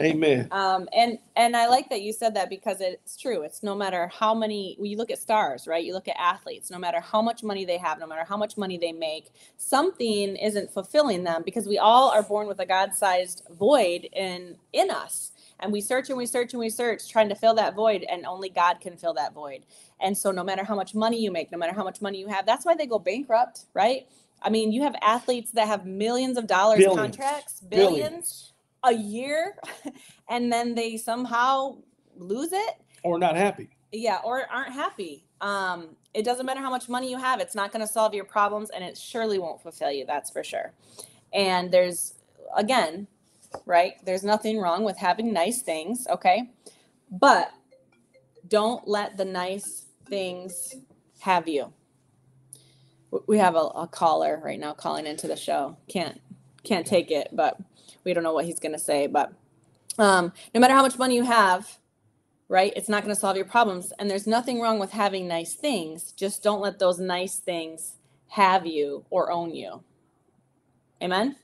Amen 0.00 0.48
Um, 0.50 0.88
and 0.94 1.18
and 1.36 1.56
I 1.56 1.68
like 1.68 1.90
that 1.90 2.02
you 2.02 2.12
said 2.14 2.34
that 2.36 2.50
because 2.50 2.80
it's 2.80 3.18
true. 3.18 3.42
It's 3.42 3.62
no 3.62 3.76
matter 3.76 4.08
how 4.08 4.34
many 4.34 4.76
when 4.78 4.90
you 4.90 4.96
look 4.96 5.10
at 5.12 5.18
stars, 5.20 5.68
right? 5.68 5.84
You 5.84 5.94
look 5.94 6.08
at 6.08 6.16
athletes. 6.18 6.70
No 6.70 6.78
matter 6.78 7.00
how 7.00 7.22
much 7.22 7.44
money 7.44 7.66
they 7.66 7.78
have, 7.78 8.00
no 8.00 8.08
matter 8.08 8.24
how 8.24 8.38
much 8.38 8.56
money 8.56 8.78
they 8.78 8.92
make, 8.92 9.30
something 9.58 10.36
isn't 10.36 10.72
fulfilling 10.72 11.24
them 11.24 11.42
because 11.44 11.68
we 11.68 11.78
all 11.78 12.10
are 12.10 12.24
born 12.24 12.48
with 12.48 12.60
a 12.60 12.66
God-sized 12.66 13.44
void 13.58 14.08
in 14.14 14.56
in 14.72 14.90
us, 14.90 15.32
and 15.60 15.72
we 15.72 15.82
search 15.82 16.08
and 16.08 16.18
we 16.18 16.26
search 16.26 16.54
and 16.54 16.60
we 16.60 16.70
search 16.70 17.08
trying 17.10 17.28
to 17.28 17.36
fill 17.36 17.54
that 17.56 17.74
void, 17.76 18.04
and 18.10 18.26
only 18.26 18.48
God 18.48 18.80
can 18.80 18.96
fill 18.96 19.14
that 19.14 19.34
void. 19.34 19.66
And 20.00 20.18
so, 20.18 20.32
no 20.32 20.44
matter 20.44 20.64
how 20.64 20.76
much 20.76 20.96
money 20.96 21.22
you 21.22 21.30
make, 21.30 21.52
no 21.52 21.58
matter 21.58 21.74
how 21.74 21.84
much 21.84 22.02
money 22.02 22.18
you 22.18 22.28
have, 22.28 22.46
that's 22.46 22.66
why 22.66 22.74
they 22.74 22.86
go 22.86 22.98
bankrupt, 22.98 23.66
right? 23.74 24.08
I 24.42 24.50
mean, 24.50 24.72
you 24.72 24.82
have 24.84 24.96
athletes 25.02 25.52
that 25.52 25.68
have 25.68 25.86
millions 25.86 26.38
of 26.38 26.48
dollars 26.48 26.78
Billions. 26.78 26.96
contracts, 26.96 27.60
billions 27.60 28.52
a 28.84 28.92
year 28.92 29.56
and 30.28 30.52
then 30.52 30.74
they 30.74 30.96
somehow 30.96 31.76
lose 32.16 32.52
it? 32.52 32.74
Or 33.02 33.18
not 33.18 33.36
happy. 33.36 33.70
Yeah 33.92 34.20
or 34.24 34.42
aren't 34.50 34.72
happy. 34.72 35.24
Um 35.40 35.96
it 36.12 36.24
doesn't 36.24 36.46
matter 36.46 36.60
how 36.60 36.70
much 36.70 36.88
money 36.88 37.10
you 37.10 37.16
have 37.18 37.40
it's 37.40 37.54
not 37.54 37.72
going 37.72 37.86
to 37.86 37.92
solve 37.92 38.14
your 38.14 38.24
problems 38.24 38.70
and 38.70 38.82
it 38.82 38.98
surely 38.98 39.38
won't 39.38 39.62
fulfill 39.62 39.92
you 39.92 40.04
that's 40.04 40.30
for 40.30 40.44
sure. 40.44 40.72
And 41.32 41.70
there's 41.70 42.14
again 42.56 43.06
right 43.66 43.94
there's 44.04 44.24
nothing 44.24 44.58
wrong 44.58 44.84
with 44.84 44.96
having 44.96 45.32
nice 45.32 45.62
things 45.62 46.06
okay? 46.10 46.50
But 47.10 47.52
don't 48.46 48.86
let 48.86 49.16
the 49.16 49.24
nice 49.24 49.86
things 50.06 50.74
have 51.20 51.48
you. 51.48 51.72
We 53.26 53.38
have 53.38 53.54
a, 53.54 53.58
a 53.58 53.88
caller 53.88 54.40
right 54.44 54.58
now 54.58 54.72
calling 54.72 55.06
into 55.06 55.26
the 55.26 55.36
show. 55.36 55.76
Can't 55.88 56.20
can't 56.62 56.86
take 56.86 57.10
it 57.10 57.28
but 57.32 57.58
we 58.04 58.12
don't 58.14 58.24
know 58.24 58.32
what 58.32 58.44
he's 58.44 58.60
going 58.60 58.72
to 58.72 58.78
say 58.78 59.06
but 59.06 59.32
um, 59.98 60.32
no 60.54 60.60
matter 60.60 60.74
how 60.74 60.82
much 60.82 60.98
money 60.98 61.14
you 61.14 61.24
have 61.24 61.78
right 62.50 62.72
it's 62.74 62.88
not 62.88 63.04
going 63.04 63.14
to 63.14 63.20
solve 63.20 63.36
your 63.36 63.46
problems. 63.46 63.92
And 63.98 64.10
there's 64.10 64.26
nothing 64.26 64.60
wrong 64.60 64.78
with 64.78 64.90
having 64.90 65.26
nice 65.26 65.54
things. 65.54 66.12
Just 66.12 66.42
don't 66.42 66.60
let 66.60 66.78
those 66.78 66.98
nice 66.98 67.36
things 67.38 67.96
have 68.28 68.66
you 68.66 69.06
or 69.08 69.30
own 69.30 69.54
you. 69.54 69.82
Amen? 71.02 71.36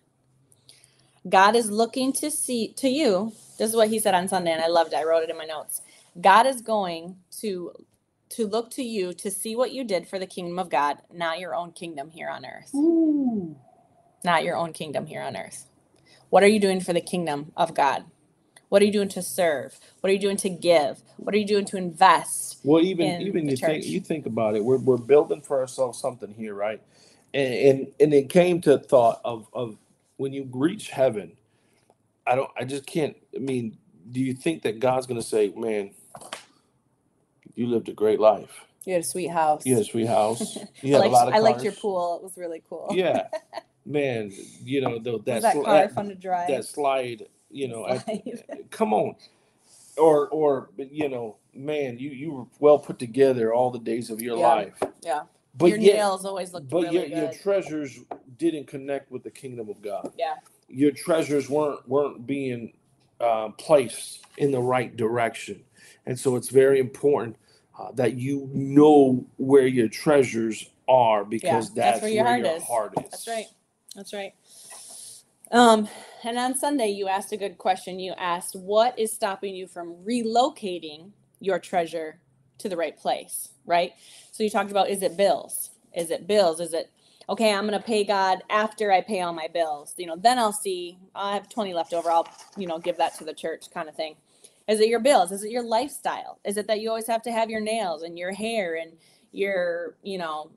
God 1.29 1.57
is 1.57 1.71
looking 1.71 2.13
to 2.15 2.31
see 2.31 2.73
to 2.75 2.89
you. 2.89 3.33
This 3.59 3.71
is 3.71 3.77
what 3.77 3.89
he 3.89 3.99
said 3.99 4.15
on 4.15 4.29
sunday 4.29 4.53
and 4.53 4.63
i 4.63 4.67
loved 4.69 4.93
it. 4.93 4.97
I 4.97 5.05
wrote 5.05 5.23
it 5.23 5.31
in 5.31 5.39
my 5.39 5.45
notes. 5.45 5.81
God 6.21 6.47
is 6.47 6.61
going 6.61 7.17
to 7.41 7.73
to 8.29 8.47
look 8.47 8.73
to 8.73 8.83
you 8.83 9.15
to 9.15 9.31
see 9.31 9.55
what 9.55 9.73
you 9.73 9.85
did 9.85 10.09
for 10.09 10.19
the 10.19 10.27
kingdom 10.27 10.59
of 10.59 10.69
god 10.69 10.99
not 11.13 11.39
your 11.39 11.55
own 11.55 11.71
kingdom 11.71 12.11
here 12.11 12.29
on 12.29 12.45
earth. 12.45 12.71
Not 14.25 14.43
your 14.43 14.57
own 14.57 14.73
kingdom 14.73 15.07
here 15.07 15.23
on 15.23 15.37
earth. 15.37 15.67
What 16.31 16.43
are 16.43 16.49
you 16.49 16.61
doing 16.61 16.81
for 16.81 16.93
the 16.93 17.01
kingdom 17.01 17.53
of 17.57 17.75
God? 17.75 18.05
What 18.69 18.83
are 18.83 18.85
you 18.85 18.93
doing 18.93 19.09
to 19.11 19.23
serve? 19.23 19.79
What 20.01 20.11
are 20.11 20.13
you 20.13 20.19
doing 20.19 20.37
to 20.39 20.49
give? 20.49 21.03
What 21.17 21.35
are 21.35 21.39
you 21.39 21.47
doing 21.47 21.65
to 21.67 21.77
invest? 21.77 22.59
Well, 22.65 22.83
even 22.83 23.07
in 23.07 23.23
even 23.23 23.49
you 23.49 23.57
think 23.57 23.85
you 23.85 24.01
think 24.01 24.27
about 24.27 24.57
it, 24.57 24.65
we're 24.65 24.79
we're 24.79 24.97
building 24.97 25.41
for 25.41 25.61
ourselves 25.61 26.01
something 26.01 26.35
here, 26.35 26.55
right? 26.55 26.83
And 27.33 27.55
and, 27.55 27.87
and 28.01 28.15
it 28.15 28.29
came 28.29 28.61
to 28.63 28.79
thought 28.79 29.21
of 29.25 29.47
of 29.53 29.77
when 30.17 30.33
you 30.33 30.49
reach 30.53 30.91
heaven. 30.91 31.33
I 32.27 32.35
don't. 32.35 32.51
I 32.59 32.65
just 32.65 32.87
can't. 32.87 33.17
I 33.35 33.39
mean, 33.39 33.79
do 34.11 34.21
you 34.21 34.35
think 34.35 34.63
that 34.63 34.81
God's 34.81 35.07
going 35.07 35.21
to 35.21 35.27
say, 35.27 35.53
"Man, 35.57 35.93
you 37.55 37.67
lived 37.67 37.89
a 37.89 37.93
great 37.93 38.21
life. 38.21 38.65
You 38.85 38.93
had 38.93 39.03
a 39.03 39.07
sweet 39.07 39.29
house. 39.29 39.67
You 39.67 39.75
had 39.75 39.83
a 39.83 39.87
sweet 39.87 40.07
house. 40.07 40.59
You 40.83 40.95
I 40.95 40.99
had 40.99 40.99
liked, 40.99 41.11
a 41.11 41.15
lot 41.15 41.29
of 41.29 41.35
I 41.35 41.39
liked 41.39 41.65
your 41.65 41.73
pool. 41.73 42.17
It 42.17 42.23
was 42.23 42.37
really 42.37 42.63
cool. 42.69 42.89
Yeah, 42.93 43.29
man. 43.87 44.33
You 44.63 44.83
know 44.83 44.99
the, 44.99 45.19
that 45.25 45.43
that 45.43 45.55
car 45.65 45.89
fun 45.89 46.09
to 46.09 46.15
drive? 46.15 46.49
that 46.49 46.65
slide. 46.65 47.27
You 47.51 47.69
know, 47.69 47.87
I- 47.87 48.23
come 48.71 48.93
on 48.93 49.15
or 49.97 50.29
or 50.29 50.71
you 50.77 51.09
know 51.09 51.37
man 51.55 51.99
you 51.99 52.11
you 52.11 52.33
were 52.33 52.45
well 52.61 52.79
put 52.79 52.99
together 52.99 53.53
all 53.53 53.71
the 53.71 53.79
days 53.79 54.11
of 54.11 54.21
your 54.21 54.39
Yeah. 54.39 54.47
life 54.47 54.79
Yeah. 55.03 55.23
but 55.57 55.67
your 55.67 55.79
yet 55.79 55.97
nails 55.97 56.25
always 56.25 56.53
looked 56.53 56.69
but 56.69 56.83
really 56.85 57.09
yet 57.09 57.09
your 57.09 57.33
treasures 57.33 58.01
didn't 58.39 58.67
connect 58.67 59.11
with 59.11 59.23
the 59.23 59.31
kingdom 59.31 59.69
of 59.69 59.81
god 59.83 60.13
yeah. 60.19 60.35
your 60.69 60.93
treasures 60.93 61.49
weren't 61.49 61.87
weren't 61.89 62.27
being 62.27 62.73
um, 63.21 63.55
placed 63.55 64.27
in 64.37 64.51
the 64.51 64.61
right 64.61 64.95
direction 64.97 65.63
and 66.05 66.19
so 66.19 66.37
it's 66.37 66.51
very 66.51 66.79
important 66.79 67.37
uh, 67.79 67.91
that 67.93 68.15
you 68.15 68.51
know 68.53 69.27
where 69.39 69.67
your 69.67 69.89
treasures 69.89 70.71
are 70.89 71.25
because 71.25 71.75
that's, 71.75 72.01
where, 72.01 72.11
your, 72.11 72.25
heart, 72.61 72.95
is. 72.97 73.11
That's 73.11 73.29
right. 73.29 73.47
That's 73.97 74.13
right. 74.13 74.35
Um, 75.51 75.89
and 76.23 76.39
on 76.39 76.57
Sunday, 76.57 76.89
you 76.89 77.09
asked 77.09 77.33
a 77.33 77.37
good 77.37 77.57
question. 77.57 77.99
You 77.99 78.13
asked, 78.19 78.55
what 78.55 78.99
is 78.99 79.13
stopping 79.13 79.55
you 79.55 79.67
from 79.67 79.97
relocating 80.05 81.13
your 81.41 81.59
treasure 81.59 82.21
to 82.59 82.69
the 82.69 82.77
right 82.77 82.97
place? 82.97 83.49
Right. 83.65 83.93
So 84.33 84.43
you 84.43 84.51
talked 84.51 84.71
about, 84.71 84.91
is 84.91 85.03
it 85.03 85.17
bills? 85.17 85.71
Is 85.95 86.11
it 86.11 86.27
bills? 86.27 86.61
Is 86.61 86.75
it, 86.75 86.91
okay, 87.29 87.55
I'm 87.55 87.67
going 87.67 87.81
to 87.81 87.85
pay 87.85 88.05
God 88.05 88.43
after 88.51 88.93
I 88.93 89.01
pay 89.01 89.23
all 89.23 89.33
my 89.33 89.49
bills? 89.53 89.95
You 89.97 90.07
know, 90.07 90.17
then 90.17 90.39
I'll 90.39 90.53
see, 90.53 90.99
I 91.15 91.35
have 91.35 91.49
20 91.49 91.73
left 91.73 91.95
over. 91.95 92.11
I'll, 92.11 92.29
you 92.57 92.67
know, 92.67 92.79
give 92.79 92.99
that 92.99 93.17
to 93.19 93.25
the 93.25 93.35
church 93.35 93.71
kind 93.73 93.89
of 93.89 93.95
thing. 93.95 94.17
Is 94.69 94.81
it 94.81 94.89
your 94.89 95.01
bills? 95.01 95.31
Is 95.33 95.45
it 95.45 95.51
your 95.53 95.63
lifestyle? 95.63 96.41
Is 96.45 96.57
it 96.57 96.67
that 96.67 96.81
you 96.81 96.89
always 96.89 97.07
have 97.07 97.23
to 97.23 97.33
have 97.33 97.51
your 97.51 97.61
nails 97.61 98.03
and 98.03 98.19
your 98.19 98.33
hair 98.33 98.75
and 98.75 98.93
your, 99.31 99.97
you 100.03 100.19
know, 100.19 100.51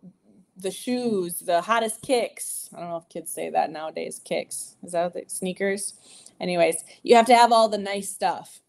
the 0.59 0.71
shoes, 0.71 1.39
the 1.39 1.61
hottest 1.61 2.01
kicks. 2.01 2.69
I 2.75 2.79
don't 2.79 2.89
know 2.89 2.97
if 2.97 3.09
kids 3.09 3.31
say 3.33 3.49
that 3.49 3.71
nowadays. 3.71 4.21
Kicks. 4.23 4.75
Is 4.83 4.91
that 4.91 5.13
the 5.13 5.23
sneakers? 5.27 5.93
Anyways, 6.39 6.83
you 7.03 7.15
have 7.15 7.25
to 7.27 7.35
have 7.35 7.51
all 7.51 7.69
the 7.69 7.77
nice 7.77 8.09
stuff. 8.09 8.61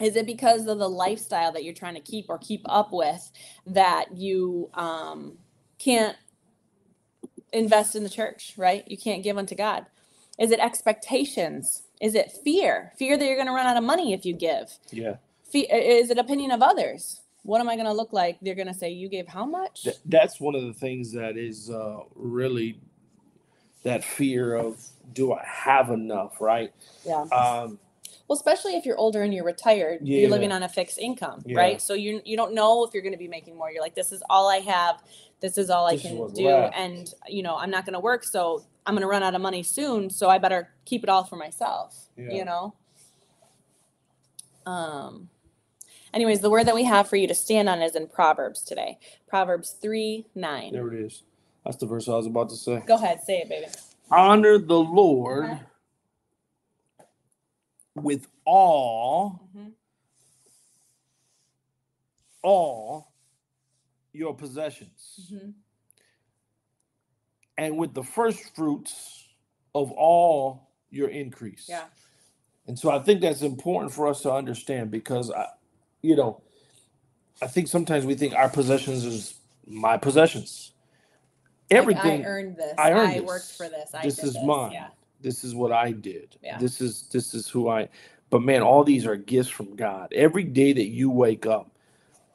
Is 0.00 0.16
it 0.16 0.26
because 0.26 0.66
of 0.66 0.78
the 0.78 0.88
lifestyle 0.88 1.52
that 1.52 1.64
you're 1.64 1.74
trying 1.74 1.94
to 1.94 2.00
keep 2.00 2.26
or 2.28 2.38
keep 2.38 2.62
up 2.66 2.92
with 2.92 3.30
that 3.66 4.16
you 4.16 4.70
um, 4.74 5.38
can't 5.78 6.16
invest 7.52 7.94
in 7.94 8.02
the 8.02 8.10
church, 8.10 8.54
right? 8.56 8.84
You 8.88 8.98
can't 8.98 9.22
give 9.22 9.38
unto 9.38 9.54
God. 9.54 9.86
Is 10.38 10.50
it 10.50 10.60
expectations? 10.60 11.82
Is 12.00 12.14
it 12.14 12.32
fear? 12.44 12.92
Fear 12.98 13.16
that 13.16 13.24
you're 13.24 13.36
going 13.36 13.46
to 13.46 13.52
run 13.52 13.66
out 13.66 13.76
of 13.76 13.84
money 13.84 14.12
if 14.12 14.24
you 14.24 14.34
give? 14.34 14.78
Yeah. 14.90 15.16
Fe- 15.44 15.68
is 16.00 16.10
it 16.10 16.18
opinion 16.18 16.50
of 16.50 16.62
others? 16.62 17.21
What 17.44 17.60
am 17.60 17.68
I 17.68 17.74
going 17.74 17.86
to 17.86 17.92
look 17.92 18.12
like? 18.12 18.38
They're 18.42 18.54
going 18.54 18.68
to 18.68 18.74
say, 18.74 18.90
You 18.90 19.08
gave 19.08 19.26
how 19.26 19.44
much? 19.44 19.82
Th- 19.84 19.96
that's 20.06 20.40
one 20.40 20.54
of 20.54 20.62
the 20.64 20.72
things 20.72 21.12
that 21.12 21.36
is 21.36 21.70
uh, 21.70 22.00
really 22.14 22.78
that 23.82 24.04
fear 24.04 24.54
of 24.54 24.80
do 25.12 25.32
I 25.32 25.44
have 25.44 25.90
enough, 25.90 26.40
right? 26.40 26.72
Yeah. 27.04 27.22
Um, 27.32 27.78
Well, 28.28 28.36
especially 28.36 28.76
if 28.76 28.86
you're 28.86 28.96
older 28.96 29.22
and 29.22 29.34
you're 29.34 29.44
retired, 29.44 30.00
Yeah. 30.02 30.20
you're 30.20 30.30
living 30.30 30.52
on 30.52 30.62
a 30.62 30.68
fixed 30.68 30.98
income, 30.98 31.42
Yeah. 31.44 31.58
right? 31.58 31.82
So 31.82 31.94
you 31.94 32.22
you 32.24 32.36
don't 32.36 32.54
know 32.54 32.84
if 32.84 32.94
you're 32.94 33.02
going 33.02 33.12
to 33.12 33.18
be 33.18 33.28
making 33.28 33.56
more. 33.56 33.70
You're 33.72 33.82
like, 33.82 33.96
this 33.96 34.12
is 34.12 34.22
all 34.30 34.48
I 34.48 34.58
have. 34.58 35.02
This 35.40 35.58
is 35.58 35.68
all 35.70 35.86
I 35.88 35.96
This 35.96 36.04
is 36.04 36.10
can 36.12 36.32
do, 36.34 36.46
left. 36.46 36.76
and 36.76 37.12
you 37.26 37.42
know 37.42 37.56
I'm 37.56 37.70
not 37.70 37.84
going 37.84 37.94
to 37.94 38.00
work, 38.00 38.22
so 38.22 38.62
I'm 38.86 38.94
going 38.94 39.02
to 39.02 39.08
run 39.08 39.24
out 39.24 39.34
of 39.34 39.40
money 39.40 39.64
soon. 39.64 40.08
So 40.10 40.30
I 40.30 40.38
better 40.38 40.70
keep 40.84 41.02
it 41.02 41.08
all 41.08 41.24
for 41.24 41.34
myself. 41.36 42.08
Yeah. 42.16 42.30
You 42.32 42.44
know. 42.44 42.74
Um. 44.64 45.28
Anyways, 46.14 46.40
the 46.40 46.50
word 46.50 46.66
that 46.66 46.74
we 46.74 46.84
have 46.84 47.08
for 47.08 47.16
you 47.16 47.26
to 47.28 47.34
stand 47.34 47.68
on 47.68 47.80
is 47.82 47.96
in 47.96 48.06
Proverbs 48.06 48.62
today. 48.62 48.98
Proverbs 49.28 49.70
three 49.80 50.26
nine. 50.34 50.72
there 50.72 50.92
it 50.92 51.00
is. 51.06 51.22
That's 51.64 51.76
the 51.76 51.86
verse 51.86 52.08
I 52.08 52.12
was 52.16 52.26
about 52.26 52.50
to 52.50 52.56
say. 52.56 52.82
Go 52.86 52.96
ahead, 52.96 53.22
say 53.22 53.38
it, 53.38 53.48
baby. 53.48 53.66
Honor 54.10 54.58
the 54.58 54.78
Lord 54.78 55.44
Uh-huh. 55.50 55.64
with 57.94 58.26
all, 58.44 59.48
Mhm. 59.56 59.72
all 62.42 63.12
your 64.12 64.34
possessions, 64.34 65.30
Mhm. 65.32 65.54
and 67.56 67.78
with 67.78 67.94
the 67.94 68.02
first 68.02 68.54
fruits 68.54 69.28
of 69.74 69.90
all 69.92 70.68
your 70.90 71.08
increase. 71.08 71.68
Yeah. 71.68 71.86
And 72.66 72.78
so 72.78 72.90
I 72.90 72.98
think 72.98 73.20
that's 73.22 73.42
important 73.42 73.92
for 73.92 74.06
us 74.08 74.20
to 74.22 74.32
understand 74.32 74.90
because 74.90 75.30
I, 75.30 75.46
you 76.02 76.16
know, 76.16 76.40
I 77.40 77.46
think 77.46 77.68
sometimes 77.68 78.04
we 78.04 78.14
think 78.14 78.34
our 78.34 78.48
possessions 78.48 79.04
is 79.04 79.34
my 79.66 79.96
possessions. 79.96 80.72
Like, 81.70 81.78
Everything 81.78 82.24
I 82.24 82.28
earned 82.28 82.56
this. 82.56 82.74
I 82.78 82.90
I, 82.90 82.92
earned 82.92 83.14
this. 83.14 83.22
worked 83.22 83.52
for 83.52 83.68
this. 83.68 83.90
I 83.94 84.02
This 84.02 84.22
is 84.22 84.34
this. 84.34 84.44
mine. 84.44 84.72
Yeah. 84.72 84.88
this 85.20 85.44
is 85.44 85.54
what 85.54 85.72
I 85.72 85.92
did. 85.92 86.36
Yeah. 86.42 86.58
This 86.58 86.80
is 86.80 87.04
this 87.12 87.32
is 87.34 87.48
who 87.48 87.68
I 87.68 87.88
but 88.30 88.42
man, 88.42 88.62
all 88.62 88.82
these 88.84 89.06
are 89.06 89.16
gifts 89.16 89.50
from 89.50 89.76
God. 89.76 90.12
Every 90.14 90.44
day 90.44 90.72
that 90.72 90.86
you 90.88 91.10
wake 91.10 91.46
up, 91.46 91.70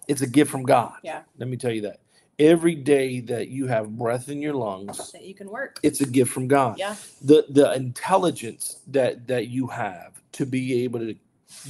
it's 0.08 0.22
a 0.22 0.28
gift 0.28 0.50
from 0.52 0.64
God. 0.64 0.94
Yeah. 1.04 1.22
Let 1.38 1.50
me 1.50 1.58
tell 1.58 1.72
you 1.72 1.82
that. 1.82 2.00
Every 2.40 2.76
day 2.76 3.20
that 3.22 3.48
you 3.50 3.66
have 3.66 3.98
breath 3.98 4.30
in 4.30 4.42
your 4.44 4.54
lungs, 4.54 5.12
That 5.12 5.24
you 5.26 5.34
can 5.34 5.50
work. 5.50 5.80
it's 5.82 6.02
a 6.02 6.06
gift 6.06 6.32
from 6.32 6.48
God. 6.48 6.78
Yeah. 6.78 6.96
The 7.22 7.46
the 7.50 7.74
intelligence 7.74 8.80
that 8.88 9.28
that 9.28 9.48
you 9.48 9.68
have 9.68 10.22
to 10.34 10.46
be 10.46 10.84
able 10.84 11.00
to 11.00 11.16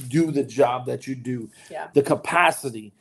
do 0.08 0.30
the 0.32 0.44
job 0.44 0.86
that 0.86 1.06
you 1.06 1.14
do, 1.14 1.50
Yeah. 1.70 1.88
the 1.94 2.02
capacity, 2.02 2.92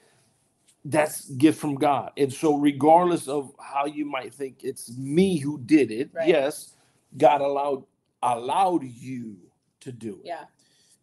that's 0.86 1.30
gift 1.32 1.60
from 1.60 1.76
God. 1.76 2.12
And 2.18 2.32
so 2.34 2.56
regardless 2.56 3.28
of 3.28 3.54
how 3.60 3.86
you 3.86 4.06
might 4.06 4.34
think 4.34 4.64
it's 4.64 4.96
me 4.98 5.38
who 5.40 5.60
did 5.60 5.92
it, 5.92 6.12
Right. 6.14 6.28
yes, 6.30 6.74
God 7.18 7.42
allowed 7.42 7.86
allowed 8.24 8.84
you 8.84 9.38
to 9.82 9.92
do 9.92 10.16
it. 10.22 10.26
Yeah. 10.28 10.46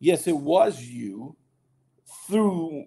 Yes, 0.00 0.26
it 0.26 0.36
was 0.36 0.82
you 0.82 1.36
through 2.28 2.86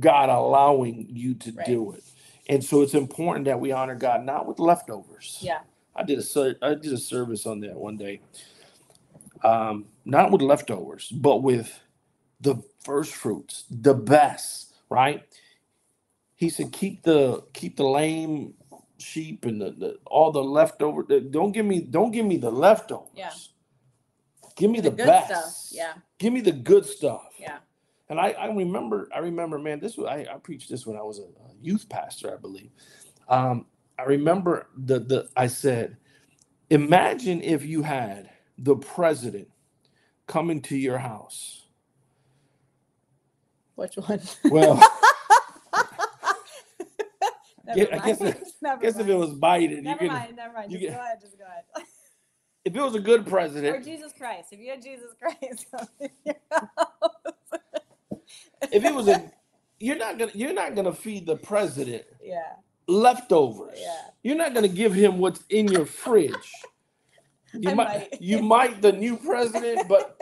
God 0.00 0.30
allowing 0.30 1.08
you 1.10 1.34
to 1.36 1.52
Right. 1.52 1.66
do 1.66 1.92
it. 1.92 2.04
And 2.48 2.64
so 2.64 2.82
it's 2.82 2.94
important 2.94 3.46
that 3.46 3.60
we 3.60 3.72
honor 3.72 3.94
God 3.96 4.24
not 4.24 4.46
with 4.46 4.58
leftovers. 4.58 5.38
Yeah. 5.42 5.60
I 5.94 6.04
did 6.04 6.18
a 6.18 6.22
I 6.62 6.74
did 6.74 6.92
a 6.92 6.98
service 6.98 7.46
on 7.46 7.60
that 7.60 7.76
one 7.76 7.96
day. 7.96 8.20
Um, 9.44 9.86
not 10.04 10.32
with 10.32 10.42
leftovers, 10.42 11.10
but 11.10 11.42
with 11.42 11.80
the 12.40 12.56
first 12.84 13.14
fruits, 13.14 13.64
the 13.70 13.94
best, 13.94 14.74
right? 14.90 15.24
He 16.36 16.50
said, 16.50 16.72
keep 16.72 17.04
the 17.04 17.44
keep 17.54 17.76
the 17.76 17.86
lame 17.88 18.54
sheep 18.98 19.44
and 19.46 19.60
the, 19.60 19.72
the 19.72 19.98
all 20.06 20.32
the 20.32 20.44
leftover. 20.44 21.04
the- 21.08 21.20
Don't 21.20 21.52
give 21.52 21.66
me 21.66 21.80
don't 21.80 22.12
give 22.12 22.26
me 22.26 22.38
the 22.38 22.50
leftovers. 22.52 23.08
Yeah. 23.16 23.32
Give 24.56 24.70
me 24.70 24.80
the, 24.80 24.90
good 24.90 25.06
best. 25.06 25.26
stuff. 25.28 25.68
Yeah. 25.72 25.94
Give 26.18 26.32
me 26.32 26.40
the 26.42 26.52
good 26.52 26.86
stuff. 26.86 27.34
Yeah. 27.38 27.58
And 28.08 28.20
I, 28.20 28.30
I 28.32 28.46
remember, 28.54 29.08
I 29.14 29.20
remember, 29.20 29.58
man, 29.58 29.80
this 29.80 29.96
was, 29.96 30.06
I, 30.08 30.26
I 30.32 30.38
preached 30.38 30.70
this 30.70 30.86
when 30.86 30.96
I 30.96 31.02
was 31.02 31.18
a, 31.20 31.22
a 31.24 31.54
youth 31.62 31.88
pastor, 31.88 32.32
I 32.32 32.38
believe. 32.38 32.70
Um, 33.28 33.66
I 33.98 34.04
remember 34.04 34.68
the, 34.76 35.00
the, 35.00 35.28
I 35.36 35.48
said, 35.48 35.98
imagine 36.70 37.42
if 37.42 37.64
you 37.66 37.82
had 37.82 38.30
the 38.58 38.76
president 38.76 39.48
coming 40.28 40.62
to 40.62 40.76
your 40.78 40.98
house. 40.98 41.65
Which 43.76 43.94
one? 43.96 44.20
Well, 44.44 44.82
Yeah, 47.74 47.86
I 47.92 47.98
guess 48.06 48.20
Never 48.62 48.80
guess 48.82 48.98
if 48.98 49.08
it 49.08 49.14
was 49.14 49.30
Biden, 49.30 49.76
you 49.76 49.82
Never 49.82 49.98
could, 49.98 50.08
mind. 50.08 50.36
Never 50.36 50.54
mind. 50.54 50.70
you 50.72 50.78
Just 50.78 50.90
get- 50.90 50.96
go 50.96 51.02
ahead. 51.02 51.20
Just 51.20 51.38
go 51.38 51.44
ahead. 51.44 51.64
if 52.64 52.76
it 52.76 52.80
was 52.80 52.94
a 52.94 53.00
good 53.00 53.26
president, 53.26 53.76
or 53.76 53.80
Jesus 53.80 54.12
Christ. 54.16 54.48
If 54.52 54.60
you 54.60 54.70
had 54.70 54.82
Jesus 54.82 55.10
Christ. 55.20 55.66
if 58.72 58.84
it 58.84 58.94
was 58.94 59.08
a, 59.08 59.30
you're 59.80 59.96
not 59.96 60.18
gonna, 60.18 60.30
you're 60.34 60.54
not 60.54 60.74
gonna 60.74 60.92
feed 60.92 61.26
the 61.26 61.36
president 61.36 62.04
yeah. 62.22 62.52
leftovers. 62.86 63.78
Yeah. 63.80 64.00
You're 64.22 64.36
not 64.36 64.54
to 64.54 64.68
give 64.68 64.94
him 64.94 65.18
what's 65.18 65.42
in 65.50 65.68
your 65.68 65.86
fridge. 65.86 66.52
You 67.52 67.70
I 67.70 67.74
might, 67.74 67.88
might. 67.88 68.20
you 68.20 68.42
might 68.42 68.82
the 68.82 68.92
new 68.92 69.16
president, 69.16 69.88
but 69.88 70.20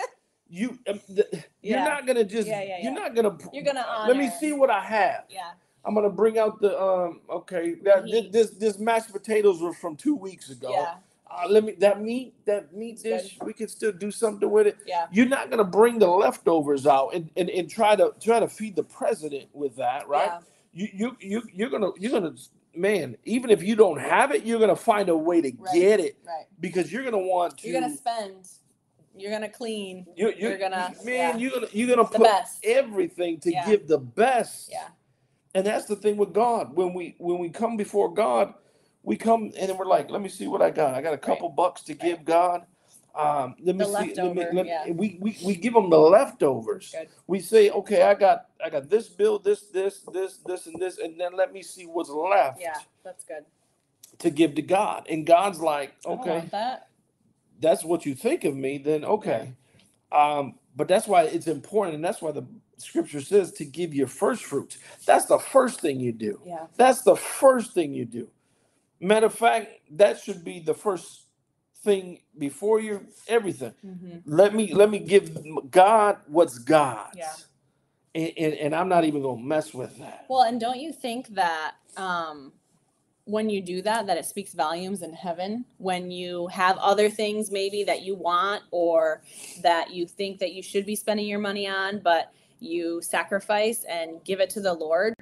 you 0.54 0.78
um, 0.88 1.00
the, 1.08 1.26
you're 1.62 1.78
not 1.80 2.06
going 2.06 2.16
to 2.16 2.24
just 2.24 2.48
Yeah, 2.48 2.62
yeah, 2.62 2.78
you're 2.82 2.92
not 2.92 3.14
going 3.14 3.28
to 3.38 3.50
You're 3.52 3.64
gonna 3.64 3.84
honor. 3.88 4.12
let 4.12 4.16
me 4.22 4.30
see 4.40 4.52
what 4.52 4.70
I 4.70 4.80
have. 4.80 5.24
Yeah. 5.28 5.50
I'm 5.84 5.94
going 5.94 6.04
to 6.08 6.16
bring 6.22 6.38
out 6.38 6.60
the 6.60 6.72
um 6.80 7.20
okay, 7.28 7.74
that 7.84 8.04
thi- 8.04 8.12
Meat. 8.12 8.32
this 8.32 8.50
this 8.52 8.78
mashed 8.78 9.12
potatoes 9.12 9.60
were 9.60 9.74
from 9.74 9.96
2 9.96 10.14
weeks 10.14 10.50
ago. 10.50 10.70
Yeah. 10.70 10.94
Uh, 11.30 11.48
let 11.48 11.64
me 11.64 11.72
that 11.80 12.00
meat 12.00 12.34
that 12.46 12.72
meat 12.74 13.02
dish 13.02 13.36
we 13.44 13.52
can 13.52 13.68
still 13.68 13.92
do 13.92 14.10
something 14.10 14.50
with 14.50 14.66
it. 14.66 14.76
Yeah. 14.86 15.06
You're 15.12 15.26
not 15.38 15.50
going 15.50 15.58
to 15.58 15.70
bring 15.78 15.98
the 15.98 16.06
leftovers 16.06 16.86
out 16.86 17.14
and, 17.14 17.30
and 17.36 17.50
and 17.50 17.68
try 17.68 17.96
to 17.96 18.14
try 18.20 18.38
to 18.40 18.48
feed 18.48 18.76
the 18.76 18.84
president 18.84 19.48
with 19.52 19.74
that, 19.76 20.06
right? 20.08 20.30
Yeah. 20.32 20.40
you 20.80 20.88
you 21.00 21.16
you 21.30 21.42
you're 21.52 21.70
gonna 21.70 21.90
you're 21.98 22.12
gonna 22.18 22.34
man 22.76 23.16
even 23.24 23.50
if 23.50 23.62
you 23.62 23.76
don't 23.76 24.00
have 24.00 24.32
it 24.32 24.44
you're 24.44 24.58
gonna 24.58 24.74
find 24.92 25.08
a 25.08 25.16
way 25.16 25.40
to 25.40 25.52
Right. 25.58 25.74
get 25.74 26.00
it 26.00 26.16
Right. 26.26 26.46
because 26.60 26.90
you're 26.92 27.04
gonna 27.04 27.18
want 27.34 27.58
to 27.58 27.68
You're 27.68 27.80
gonna 27.80 27.96
spend. 27.96 28.48
You're 29.16 29.30
gonna 29.30 29.48
clean. 29.48 30.06
you, 30.16 30.28
you, 30.28 30.34
you're 30.48 30.58
gonna- 30.58 30.94
man 31.04 31.34
yeah. 31.34 31.36
you're 31.36 31.50
gonna 31.52 31.66
you're 31.72 31.88
gonna 31.96 32.08
put 32.08 32.30
everything 32.62 33.38
to 33.40 33.52
Yeah. 33.52 33.66
give 33.66 33.86
the 33.86 33.98
best 33.98 34.70
Yeah. 34.72 34.88
and 35.54 35.66
that's 35.66 35.86
the 35.86 35.96
thing 35.96 36.16
with 36.16 36.32
god 36.32 36.74
when 36.74 36.94
we 36.94 37.14
when 37.18 37.38
we 37.38 37.48
come 37.50 37.76
before 37.76 38.12
god 38.12 38.54
we 39.02 39.16
come 39.16 39.52
and 39.58 39.68
then 39.68 39.76
we're 39.76 39.86
like 39.86 40.10
let 40.10 40.20
me 40.22 40.28
see 40.28 40.46
what 40.46 40.62
i 40.62 40.70
got 40.70 40.94
i 40.94 41.00
got 41.02 41.14
a 41.14 41.18
couple 41.18 41.48
bucks 41.48 41.82
to 41.84 41.94
give 41.94 42.24
god 42.24 42.66
um 43.14 43.54
let 43.62 43.76
me 43.76 43.84
The 43.84 44.00
see 44.02 44.14
let 44.16 44.34
me, 44.34 44.46
let, 44.52 44.66
yeah. 44.66 44.90
we, 44.90 45.18
we 45.20 45.36
we 45.44 45.54
give 45.54 45.74
them 45.74 45.88
the 45.90 45.98
leftovers 45.98 46.90
Good. 46.90 47.08
we 47.28 47.38
say 47.38 47.70
okay 47.70 48.02
i 48.02 48.14
got 48.14 48.46
i 48.64 48.68
got 48.68 48.90
this 48.90 49.08
bill 49.08 49.38
this 49.38 49.60
this 49.70 50.00
this 50.12 50.38
this 50.44 50.66
and 50.66 50.74
this 50.80 50.98
and 50.98 51.20
then 51.20 51.36
let 51.36 51.52
me 51.52 51.62
see 51.62 51.84
what's 51.84 52.10
left 52.10 52.60
Yeah. 52.60 52.74
That's 53.04 53.22
good. 53.24 53.44
to 54.18 54.30
give 54.30 54.54
to 54.56 54.62
God. 54.62 55.06
And 55.10 55.26
God's 55.26 55.60
like, 55.60 55.92
okay. 56.06 56.48
That's 57.60 57.84
what 57.84 58.06
you 58.06 58.14
think 58.14 58.44
of 58.44 58.56
me, 58.56 58.78
then 58.78 59.04
okay. 59.04 59.52
Um, 60.12 60.54
but 60.76 60.88
that's 60.88 61.06
why 61.08 61.24
it's 61.24 61.46
important, 61.48 61.96
and 61.96 62.04
that's 62.04 62.22
why 62.22 62.32
the 62.32 62.44
scripture 62.78 63.20
says 63.20 63.52
to 63.52 63.64
give 63.64 63.94
your 63.94 64.06
first 64.08 64.44
fruits. 64.44 64.78
That's 65.06 65.26
the 65.26 65.38
first 65.38 65.80
thing 65.80 66.00
you 66.00 66.12
do. 66.12 66.40
Yeah. 66.46 66.66
That's 66.76 67.02
the 67.02 67.16
first 67.16 67.74
thing 67.74 67.94
you 67.94 68.04
do. 68.04 68.28
Matter 69.00 69.26
of 69.26 69.34
fact, 69.34 69.68
that 69.92 70.20
should 70.20 70.44
be 70.44 70.60
the 70.60 70.74
first 70.74 71.26
thing 71.84 72.20
before 72.38 72.80
you 72.80 73.06
everything. 73.28 73.74
hmm 73.82 74.18
Let 74.26 74.54
me 74.54 74.72
let 74.74 74.90
me 74.90 74.98
give 75.00 75.70
God 75.70 76.18
what's 76.26 76.58
God's. 76.58 77.16
Yeah. 77.16 77.32
And, 78.14 78.32
and, 78.38 78.54
and 78.54 78.74
I'm 78.76 78.88
not 78.88 79.04
even 79.04 79.22
gonna 79.22 79.42
mess 79.42 79.74
with 79.74 79.98
that. 79.98 80.26
Well, 80.28 80.42
and 80.42 80.60
don't 80.60 80.78
you 80.80 80.92
think 80.92 81.28
that 81.34 81.74
um, 81.96 82.52
when 83.24 83.48
you 83.48 83.62
do 83.62 83.82
that, 83.82 84.06
that 84.06 84.18
it 84.18 84.26
speaks 84.26 84.52
volumes 84.52 85.02
in 85.02 85.12
heaven? 85.12 85.64
When 85.78 86.10
you 86.10 86.46
have 86.48 86.76
other 86.78 87.08
things 87.08 87.50
maybe 87.50 87.84
that 87.84 88.02
you 88.02 88.14
want 88.14 88.62
or 88.70 89.22
that 89.62 89.90
you 89.90 90.06
think 90.06 90.38
that 90.40 90.52
you 90.52 90.62
should 90.62 90.86
be 90.86 90.96
spending 90.96 91.26
your 91.26 91.38
money 91.38 91.66
on, 91.66 92.00
but 92.00 92.32
you 92.60 93.00
sacrifice 93.02 93.84
and 93.84 94.22
give 94.24 94.40
it 94.40 94.50
to 94.50 94.60
the 94.60 94.74
Lord. 94.74 95.14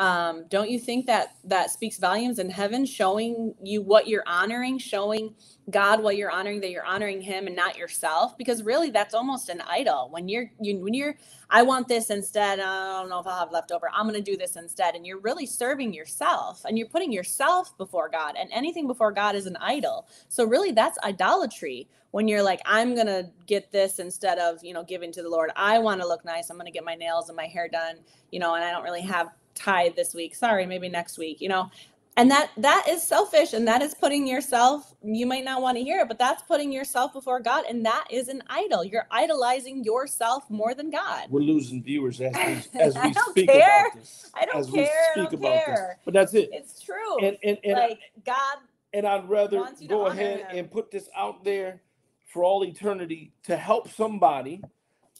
Um, 0.00 0.46
don't 0.48 0.70
you 0.70 0.80
think 0.80 1.04
that 1.06 1.36
that 1.44 1.70
speaks 1.70 1.98
volumes 1.98 2.38
in 2.38 2.48
heaven 2.48 2.86
showing 2.86 3.54
you 3.62 3.82
what 3.82 4.08
you're 4.08 4.24
honoring 4.26 4.78
showing 4.78 5.34
god 5.70 6.02
what 6.02 6.16
you're 6.16 6.30
honoring 6.30 6.58
that 6.62 6.70
you're 6.70 6.86
honoring 6.86 7.20
him 7.20 7.46
and 7.46 7.54
not 7.54 7.76
yourself? 7.76 8.38
Because 8.38 8.62
really 8.62 8.88
that's 8.88 9.12
almost 9.12 9.50
an 9.50 9.60
idol. 9.60 10.08
When 10.10 10.26
you're 10.26 10.50
you 10.58 10.78
when 10.78 10.94
you're 10.94 11.16
i 11.50 11.62
want 11.62 11.86
this 11.86 12.08
instead 12.08 12.60
i 12.60 13.00
don't 13.00 13.10
know 13.10 13.18
if 13.18 13.26
i'll 13.26 13.40
have 13.40 13.50
leftover 13.50 13.90
i'm 13.92 14.08
going 14.08 14.14
to 14.14 14.30
do 14.30 14.36
this 14.36 14.54
instead 14.56 14.94
and 14.94 15.04
you're 15.04 15.18
really 15.18 15.44
serving 15.44 15.92
yourself 15.92 16.64
and 16.64 16.78
you're 16.78 16.86
putting 16.88 17.12
yourself 17.12 17.76
before 17.76 18.08
god 18.08 18.36
and 18.38 18.48
anything 18.52 18.86
before 18.86 19.12
god 19.12 19.34
is 19.34 19.46
an 19.46 19.56
idol. 19.56 20.08
So 20.28 20.44
really 20.44 20.72
that's 20.72 20.98
idolatry. 21.04 21.88
When 22.12 22.26
you're 22.26 22.42
like 22.42 22.62
i'm 22.64 22.94
going 22.94 23.06
to 23.06 23.30
get 23.46 23.70
this 23.70 23.98
instead 23.98 24.38
of 24.38 24.64
you 24.64 24.72
know 24.72 24.82
giving 24.82 25.12
to 25.12 25.22
the 25.22 25.28
lord. 25.28 25.50
I 25.56 25.78
want 25.78 26.00
to 26.00 26.08
look 26.08 26.24
nice. 26.24 26.48
I'm 26.48 26.56
going 26.56 26.64
to 26.66 26.72
get 26.72 26.84
my 26.84 26.94
nails 26.94 27.28
and 27.28 27.36
my 27.36 27.46
hair 27.46 27.68
done 27.68 27.96
you 28.30 28.40
know 28.40 28.54
and 28.54 28.64
i 28.64 28.70
don't 28.70 28.84
really 28.84 29.02
have 29.02 29.28
tithe 29.60 29.94
this 29.96 30.14
week 30.14 30.34
sorry 30.34 30.66
maybe 30.66 30.88
next 30.88 31.18
week 31.18 31.40
you 31.40 31.48
know 31.48 31.70
and 32.16 32.30
that 32.30 32.50
that 32.56 32.84
is 32.88 33.02
selfish 33.02 33.52
and 33.52 33.66
that 33.68 33.82
is 33.82 33.94
putting 33.94 34.26
yourself 34.26 34.94
you 35.02 35.26
might 35.26 35.44
not 35.44 35.62
want 35.62 35.76
to 35.78 35.82
hear 35.84 36.00
it 36.00 36.08
but 36.08 36.18
that's 36.18 36.42
putting 36.42 36.72
yourself 36.72 37.12
before 37.12 37.38
god 37.40 37.64
and 37.68 37.84
that 37.86 38.04
is 38.10 38.28
an 38.28 38.42
idol 38.48 38.84
you're 38.84 39.06
idolizing 39.10 39.84
yourself 39.84 40.42
more 40.50 40.74
than 40.74 40.90
god 40.90 41.26
We're 41.30 41.40
losing 41.42 41.82
viewers 41.82 42.20
as 42.20 42.34
we, 42.34 42.80
as 42.80 42.94
we 42.96 43.12
speak 43.14 43.48
care. 43.48 43.86
about 43.86 43.94
this. 43.98 44.30
i 44.34 44.44
don't 44.44 44.56
as 44.60 44.70
care 44.70 44.74
we 44.74 44.82
i 44.82 45.24
speak 45.24 45.30
don't 45.30 45.34
about 45.34 45.64
care 45.64 45.86
this. 45.96 46.02
But 46.04 46.14
that's 46.14 46.34
it. 46.34 46.48
it's 46.52 46.82
true 46.82 47.18
And 47.24 47.36
and 47.44 47.58
and, 47.64 47.74
like 47.74 47.98
god 48.24 48.56
and 48.92 49.06
I'd 49.06 49.28
rather 49.28 49.58
wants 49.58 49.80
you 49.80 49.86
to 49.88 49.94
go 49.94 50.06
ahead 50.06 50.40
him. 50.40 50.46
and 50.58 50.70
put 50.70 50.90
this 50.90 51.08
out 51.16 51.44
there 51.44 51.80
for 52.26 52.42
all 52.44 52.64
eternity 52.64 53.32
to 53.44 53.56
help 53.56 53.88
somebody 53.88 54.60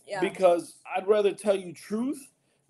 yeah 0.08 0.20
because 0.20 0.74
I'd 0.96 1.06
rather 1.06 1.32
tell 1.32 1.54
you 1.56 1.72
truth 1.72 2.20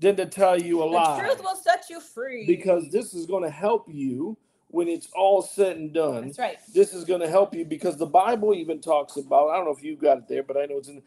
than 0.01 0.17
to 0.17 0.27
tell 0.27 0.61
you 0.61 0.83
a 0.83 0.87
the 0.87 0.95
lie. 0.97 1.21
truth 1.21 1.43
will 1.43 1.57
set 1.57 1.85
you 1.91 2.01
free 2.01 2.47
because 2.47 2.91
this 2.91 3.15
is 3.15 3.27
going 3.27 3.45
to 3.45 3.51
help 3.51 3.87
you 3.89 4.37
when 4.69 4.89
it's 4.89 5.09
all 5.15 5.43
said 5.43 5.77
and 5.79 5.95
done. 5.95 6.27
that's 6.27 6.39
right 6.39 6.59
This 6.75 6.95
is 6.95 7.05
going 7.05 7.21
to 7.21 7.29
help 7.31 7.55
you 7.55 7.65
because 7.65 7.97
the 7.99 8.07
Bible 8.07 8.55
even 8.55 8.81
talks 8.81 9.17
about. 9.17 9.51
I 9.51 9.57
don't 9.57 9.67
know 9.67 9.73
if 9.77 9.85
you 9.85 9.97
got 9.97 10.19
it 10.19 10.29
there, 10.29 10.43
but 10.45 10.57
I 10.57 10.67
know 10.67 10.79
it's 10.79 10.89
in 10.89 11.03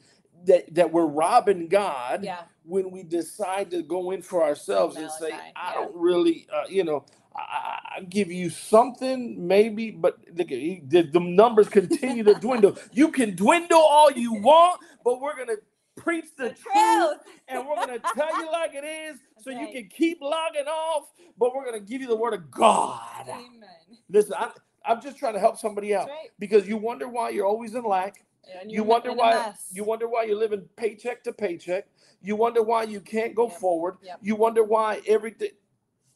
that 0.45 0.73
that 0.75 0.91
we're 0.91 1.05
robbing 1.07 1.67
God 1.69 2.23
yeah 2.25 2.43
when 2.65 2.91
we 2.91 3.03
decide 3.03 3.71
to 3.71 3.81
go 3.83 4.11
in 4.11 4.21
for 4.21 4.43
ourselves 4.43 4.95
and 4.97 5.09
say, 5.11 5.31
I 5.55 5.71
yeah. 5.71 5.73
don't 5.75 5.95
really, 5.95 6.47
uh, 6.53 6.63
you 6.69 6.83
know, 6.83 7.05
I, 7.35 7.79
I 7.97 8.01
give 8.03 8.31
you 8.31 8.49
something 8.49 9.47
maybe, 9.47 9.91
but 9.91 10.19
look 10.35 10.47
the, 10.49 11.01
the 11.11 11.19
numbers 11.19 11.69
continue 11.69 12.23
to 12.23 12.35
dwindle. 12.35 12.77
You 12.93 13.09
can 13.11 13.35
dwindle 13.35 13.79
all 13.79 14.11
you 14.11 14.33
want, 14.35 14.81
but 15.03 15.21
we're 15.21 15.37
gonna 15.37 15.57
preach 15.95 16.25
the, 16.37 16.45
the 16.45 16.49
truth 16.51 17.17
and 17.47 17.67
we're 17.67 17.75
gonna 17.75 17.99
tell 18.15 18.35
you 18.37 18.51
like 18.51 18.73
it 18.73 18.83
is, 18.83 19.17
so 19.43 19.51
That's 19.51 19.61
you 19.61 19.67
can 19.81 19.89
keep 19.89 20.19
logging 20.21 20.67
off. 20.67 21.11
But 21.37 21.55
we're 21.55 21.65
gonna 21.65 21.79
give 21.79 22.01
you 22.01 22.07
the 22.07 22.15
word 22.15 22.33
of 22.33 22.49
God. 22.51 23.27
amen 23.29 23.99
Listen, 24.09 24.35
I, 24.37 24.51
I'm 24.85 25.01
just 25.01 25.17
trying 25.17 25.33
to 25.33 25.39
help 25.39 25.57
somebody 25.57 25.95
out 25.95 26.07
right 26.09 26.29
because 26.39 26.67
you 26.67 26.77
wonder 26.77 27.07
why 27.07 27.29
you're 27.29 27.45
always 27.45 27.75
in 27.75 27.83
lack. 27.83 28.23
and 28.61 28.71
You 28.71 28.83
wonder 28.83 29.13
why 29.13 29.53
you 29.71 29.83
wonder 29.83 30.07
why 30.07 30.23
you're 30.23 30.37
living 30.37 30.63
paycheck 30.75 31.23
to 31.25 31.33
paycheck. 31.33 31.87
You 32.21 32.35
wonder 32.35 32.61
why 32.63 32.83
you 32.83 33.01
can't 33.01 33.35
go 33.35 33.47
Yep. 33.49 33.59
forward. 33.59 33.97
Yep. 34.03 34.19
You 34.21 34.35
wonder 34.35 34.63
why 34.63 35.01
everything 35.07 35.49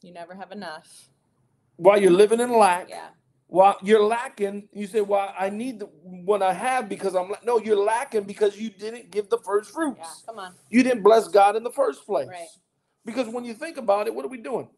you 0.02 0.12
never 0.12 0.34
have 0.34 0.52
enough 0.52 1.08
why 1.76 1.96
you're 1.96 2.10
living 2.12 2.40
in 2.40 2.52
lack. 2.52 2.88
yeah 2.88 3.08
Why 3.48 3.74
you're 3.82 4.04
lacking. 4.04 4.68
You 4.72 4.86
say, 4.86 5.00
"Well, 5.00 5.34
I 5.38 5.48
need 5.48 5.80
the, 5.80 5.86
what 5.86 6.42
I 6.42 6.52
have 6.52 6.88
because 6.88 7.14
I'm 7.14 7.30
la-" 7.30 7.38
no, 7.44 7.58
you're 7.58 7.82
lacking 7.82 8.24
because 8.24 8.60
you 8.60 8.68
didn't 8.68 9.10
give 9.10 9.30
the 9.30 9.38
first 9.38 9.70
fruits. 9.70 9.98
yeah 10.00 10.26
come 10.26 10.38
on 10.38 10.54
You 10.68 10.82
didn't 10.82 11.02
bless 11.02 11.28
God 11.28 11.56
in 11.56 11.64
the 11.64 11.70
first 11.72 12.04
place. 12.04 12.28
Right. 12.28 12.48
Because 13.06 13.26
when 13.26 13.46
you 13.46 13.54
think 13.54 13.78
about 13.78 14.06
it, 14.06 14.14
what 14.14 14.24
are 14.26 14.28
we 14.28 14.36
doing? 14.36 14.68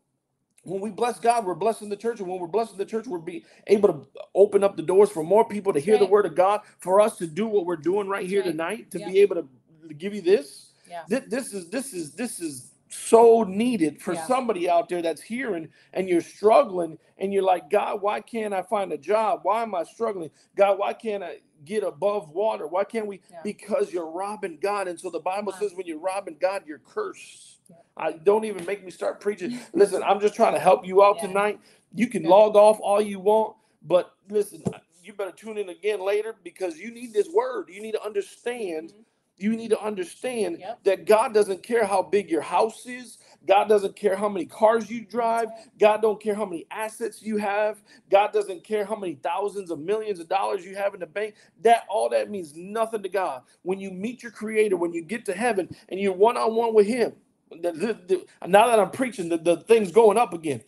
When 0.62 0.80
we 0.80 0.90
bless 0.90 1.18
God, 1.18 1.46
we're 1.46 1.54
blessing 1.54 1.88
the 1.88 1.96
church, 1.96 2.20
and 2.20 2.28
when 2.28 2.38
we're 2.38 2.46
blessing 2.46 2.76
the 2.76 2.85
church, 2.85 3.06
we're 3.06 3.18
be 3.18 3.44
able 3.66 3.88
to 3.88 4.06
open 4.35 4.62
up 4.62 4.76
the 4.76 4.83
doors 4.83 5.11
for 5.11 5.24
more 5.24 5.44
people 5.48 5.72
to 5.72 5.80
hear 5.80 5.98
the 5.98 6.06
word 6.06 6.26
of 6.26 6.37
God, 6.37 6.61
for 6.78 7.00
us 7.00 7.16
to 7.18 7.26
do 7.26 7.48
what 7.48 7.64
we're 7.66 7.76
doing 7.76 8.09
right 8.09 8.26
here 8.26 8.42
right. 8.42 8.50
tonight, 8.50 8.90
to 8.92 8.98
be 8.98 9.18
able 9.20 9.37
to 9.37 9.94
give 9.94 10.14
you 10.14 10.20
this. 10.20 10.72
yeah 10.88 11.02
This, 11.09 11.22
this 11.28 11.54
is 11.54 11.70
this 11.70 11.92
is 11.92 12.12
this 12.12 12.38
is 12.38 12.69
so 12.90 13.42
needed 13.44 14.03
for 14.03 14.14
Yeah. 14.14 14.26
somebody 14.26 14.68
out 14.68 14.88
there 14.88 15.00
that's 15.00 15.22
hearing 15.22 15.68
and 15.92 16.09
you're 16.09 16.20
struggling 16.20 16.98
and 17.18 17.33
you're 17.33 17.42
like, 17.42 17.70
God, 17.70 18.03
why 18.03 18.20
can't 18.20 18.53
I 18.53 18.62
find 18.62 18.92
a 18.92 18.98
job? 18.98 19.40
Why 19.44 19.62
am 19.62 19.74
I 19.74 19.85
struggling? 19.85 20.31
God, 20.57 20.79
why 20.79 20.92
can't 20.92 21.22
I 21.22 21.37
get 21.64 21.83
above 21.85 22.31
water? 22.31 22.66
Why 22.66 22.85
can't 22.85 23.07
we? 23.07 23.20
Yeah. 23.31 23.40
Because 23.44 23.92
you're 23.92 24.11
robbing 24.11 24.59
God. 24.61 24.88
And 24.88 24.98
so 24.98 25.09
the 25.11 25.20
Bible 25.20 25.53
on. 25.53 25.61
says 25.61 25.72
when 25.74 25.87
you're 25.87 26.00
robbing 26.00 26.37
God, 26.40 26.64
you're 26.66 26.79
cursed. 26.81 27.61
Yeah. 27.68 27.76
I 27.96 28.12
don't 28.12 28.44
even 28.44 28.64
make 28.66 28.85
me 28.85 28.90
start 28.90 29.20
preaching. 29.20 29.59
Listen, 29.72 30.03
I'm 30.03 30.20
just 30.20 30.35
trying 30.35 30.55
to 30.55 30.61
help 30.61 30.87
you 30.87 31.03
out 31.05 31.20
tonight. 31.20 31.61
You 31.94 32.09
can 32.09 32.24
log 32.24 32.57
off 32.57 32.79
all 32.81 33.00
you 33.00 33.20
want, 33.20 33.57
but 33.83 34.14
listen, 34.29 34.62
you 35.03 35.12
better 35.12 35.33
tune 35.33 35.59
in 35.59 35.68
again 35.70 36.00
later 36.00 36.37
because 36.44 36.79
you 36.79 36.90
need 36.92 37.12
this 37.12 37.29
word. 37.33 37.68
You 37.68 37.83
need 37.83 37.92
to 37.92 38.03
understand 38.05 38.92
Mhm. 38.92 39.05
You 39.42 39.57
need 39.57 39.70
to 39.70 39.81
understand 39.83 40.59
Yep. 40.61 40.85
that 40.85 41.07
God 41.07 41.35
doesn't 41.35 41.62
care 41.62 41.85
how 41.87 42.03
big 42.03 42.31
your 42.31 42.42
house 42.42 42.87
is. 42.87 43.18
God 43.46 43.68
doesn't 43.68 43.96
care 43.96 44.16
how 44.16 44.29
many 44.29 44.46
cars 44.46 44.90
you 44.90 45.05
drive. 45.05 45.48
God 45.79 46.03
don't 46.03 46.20
care 46.22 46.35
how 46.35 46.46
many 46.46 46.66
assets 46.70 47.22
you 47.22 47.38
have. 47.38 47.83
God 48.11 48.33
doesn't 48.33 48.64
care 48.64 48.85
how 48.85 48.96
many 48.96 49.14
thousands 49.16 49.70
of 49.70 49.81
millions 49.81 50.20
of 50.20 50.29
dollars 50.29 50.64
you 50.64 50.76
have 50.76 50.94
in 50.94 51.00
the 51.00 51.07
bank. 51.07 51.35
That 51.62 51.85
all 51.88 52.09
that 52.11 52.31
means 52.31 52.55
nothing 52.57 53.03
to 53.05 53.09
God. 53.11 53.42
When 53.62 53.81
you 53.81 53.90
meet 53.90 54.22
your 54.22 54.33
creator, 54.33 54.76
when 54.76 54.92
you 54.92 55.03
get 55.03 55.24
to 55.26 55.35
heaven 55.35 55.68
and 55.88 56.00
you're 56.00 56.12
one 56.14 56.37
on 56.37 56.55
one 56.57 56.74
with 56.74 56.87
him. 56.87 57.14
the- 57.50 57.72
the- 57.72 57.98
the- 58.09 58.26
now 58.48 58.66
that 58.68 58.79
I'm 58.81 58.90
preaching, 58.90 59.29
the, 59.29 59.38
the 59.38 59.59
thing's 59.59 59.92
going 59.92 60.18
up 60.18 60.35
again. 60.35 60.62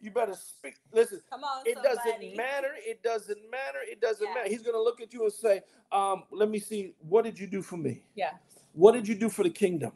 You 0.00 0.10
better 0.10 0.34
speak. 0.34 0.76
Listen, 0.92 1.20
Come 1.28 1.44
on, 1.44 1.62
it 1.66 1.74
somebody. 1.74 1.94
doesn't 1.96 2.36
matter. 2.36 2.70
It 2.78 3.02
doesn't 3.02 3.38
matter. 3.50 3.80
It 3.82 4.00
doesn't 4.00 4.26
Yeah. 4.26 4.34
matter. 4.34 4.48
He's 4.48 4.62
gonna 4.62 4.78
look 4.80 5.00
at 5.00 5.12
you 5.12 5.24
and 5.24 5.32
say, 5.32 5.62
um, 5.92 6.24
"Let 6.30 6.48
me 6.48 6.58
see. 6.58 6.94
What 7.00 7.24
did 7.24 7.38
you 7.38 7.46
do 7.46 7.60
for 7.62 7.76
me? 7.76 8.02
Yeah. 8.14 8.32
What 8.72 8.92
did 8.92 9.06
you 9.06 9.14
do 9.14 9.28
for 9.28 9.42
the 9.42 9.50
kingdom? 9.50 9.92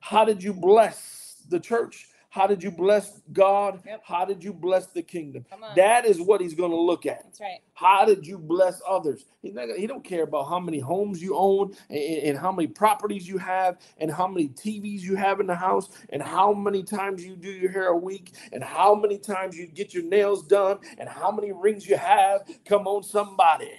How 0.00 0.24
did 0.24 0.42
you 0.42 0.52
bless 0.52 1.42
the 1.48 1.58
church? 1.58 2.08
How 2.30 2.46
did 2.46 2.62
you 2.62 2.70
bless 2.70 3.20
God? 3.32 3.80
Yep. 3.86 4.02
How 4.04 4.24
did 4.24 4.44
you 4.44 4.52
bless 4.52 4.86
the 4.86 5.02
kingdom? 5.02 5.46
That 5.76 6.04
is 6.04 6.20
what 6.20 6.40
he's 6.40 6.54
gonna 6.54 6.76
look 6.76 7.06
at. 7.06 7.24
That's 7.24 7.40
right. 7.40 7.60
How 7.72 8.04
did 8.04 8.26
you 8.26 8.38
bless 8.38 8.82
others? 8.86 9.24
He's 9.40 9.54
not, 9.54 9.68
he 9.70 9.86
don't 9.86 10.04
care 10.04 10.24
about 10.24 10.48
how 10.48 10.60
many 10.60 10.78
homes 10.78 11.22
you 11.22 11.34
own 11.34 11.74
and, 11.88 11.98
and 11.98 12.38
how 12.38 12.52
many 12.52 12.68
properties 12.68 13.26
you 13.26 13.38
have 13.38 13.78
and 13.96 14.10
how 14.10 14.26
many 14.26 14.48
TVs 14.48 15.00
you 15.00 15.16
have 15.16 15.40
in 15.40 15.46
the 15.46 15.54
house 15.54 15.88
and 16.10 16.22
how 16.22 16.52
many 16.52 16.82
times 16.82 17.24
you 17.24 17.34
do 17.34 17.50
your 17.50 17.70
hair 17.70 17.88
a 17.88 17.96
week 17.96 18.34
and 18.52 18.62
how 18.62 18.94
many 18.94 19.16
times 19.18 19.56
you 19.56 19.66
get 19.66 19.94
your 19.94 20.04
nails 20.04 20.46
done 20.46 20.78
and 20.98 21.08
how 21.08 21.30
many 21.30 21.52
rings 21.52 21.88
you 21.88 21.96
have. 21.96 22.42
Come 22.66 22.86
on, 22.86 23.02
somebody. 23.04 23.70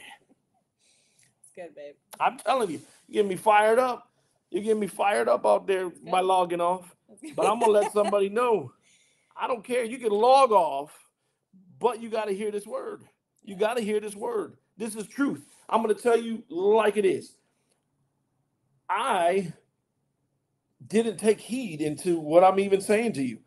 It's 1.41 1.51
good, 1.55 1.75
babe. 1.75 1.95
I'm 2.19 2.38
telling 2.39 2.71
you, 2.71 2.81
you 3.07 3.15
get 3.15 3.27
me 3.27 3.35
fired 3.35 3.77
up. 3.77 4.09
You 4.49 4.62
get 4.62 4.77
me 4.77 4.88
fired 4.88 5.27
up 5.27 5.45
out 5.45 5.67
there 5.67 5.91
by 6.09 6.21
logging 6.21 6.62
off. 6.62 6.95
But 7.36 7.48
I'm 7.48 7.60
gonna 7.60 7.72
let 7.74 7.93
somebody 7.93 8.30
know. 8.30 8.74
I 9.38 9.48
don't 9.48 9.63
care. 9.63 9.84
You 9.84 10.00
can 10.00 10.12
log 10.12 10.52
off, 10.52 10.91
but 11.80 12.02
you 12.02 12.10
got 12.10 12.26
to 12.26 12.34
hear 12.34 12.52
this 12.52 12.67
word. 12.67 13.04
You 13.43 13.56
got 13.56 13.78
to 13.78 13.84
hear 13.84 14.00
this 14.00 14.15
word. 14.15 14.58
This 14.78 14.95
is 14.95 15.08
truth. 15.08 15.45
I'm 15.69 15.82
gonna 15.82 15.93
tell 15.95 16.17
you 16.19 16.43
like 16.50 16.98
it 16.98 17.06
is. 17.06 17.36
I 18.89 19.54
didn't 20.88 21.17
take 21.17 21.39
heed 21.41 21.82
into 21.82 22.19
what 22.19 22.43
I'm 22.43 22.60
even 22.60 22.82
saying 22.82 23.13
to 23.13 23.24
you. 23.24 23.39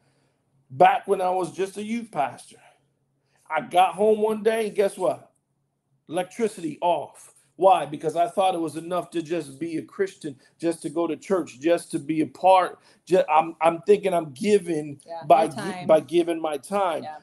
Back 0.70 1.08
when 1.08 1.20
I 1.20 1.30
was 1.30 1.52
just 1.52 1.76
a 1.78 1.82
youth 1.84 2.10
pastor, 2.12 2.56
I 3.50 3.62
got 3.62 3.94
home 3.94 4.20
one 4.20 4.42
day 4.42 4.68
and 4.68 4.76
guess 4.76 4.96
what? 4.98 5.30
Electricity 6.08 6.78
off. 6.82 7.31
Why? 7.56 7.86
Because 7.86 8.16
I 8.16 8.28
thought 8.28 8.54
it 8.54 8.60
was 8.60 8.76
enough 8.76 9.10
to 9.10 9.22
just 9.22 9.58
be 9.60 9.76
a 9.76 9.82
Christian, 9.82 10.36
just 10.60 10.82
to 10.82 10.90
go 10.90 11.06
to 11.06 11.16
church, 11.16 11.60
just 11.60 11.90
to 11.92 11.98
be 11.98 12.20
a 12.22 12.26
part. 12.26 12.78
Just, 13.06 13.24
I'm, 13.28 13.56
I'm 13.60 13.82
thinking 13.82 14.14
I'm 14.14 14.32
giving 14.32 15.00
Yeah, 15.06 15.22
by 15.26 15.48
gi- 15.48 15.86
by 15.86 16.00
giving 16.00 16.40
my 16.40 16.56
time. 16.56 17.04
Yeah. 17.04 17.16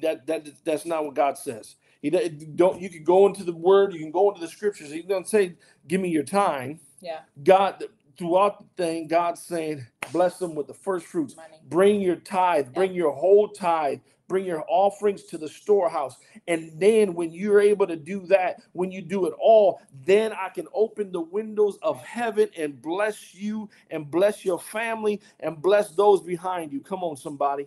That 0.00 0.26
that 0.26 0.46
that's 0.64 0.84
not 0.86 1.04
what 1.04 1.14
God 1.14 1.38
says. 1.38 1.76
He 2.02 2.10
do- 2.10 2.28
don't. 2.54 2.80
You 2.80 2.90
can 2.90 3.02
go 3.02 3.26
into 3.26 3.44
the 3.44 3.54
Word. 3.56 3.92
You 3.94 4.00
can 4.00 4.10
go 4.10 4.28
into 4.28 4.40
the 4.40 4.48
Scriptures. 4.48 4.90
He 4.92 5.02
doesn't 5.02 5.28
say, 5.28 5.56
"Give 5.88 6.00
me 6.00 6.10
your 6.10 6.22
time." 6.22 6.80
Yeah. 7.00 7.20
God, 7.42 7.82
throughout 8.18 8.58
the 8.58 8.82
thing, 8.82 9.08
God's 9.08 9.42
saying, 9.42 9.86
"Bless 10.12 10.38
them 10.38 10.54
with 10.54 10.66
the 10.66 10.74
first 10.74 11.06
fruits." 11.06 11.34
Money. 11.34 11.60
Bring 11.68 12.00
your 12.02 12.16
tithe. 12.16 12.74
Bring 12.74 12.92
your 12.92 13.12
whole 13.12 13.48
tithe. 13.48 14.00
Bring 14.28 14.46
your 14.46 14.64
offerings 14.68 15.24
to 15.24 15.38
the 15.38 15.48
storehouse. 15.48 16.16
And 16.48 16.72
then, 16.80 17.14
when 17.14 17.32
you're 17.32 17.60
able 17.60 17.86
to 17.86 17.96
do 17.96 18.20
that, 18.28 18.62
when 18.72 18.90
you 18.92 19.02
do 19.02 19.26
it 19.26 19.34
all, 19.40 19.80
then 20.06 20.32
I 20.32 20.48
can 20.50 20.66
open 20.74 21.12
the 21.12 21.20
windows 21.20 21.78
of 21.82 22.02
heaven 22.02 22.48
and 22.58 22.80
bless 22.82 23.34
you 23.34 23.70
and 23.90 24.10
bless 24.10 24.44
your 24.44 24.58
family 24.60 25.20
and 25.40 25.60
bless 25.62 25.90
those 25.90 26.22
behind 26.22 26.72
you. 26.72 26.80
Come 26.80 27.04
on, 27.04 27.16
somebody 27.16 27.66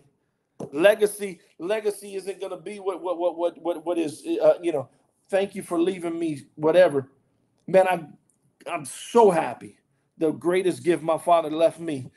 legacy 0.72 1.40
legacy 1.58 2.14
isn't 2.16 2.40
going 2.40 2.50
to 2.52 2.58
be 2.58 2.80
what 2.80 3.02
what 3.02 3.18
what 3.18 3.36
what 3.36 3.62
what, 3.62 3.86
what 3.86 3.98
is 3.98 4.24
uh, 4.42 4.54
you 4.62 4.72
know 4.72 4.88
thank 5.30 5.54
you 5.54 5.62
for 5.62 5.80
leaving 5.80 6.18
me 6.18 6.42
whatever 6.56 7.08
man 7.66 7.86
I'm 7.90 8.14
i'm 8.70 8.84
so 8.84 9.30
happy 9.30 9.78
the 10.18 10.32
greatest 10.32 10.84
gift 10.84 11.02
my 11.02 11.18
father 11.18 11.50
left 11.50 11.80
me 11.80 12.10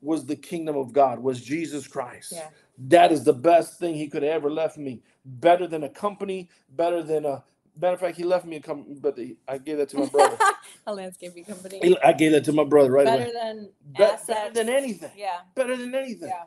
was 0.00 0.26
the 0.26 0.36
kingdom 0.36 0.76
of 0.76 0.92
god 0.92 1.20
was 1.20 1.40
jesus 1.42 1.86
christ 1.88 2.32
Yeah. 2.32 2.48
That 2.78 3.12
is 3.12 3.24
the 3.24 3.32
best 3.34 3.78
thing 3.78 3.94
he 3.94 4.08
could 4.08 4.22
have 4.22 4.32
ever 4.32 4.50
left 4.50 4.78
me. 4.78 5.02
Better 5.24 5.66
than 5.66 5.84
a 5.84 5.88
company, 5.88 6.48
better 6.70 7.02
than 7.02 7.24
a 7.26 7.44
matter 7.80 7.94
of 7.94 8.00
fact, 8.00 8.16
he 8.16 8.24
left 8.24 8.46
me 8.46 8.56
a 8.56 8.60
company, 8.60 8.96
but 9.00 9.18
he, 9.18 9.36
I 9.48 9.58
gave 9.58 9.78
that 9.78 9.88
to 9.90 9.98
my 9.98 10.06
brother. 10.06 10.36
a 10.86 10.94
landscaping 10.94 11.44
company. 11.44 11.80
I 12.04 12.12
gave 12.12 12.32
that 12.32 12.44
to 12.44 12.52
my 12.52 12.64
brother 12.64 12.90
right 12.92 13.06
Better 13.06 13.24
away. 13.24 13.32
than 13.34 13.70
Be- 13.92 13.98
better 13.98 14.50
than 14.54 14.68
anything. 14.68 15.10
Yeah, 15.16 15.40
Better 15.54 15.76
than 15.76 15.94
anything. 15.94 16.28
yeah, 16.30 16.44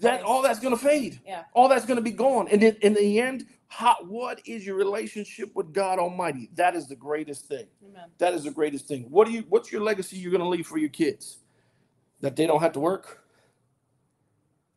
That 0.00 0.22
all 0.22 0.42
that's 0.42 0.60
gonna 0.60 0.76
fade. 0.76 1.20
yeah. 1.26 1.44
All 1.54 1.68
that's 1.68 1.86
gonna 1.86 2.00
be 2.02 2.12
gone. 2.12 2.48
And 2.48 2.62
then 2.62 2.76
in 2.82 2.94
the 2.94 3.20
end, 3.20 3.46
how, 3.68 3.96
what 4.02 4.40
is 4.46 4.66
your 4.66 4.76
relationship 4.76 5.50
with 5.54 5.72
God 5.72 5.98
Almighty? 5.98 6.50
That 6.54 6.76
is 6.76 6.88
the 6.88 6.96
greatest 6.96 7.46
thing. 7.46 7.66
Amen. 7.88 8.10
That 8.18 8.34
is 8.34 8.44
the 8.44 8.50
greatest 8.52 8.88
thing. 8.88 9.06
What 9.10 9.26
do 9.26 9.32
you? 9.34 9.44
What's 9.48 9.72
your 9.72 9.82
legacy 9.82 10.16
you're 10.18 10.32
gonna 10.32 10.48
leave 10.48 10.66
for 10.66 10.78
your 10.78 10.90
kids? 10.90 11.38
That 12.22 12.36
they 12.36 12.46
don't 12.46 12.60
have 12.62 12.72
to 12.72 12.80
work, 12.80 13.24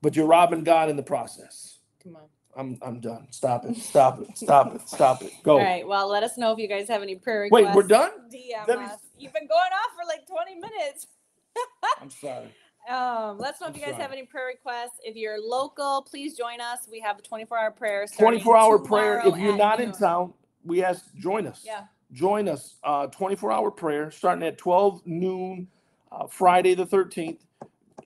but 0.01 0.15
you're 0.15 0.25
robbing 0.27 0.63
God 0.63 0.89
in 0.89 0.95
the 0.95 1.03
process. 1.03 1.79
Come 2.03 2.15
on. 2.15 2.23
I'm 2.55 2.77
I'm 2.81 2.99
done. 2.99 3.27
Stop 3.31 3.65
it. 3.65 3.77
Stop 3.77 4.21
it. 4.21 4.37
Stop 4.37 4.75
it. 4.75 4.87
Stop 4.89 5.21
it. 5.21 5.31
Go. 5.43 5.53
All 5.59 5.63
right. 5.63 5.87
Well, 5.87 6.07
let 6.09 6.23
us 6.23 6.37
know 6.37 6.51
if 6.51 6.57
you 6.59 6.67
guys 6.67 6.87
have 6.87 7.01
any 7.01 7.15
prayer 7.15 7.41
requests. 7.41 7.65
Wait, 7.67 7.75
we're 7.75 7.83
done? 7.83 8.11
DM 8.33 8.67
Let 8.67 8.79
me- 8.79 8.85
us. 8.85 8.99
You've 9.17 9.33
been 9.33 9.47
going 9.47 9.59
off 9.59 9.91
for 9.95 10.07
like 10.07 10.25
20 10.27 10.55
minutes. 10.55 11.07
I'm 12.01 12.09
sorry. 12.09 12.47
Um, 12.89 13.37
let 13.37 13.53
us 13.55 13.61
know 13.61 13.67
if 13.67 13.75
you 13.77 13.83
guys 13.85 13.95
have 13.95 14.11
any 14.11 14.23
prayer 14.23 14.47
requests. 14.47 14.97
If 15.03 15.15
you're 15.15 15.39
local, 15.39 16.01
please 16.09 16.35
join 16.35 16.59
us. 16.61 16.87
We 16.89 16.99
have 17.01 17.19
a 17.19 17.21
24 17.21 17.57
hour 17.57 17.71
prayer. 17.71 18.07
starting 18.07 18.39
24 18.39 18.57
hour 18.57 18.79
prayer. 18.79 19.21
tomorrow 19.21 19.35
If 19.35 19.41
you're 19.41 19.51
at 19.53 19.57
not 19.57 19.79
in 19.79 19.89
noon. 19.89 19.99
town, 19.99 20.33
we 20.63 20.83
ask 20.83 21.05
join 21.15 21.45
us. 21.47 21.61
Yeah. 21.65 21.83
Join 22.13 22.47
us. 22.47 22.75
Uh, 22.83 23.07
24 23.07 23.51
hour 23.51 23.69
prayer 23.69 24.09
starting 24.09 24.43
at 24.47 24.57
12 24.57 25.05
noon, 25.05 25.67
uh, 26.11 26.25
Friday 26.27 26.73
the 26.73 26.85
13th, 26.85 27.37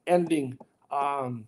ending 0.07 0.57
um, 0.91 1.47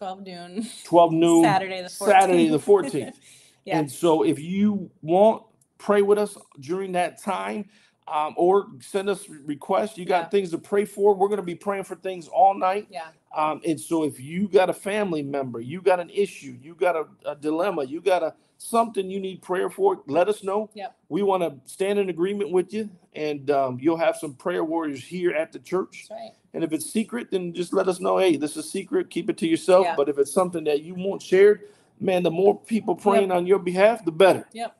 12 0.00 0.22
noon. 0.22 0.66
12 0.84 1.12
noon, 1.12 1.44
Saturday 1.44 1.82
the 1.82 1.88
14th. 1.88 2.06
Saturday 2.06 2.48
the 2.48 2.58
14th. 2.58 3.14
Yeah. 3.66 3.78
And 3.78 3.92
so 3.92 4.22
if 4.22 4.38
you 4.38 4.90
want, 5.02 5.42
pray 5.76 6.00
with 6.00 6.16
us 6.18 6.34
during 6.60 6.92
that 6.92 7.22
time. 7.22 7.68
Um, 8.08 8.32
or 8.38 8.68
send 8.80 9.10
us 9.10 9.28
requests. 9.28 9.98
You 9.98 10.06
got 10.06 10.22
Yeah. 10.24 10.28
things 10.30 10.50
to 10.52 10.58
pray 10.58 10.86
for. 10.86 11.14
We're 11.14 11.28
going 11.28 11.36
to 11.40 11.44
be 11.44 11.54
praying 11.54 11.84
for 11.84 11.94
things 11.94 12.26
all 12.26 12.54
night. 12.54 12.86
Yeah. 12.90 13.08
Um, 13.36 13.60
and 13.66 13.78
so 13.78 14.04
if 14.04 14.18
you 14.18 14.48
got 14.48 14.70
a 14.70 14.72
family 14.72 15.22
member, 15.22 15.60
you 15.60 15.82
got 15.82 16.00
an 16.00 16.08
issue, 16.08 16.56
you 16.62 16.74
got 16.74 16.96
a, 16.96 17.04
a 17.26 17.36
dilemma, 17.36 17.84
you 17.84 18.00
got 18.00 18.22
a 18.22 18.34
something 18.60 19.10
you 19.10 19.20
need 19.20 19.42
prayer 19.42 19.70
for, 19.70 20.02
let 20.06 20.28
us 20.28 20.44
know. 20.44 20.70
Yep. 20.74 20.96
We 21.08 21.22
want 21.22 21.42
to 21.42 21.72
stand 21.72 21.98
in 21.98 22.10
agreement 22.10 22.50
with 22.50 22.72
you, 22.72 22.90
and 23.14 23.50
um, 23.50 23.78
you'll 23.80 23.96
have 23.96 24.16
some 24.16 24.34
prayer 24.34 24.64
warriors 24.64 25.02
here 25.02 25.32
at 25.32 25.52
the 25.52 25.58
church. 25.58 26.06
Right. 26.10 26.32
And 26.52 26.62
if 26.62 26.72
it's 26.72 26.90
secret, 26.90 27.30
then 27.30 27.54
just 27.54 27.72
let 27.72 27.88
us 27.88 28.00
know. 28.00 28.18
Hey, 28.18 28.36
this 28.36 28.56
is 28.56 28.70
secret. 28.70 29.08
Keep 29.10 29.30
it 29.30 29.38
to 29.38 29.48
yourself. 29.48 29.84
Yeah. 29.86 29.96
But 29.96 30.08
if 30.08 30.18
it's 30.18 30.32
something 30.32 30.64
that 30.64 30.82
you 30.82 30.94
want 30.94 31.22
shared, 31.22 31.68
man, 31.98 32.22
the 32.22 32.30
more 32.30 32.58
people 32.60 32.94
praying 32.94 33.30
on 33.30 33.46
your 33.46 33.58
behalf, 33.58 34.04
the 34.04 34.12
better. 34.12 34.46
Yep. 34.52 34.76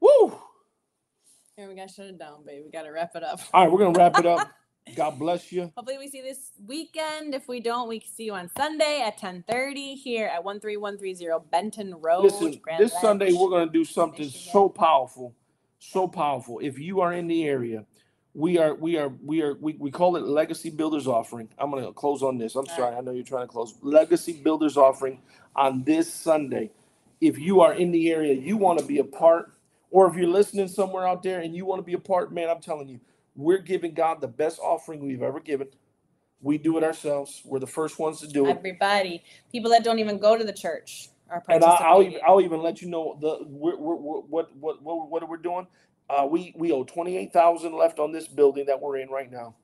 Woo! 0.00 0.38
Here 1.56 1.68
we 1.68 1.74
got 1.74 1.88
to 1.88 1.94
shut 1.94 2.06
it 2.06 2.18
down, 2.18 2.44
babe. 2.46 2.62
We 2.64 2.70
got 2.70 2.82
to 2.82 2.90
wrap 2.90 3.14
it 3.14 3.22
up. 3.22 3.40
All 3.52 3.64
right, 3.64 3.72
we're 3.72 3.78
gonna 3.78 3.98
wrap 3.98 4.18
it 4.18 4.26
up. 4.26 4.50
God 4.94 5.18
bless 5.18 5.50
you. 5.50 5.72
Hopefully 5.76 5.98
we 5.98 6.08
see 6.08 6.22
this 6.22 6.52
weekend. 6.64 7.34
If 7.34 7.48
we 7.48 7.60
don't, 7.60 7.88
we 7.88 8.00
see 8.00 8.24
you 8.24 8.34
on 8.34 8.50
Sunday 8.56 9.02
at 9.04 9.18
10:30 9.18 9.96
here 9.96 10.26
at 10.26 10.42
13130 10.44 11.44
Benton 11.50 11.94
Road. 12.00 12.22
Listen, 12.24 12.58
Grand 12.62 12.82
this 12.82 12.98
Sunday 13.00 13.32
we're 13.32 13.50
going 13.50 13.66
to 13.66 13.72
do 13.72 13.84
something 13.84 14.26
Michigan. 14.26 14.52
so 14.52 14.68
powerful, 14.68 15.34
so 15.78 16.06
powerful. 16.06 16.60
If 16.60 16.78
you 16.78 17.00
are 17.00 17.12
in 17.12 17.26
the 17.26 17.44
area, 17.44 17.84
we 18.32 18.58
are, 18.58 18.74
we 18.74 18.96
are, 18.96 19.08
we 19.24 19.42
are, 19.42 19.54
we, 19.54 19.74
we 19.74 19.90
call 19.90 20.16
it 20.16 20.22
Legacy 20.22 20.70
Builders 20.70 21.06
Offering. 21.06 21.48
I'm 21.58 21.70
going 21.70 21.84
to 21.84 21.92
close 21.92 22.22
on 22.22 22.38
this. 22.38 22.54
I'm 22.54 22.66
All 22.68 22.76
sorry, 22.76 22.96
I 22.96 23.00
know 23.00 23.10
you're 23.10 23.24
trying 23.24 23.46
to 23.46 23.52
close. 23.52 23.74
Legacy 23.82 24.34
Builders 24.34 24.76
Offering 24.76 25.20
on 25.56 25.82
this 25.84 26.12
Sunday. 26.12 26.70
If 27.20 27.38
you 27.38 27.60
are 27.60 27.72
in 27.72 27.92
the 27.92 28.10
area, 28.10 28.34
you 28.34 28.56
want 28.56 28.78
to 28.78 28.84
be 28.84 28.98
a 28.98 29.04
part, 29.04 29.52
or 29.90 30.06
if 30.08 30.16
you're 30.16 30.28
listening 30.28 30.68
somewhere 30.68 31.08
out 31.08 31.22
there 31.22 31.40
and 31.40 31.56
you 31.56 31.64
want 31.64 31.80
to 31.80 31.82
be 31.82 31.94
a 31.94 31.98
part, 31.98 32.32
man, 32.32 32.50
I'm 32.50 32.60
telling 32.60 32.88
you, 32.88 33.00
we're 33.36 33.58
giving 33.58 33.94
God 33.94 34.20
the 34.20 34.28
best 34.28 34.58
offering 34.58 35.06
we've 35.06 35.22
ever 35.22 35.40
given. 35.40 35.68
We 36.40 36.58
do 36.58 36.76
it 36.78 36.84
ourselves. 36.84 37.42
We're 37.44 37.58
the 37.60 37.66
first 37.66 37.98
ones 37.98 38.20
to 38.20 38.28
do 38.28 38.46
it. 38.46 38.56
Everybody, 38.56 39.22
people 39.52 39.70
that 39.70 39.84
don't 39.84 39.98
even 39.98 40.18
go 40.18 40.36
to 40.36 40.44
the 40.44 40.52
church 40.52 41.08
are 41.30 41.42
And 41.48 41.64
I, 41.64 41.76
I'll 41.76 42.02
even. 42.02 42.20
I'll 42.26 42.40
even 42.40 42.62
let 42.62 42.82
you 42.82 42.88
know 42.88 43.16
the 43.20 43.38
we're, 43.46 43.76
we're, 43.76 43.96
we're, 43.96 44.20
what 44.20 44.56
what 44.56 44.82
what 44.82 45.10
what 45.10 45.28
we're 45.28 45.36
doing. 45.38 45.66
Uh, 46.08 46.26
we 46.30 46.54
we 46.56 46.72
owe 46.72 46.84
twenty 46.84 47.16
eight 47.16 47.32
thousand 47.32 47.74
left 47.74 47.98
on 47.98 48.12
this 48.12 48.28
building 48.28 48.66
that 48.66 48.80
we're 48.80 48.98
in 48.98 49.08
right 49.08 49.30
now, 49.30 49.54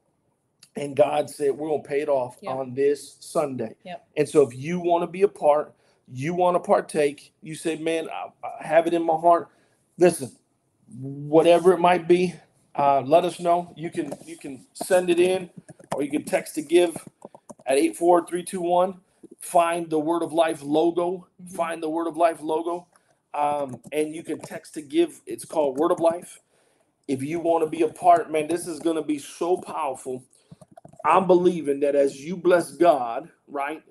and 0.77 0.97
God 0.97 1.31
said 1.31 1.53
we're 1.53 1.69
gonna 1.69 1.83
pay 1.83 2.01
it 2.01 2.09
off 2.09 2.37
Yep. 2.41 2.53
on 2.53 2.75
this 2.75 3.17
Sunday. 3.21 3.77
Yep. 3.85 4.07
And 4.17 4.29
so 4.29 4.43
if 4.43 4.57
you 4.57 4.81
want 4.81 5.03
to 5.03 5.07
be 5.07 5.23
a 5.23 5.29
part, 5.29 5.75
you 6.13 6.35
want 6.35 6.57
to 6.57 6.61
partake, 6.61 7.33
you 7.43 7.55
say, 7.55 7.77
man, 7.77 8.09
I, 8.11 8.29
I 8.47 8.67
have 8.67 8.87
it 8.87 8.95
in 8.95 9.05
my 9.05 9.15
heart. 9.17 9.49
Listen, 9.99 10.33
whatever 10.99 11.73
it 11.73 11.79
might 11.79 12.09
be, 12.09 12.35
uh, 12.77 13.03
let 13.03 13.25
us 13.25 13.41
know. 13.41 13.75
You 13.77 13.91
can 13.91 14.15
you 14.27 14.39
can 14.39 14.67
send 14.75 15.11
it 15.11 15.21
in, 15.21 15.51
or 15.95 16.03
you 16.03 16.11
can 16.11 16.25
text 16.25 16.57
to 16.57 16.63
give 16.63 16.97
at 17.67 17.79
eight 17.79 17.97
four 17.97 18.27
three 18.27 18.45
two 18.45 18.63
one 18.63 19.01
find 19.41 19.91
the 19.91 19.99
Word 20.01 20.23
of 20.23 20.33
Life 20.33 20.63
logo, 20.63 21.29
find 21.55 21.83
the 21.83 21.91
Word 21.91 22.09
of 22.09 22.17
Life 22.17 22.41
logo, 22.43 22.89
um, 23.35 23.81
and 23.93 24.15
you 24.15 24.25
can 24.25 24.41
text 24.41 24.75
to 24.75 24.83
give. 24.83 25.21
It's 25.27 25.45
called 25.45 25.79
Word 25.79 25.93
of 25.93 26.01
Life. 26.01 26.41
If 27.09 27.23
you 27.23 27.41
want 27.41 27.65
to 27.65 27.71
be 27.71 27.83
a 27.83 27.89
part, 27.89 28.33
man, 28.33 28.49
this 28.49 28.67
is 28.69 28.81
going 28.81 28.97
to 28.97 29.03
be 29.03 29.19
so 29.19 29.59
powerful. 29.59 30.25
I'm 31.05 31.27
believing 31.27 31.81
that 31.81 31.97
as 31.97 32.21
you 32.21 32.37
bless 32.37 32.73
God, 32.73 33.31
right, 33.49 33.83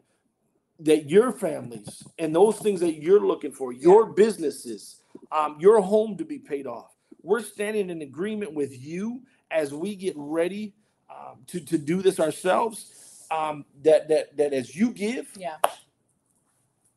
that 0.80 1.10
your 1.10 1.32
families 1.34 2.04
and 2.20 2.36
those 2.36 2.58
things 2.60 2.82
that 2.82 2.96
you're 3.02 3.26
looking 3.26 3.52
for, 3.54 3.74
your 3.74 4.08
businesses, 4.13 4.98
um, 5.32 5.58
your 5.60 5.82
home 5.82 6.17
to 6.17 6.26
be 6.26 6.39
paid 6.39 6.67
off. 6.67 6.90
We're 7.24 7.42
standing 7.42 7.90
in 7.90 8.02
agreement 8.02 8.54
with 8.54 8.80
you 8.80 9.22
as 9.50 9.74
we 9.74 9.96
get 9.96 10.14
ready 10.16 10.74
um, 11.10 11.40
to 11.48 11.60
to 11.60 11.78
do 11.78 12.02
this 12.02 12.20
ourselves. 12.20 13.26
Um, 13.32 13.66
that 13.84 14.10
that 14.10 14.38
that 14.38 14.54
as 14.54 14.76
you 14.76 14.92
give, 14.92 15.32
Yeah, 15.38 15.56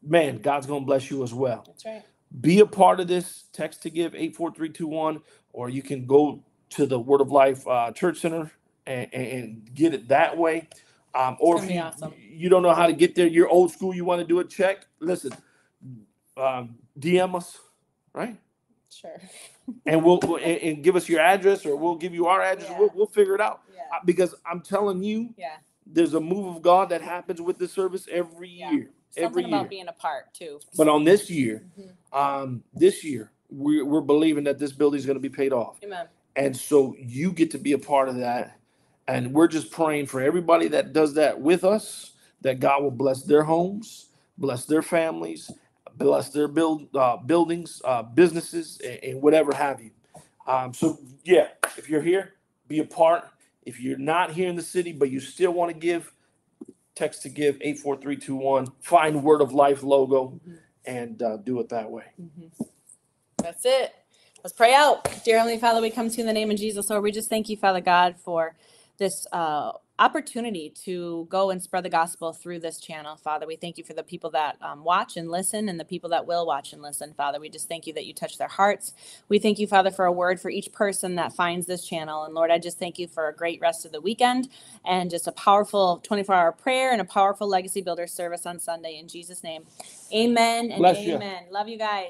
man, 0.02 0.38
God's 0.38 0.66
gonna 0.66 0.84
bless 0.84 1.10
you 1.10 1.22
as 1.22 1.32
well. 1.32 1.64
that's 1.66 1.84
right. 1.84 2.02
Be 2.40 2.60
a 2.60 2.66
part 2.66 2.98
of 2.98 3.06
this. 3.06 3.44
Text 3.52 3.82
to 3.82 3.90
give 3.90 4.14
eight 4.14 4.34
four 4.34 4.52
three 4.52 4.70
two 4.70 4.88
one, 4.88 5.20
or 5.52 5.68
you 5.68 5.82
can 5.82 6.06
go 6.06 6.42
to 6.70 6.86
the 6.86 6.98
Word 6.98 7.20
of 7.20 7.30
Life 7.30 7.66
uh, 7.68 7.92
Church 7.92 8.18
Center 8.18 8.50
and, 8.86 9.12
and, 9.14 9.74
get 9.74 9.94
it 9.94 10.08
that 10.08 10.36
way. 10.36 10.68
Um, 11.14 11.36
or 11.38 11.62
if 11.62 11.70
you, 11.70 11.78
awesome. 11.78 12.12
you 12.18 12.48
don't 12.48 12.62
know 12.62 12.74
how 12.74 12.86
to 12.88 12.92
get 12.92 13.14
there, 13.14 13.26
you're 13.26 13.48
old 13.48 13.70
school, 13.70 13.94
you 13.94 14.04
want 14.04 14.20
to 14.20 14.26
do 14.26 14.40
a 14.40 14.44
check. 14.44 14.86
Listen, 14.98 15.32
um, 16.36 16.76
DM 16.98 17.36
us, 17.36 17.58
right? 18.12 18.36
Sure. 19.00 19.20
And 19.86 20.04
we'll, 20.04 20.20
and, 20.36 20.58
and 20.62 20.84
give 20.84 20.96
us 20.96 21.08
your 21.08 21.20
address, 21.20 21.64
or 21.66 21.76
we'll 21.76 21.96
give 21.96 22.14
you 22.14 22.26
our 22.26 22.40
address. 22.42 22.68
Yeah. 22.70 22.78
We'll, 22.78 22.90
we'll 22.94 23.06
figure 23.06 23.34
it 23.34 23.40
out. 23.40 23.62
Yeah. 23.74 23.82
Because 24.04 24.34
I'm 24.50 24.60
telling 24.60 25.02
you, 25.02 25.34
Yeah. 25.36 25.56
there's 25.86 26.14
a 26.14 26.20
move 26.20 26.56
of 26.56 26.62
God 26.62 26.88
that 26.90 27.02
happens 27.02 27.40
with 27.40 27.58
this 27.58 27.72
service 27.72 28.06
every 28.10 28.48
Yeah. 28.50 28.70
year. 28.72 28.90
every 29.16 29.42
Something 29.44 29.60
year. 29.60 29.68
being 29.68 29.86
a 29.88 29.92
part 29.92 30.34
too. 30.34 30.58
But 30.76 30.88
on 30.88 31.04
this 31.04 31.30
year, 31.30 31.64
Mhm. 31.78 32.16
um, 32.18 32.64
this 32.74 33.04
year, 33.04 33.30
we're, 33.48 33.84
we're 33.84 34.00
believing 34.00 34.42
that 34.44 34.58
this 34.58 34.72
building 34.72 34.98
is 34.98 35.06
going 35.06 35.14
to 35.14 35.20
be 35.20 35.28
paid 35.28 35.52
off. 35.52 35.78
Amen. 35.84 36.08
And 36.34 36.56
so 36.56 36.96
you 36.98 37.30
get 37.30 37.52
to 37.52 37.58
be 37.58 37.72
a 37.72 37.78
part 37.78 38.08
of 38.08 38.16
that. 38.16 38.58
And 39.06 39.32
we're 39.32 39.46
just 39.46 39.70
praying 39.70 40.06
for 40.06 40.20
everybody 40.20 40.66
that 40.68 40.92
does 40.92 41.14
that 41.14 41.40
with 41.40 41.62
us, 41.62 42.10
that 42.40 42.58
God 42.58 42.82
will 42.82 42.90
bless 42.90 43.22
their 43.22 43.44
homes, 43.44 44.06
bless 44.36 44.64
their 44.66 44.82
families, 44.82 45.48
bless 45.98 46.30
their 46.30 46.48
build 46.48 46.94
uh, 46.96 47.18
buildings, 47.18 47.82
uh, 47.84 48.02
businesses, 48.02 48.80
and, 48.84 49.00
and 49.04 49.22
whatever 49.22 49.54
have 49.54 49.80
you. 49.82 49.92
Um, 50.46 50.74
so 50.74 50.98
yeah, 51.24 51.48
if 51.78 51.88
you're 51.90 52.02
here, 52.02 52.34
be 52.68 52.80
a 52.80 52.84
part. 52.86 53.24
If 53.64 53.80
you're 53.80 53.98
not 53.98 54.32
here 54.32 54.48
in 54.48 54.56
the 54.56 54.62
city, 54.62 54.92
but 54.92 55.10
you 55.10 55.20
still 55.20 55.52
want 55.52 55.72
to 55.72 55.78
give, 55.78 56.12
text 56.96 57.22
to 57.22 57.30
give 57.30 57.58
eight 57.62 57.78
four 57.78 57.96
three 57.96 58.16
two 58.16 58.36
one. 58.36 58.68
Find 58.80 59.24
Word 59.24 59.42
of 59.42 59.52
Life 59.52 59.82
logo 59.82 60.40
Mhm. 60.46 60.58
and 60.86 61.22
uh, 61.22 61.38
do 61.38 61.60
it 61.60 61.70
that 61.70 61.90
way. 61.90 62.04
Mhm. 62.20 62.52
That's 63.38 63.64
it. 63.66 63.94
Let's 64.44 64.54
pray 64.54 64.74
out. 64.74 65.08
Dear 65.24 65.38
Heavenly 65.38 65.58
Father, 65.58 65.80
we 65.82 65.90
come 65.90 66.10
to 66.10 66.16
you 66.16 66.22
in 66.22 66.26
the 66.28 66.32
name 66.34 66.50
of 66.50 66.58
Jesus, 66.58 66.90
Lord. 66.90 67.02
We 67.04 67.12
just 67.12 67.30
thank 67.30 67.48
you, 67.48 67.56
Father 67.56 67.80
God, 67.80 68.16
for 68.24 68.56
this 68.98 69.26
uh, 69.32 69.72
opportunity 69.98 70.70
to 70.84 71.26
go 71.30 71.50
and 71.50 71.62
spread 71.62 71.84
the 71.84 71.90
gospel 71.90 72.32
through 72.32 72.60
this 72.60 72.80
channel, 72.80 73.16
Father. 73.16 73.46
We 73.46 73.56
thank 73.56 73.78
you 73.78 73.84
for 73.84 73.94
the 73.94 74.02
people 74.02 74.30
that 74.30 74.56
um, 74.62 74.84
watch 74.84 75.16
and 75.16 75.30
listen 75.30 75.68
and 75.68 75.80
the 75.80 75.84
people 75.84 76.10
that 76.10 76.26
will 76.26 76.46
watch 76.46 76.72
and 76.72 76.82
listen, 76.82 77.14
Father. 77.14 77.40
We 77.40 77.48
just 77.48 77.68
thank 77.68 77.86
you 77.86 77.92
that 77.94 78.06
you 78.06 78.14
touch 78.14 78.38
their 78.38 78.48
hearts. 78.48 78.92
We 79.28 79.38
thank 79.38 79.58
you, 79.58 79.66
Father, 79.66 79.90
for 79.90 80.06
a 80.06 80.12
word 80.12 80.40
for 80.40 80.50
each 80.50 80.72
person 80.72 81.14
that 81.16 81.32
finds 81.32 81.66
this 81.66 81.86
channel. 81.86 82.24
And 82.24 82.34
Lord, 82.34 82.50
I 82.50 82.58
just 82.58 82.78
thank 82.78 82.98
you 82.98 83.08
for 83.08 83.28
a 83.28 83.34
great 83.34 83.60
rest 83.60 83.86
of 83.86 83.92
the 83.92 84.00
weekend 84.00 84.48
and 84.84 85.10
just 85.10 85.28
a 85.28 85.32
powerful 85.32 86.00
24 86.04 86.34
hour 86.34 86.52
prayer 86.52 86.92
and 86.92 87.00
a 87.00 87.04
powerful 87.04 87.48
legacy 87.48 87.82
builder 87.82 88.06
service 88.08 88.46
on 88.46 88.58
Sunday. 88.60 88.98
In 88.98 89.08
Jesus' 89.08 89.42
name, 89.44 89.64
amen 90.14 90.70
and 90.72 90.80
Bless 90.80 90.98
you. 91.06 91.18
amen. 91.18 91.44
Love 91.50 91.68
you 91.68 91.78
guys. 91.78 92.02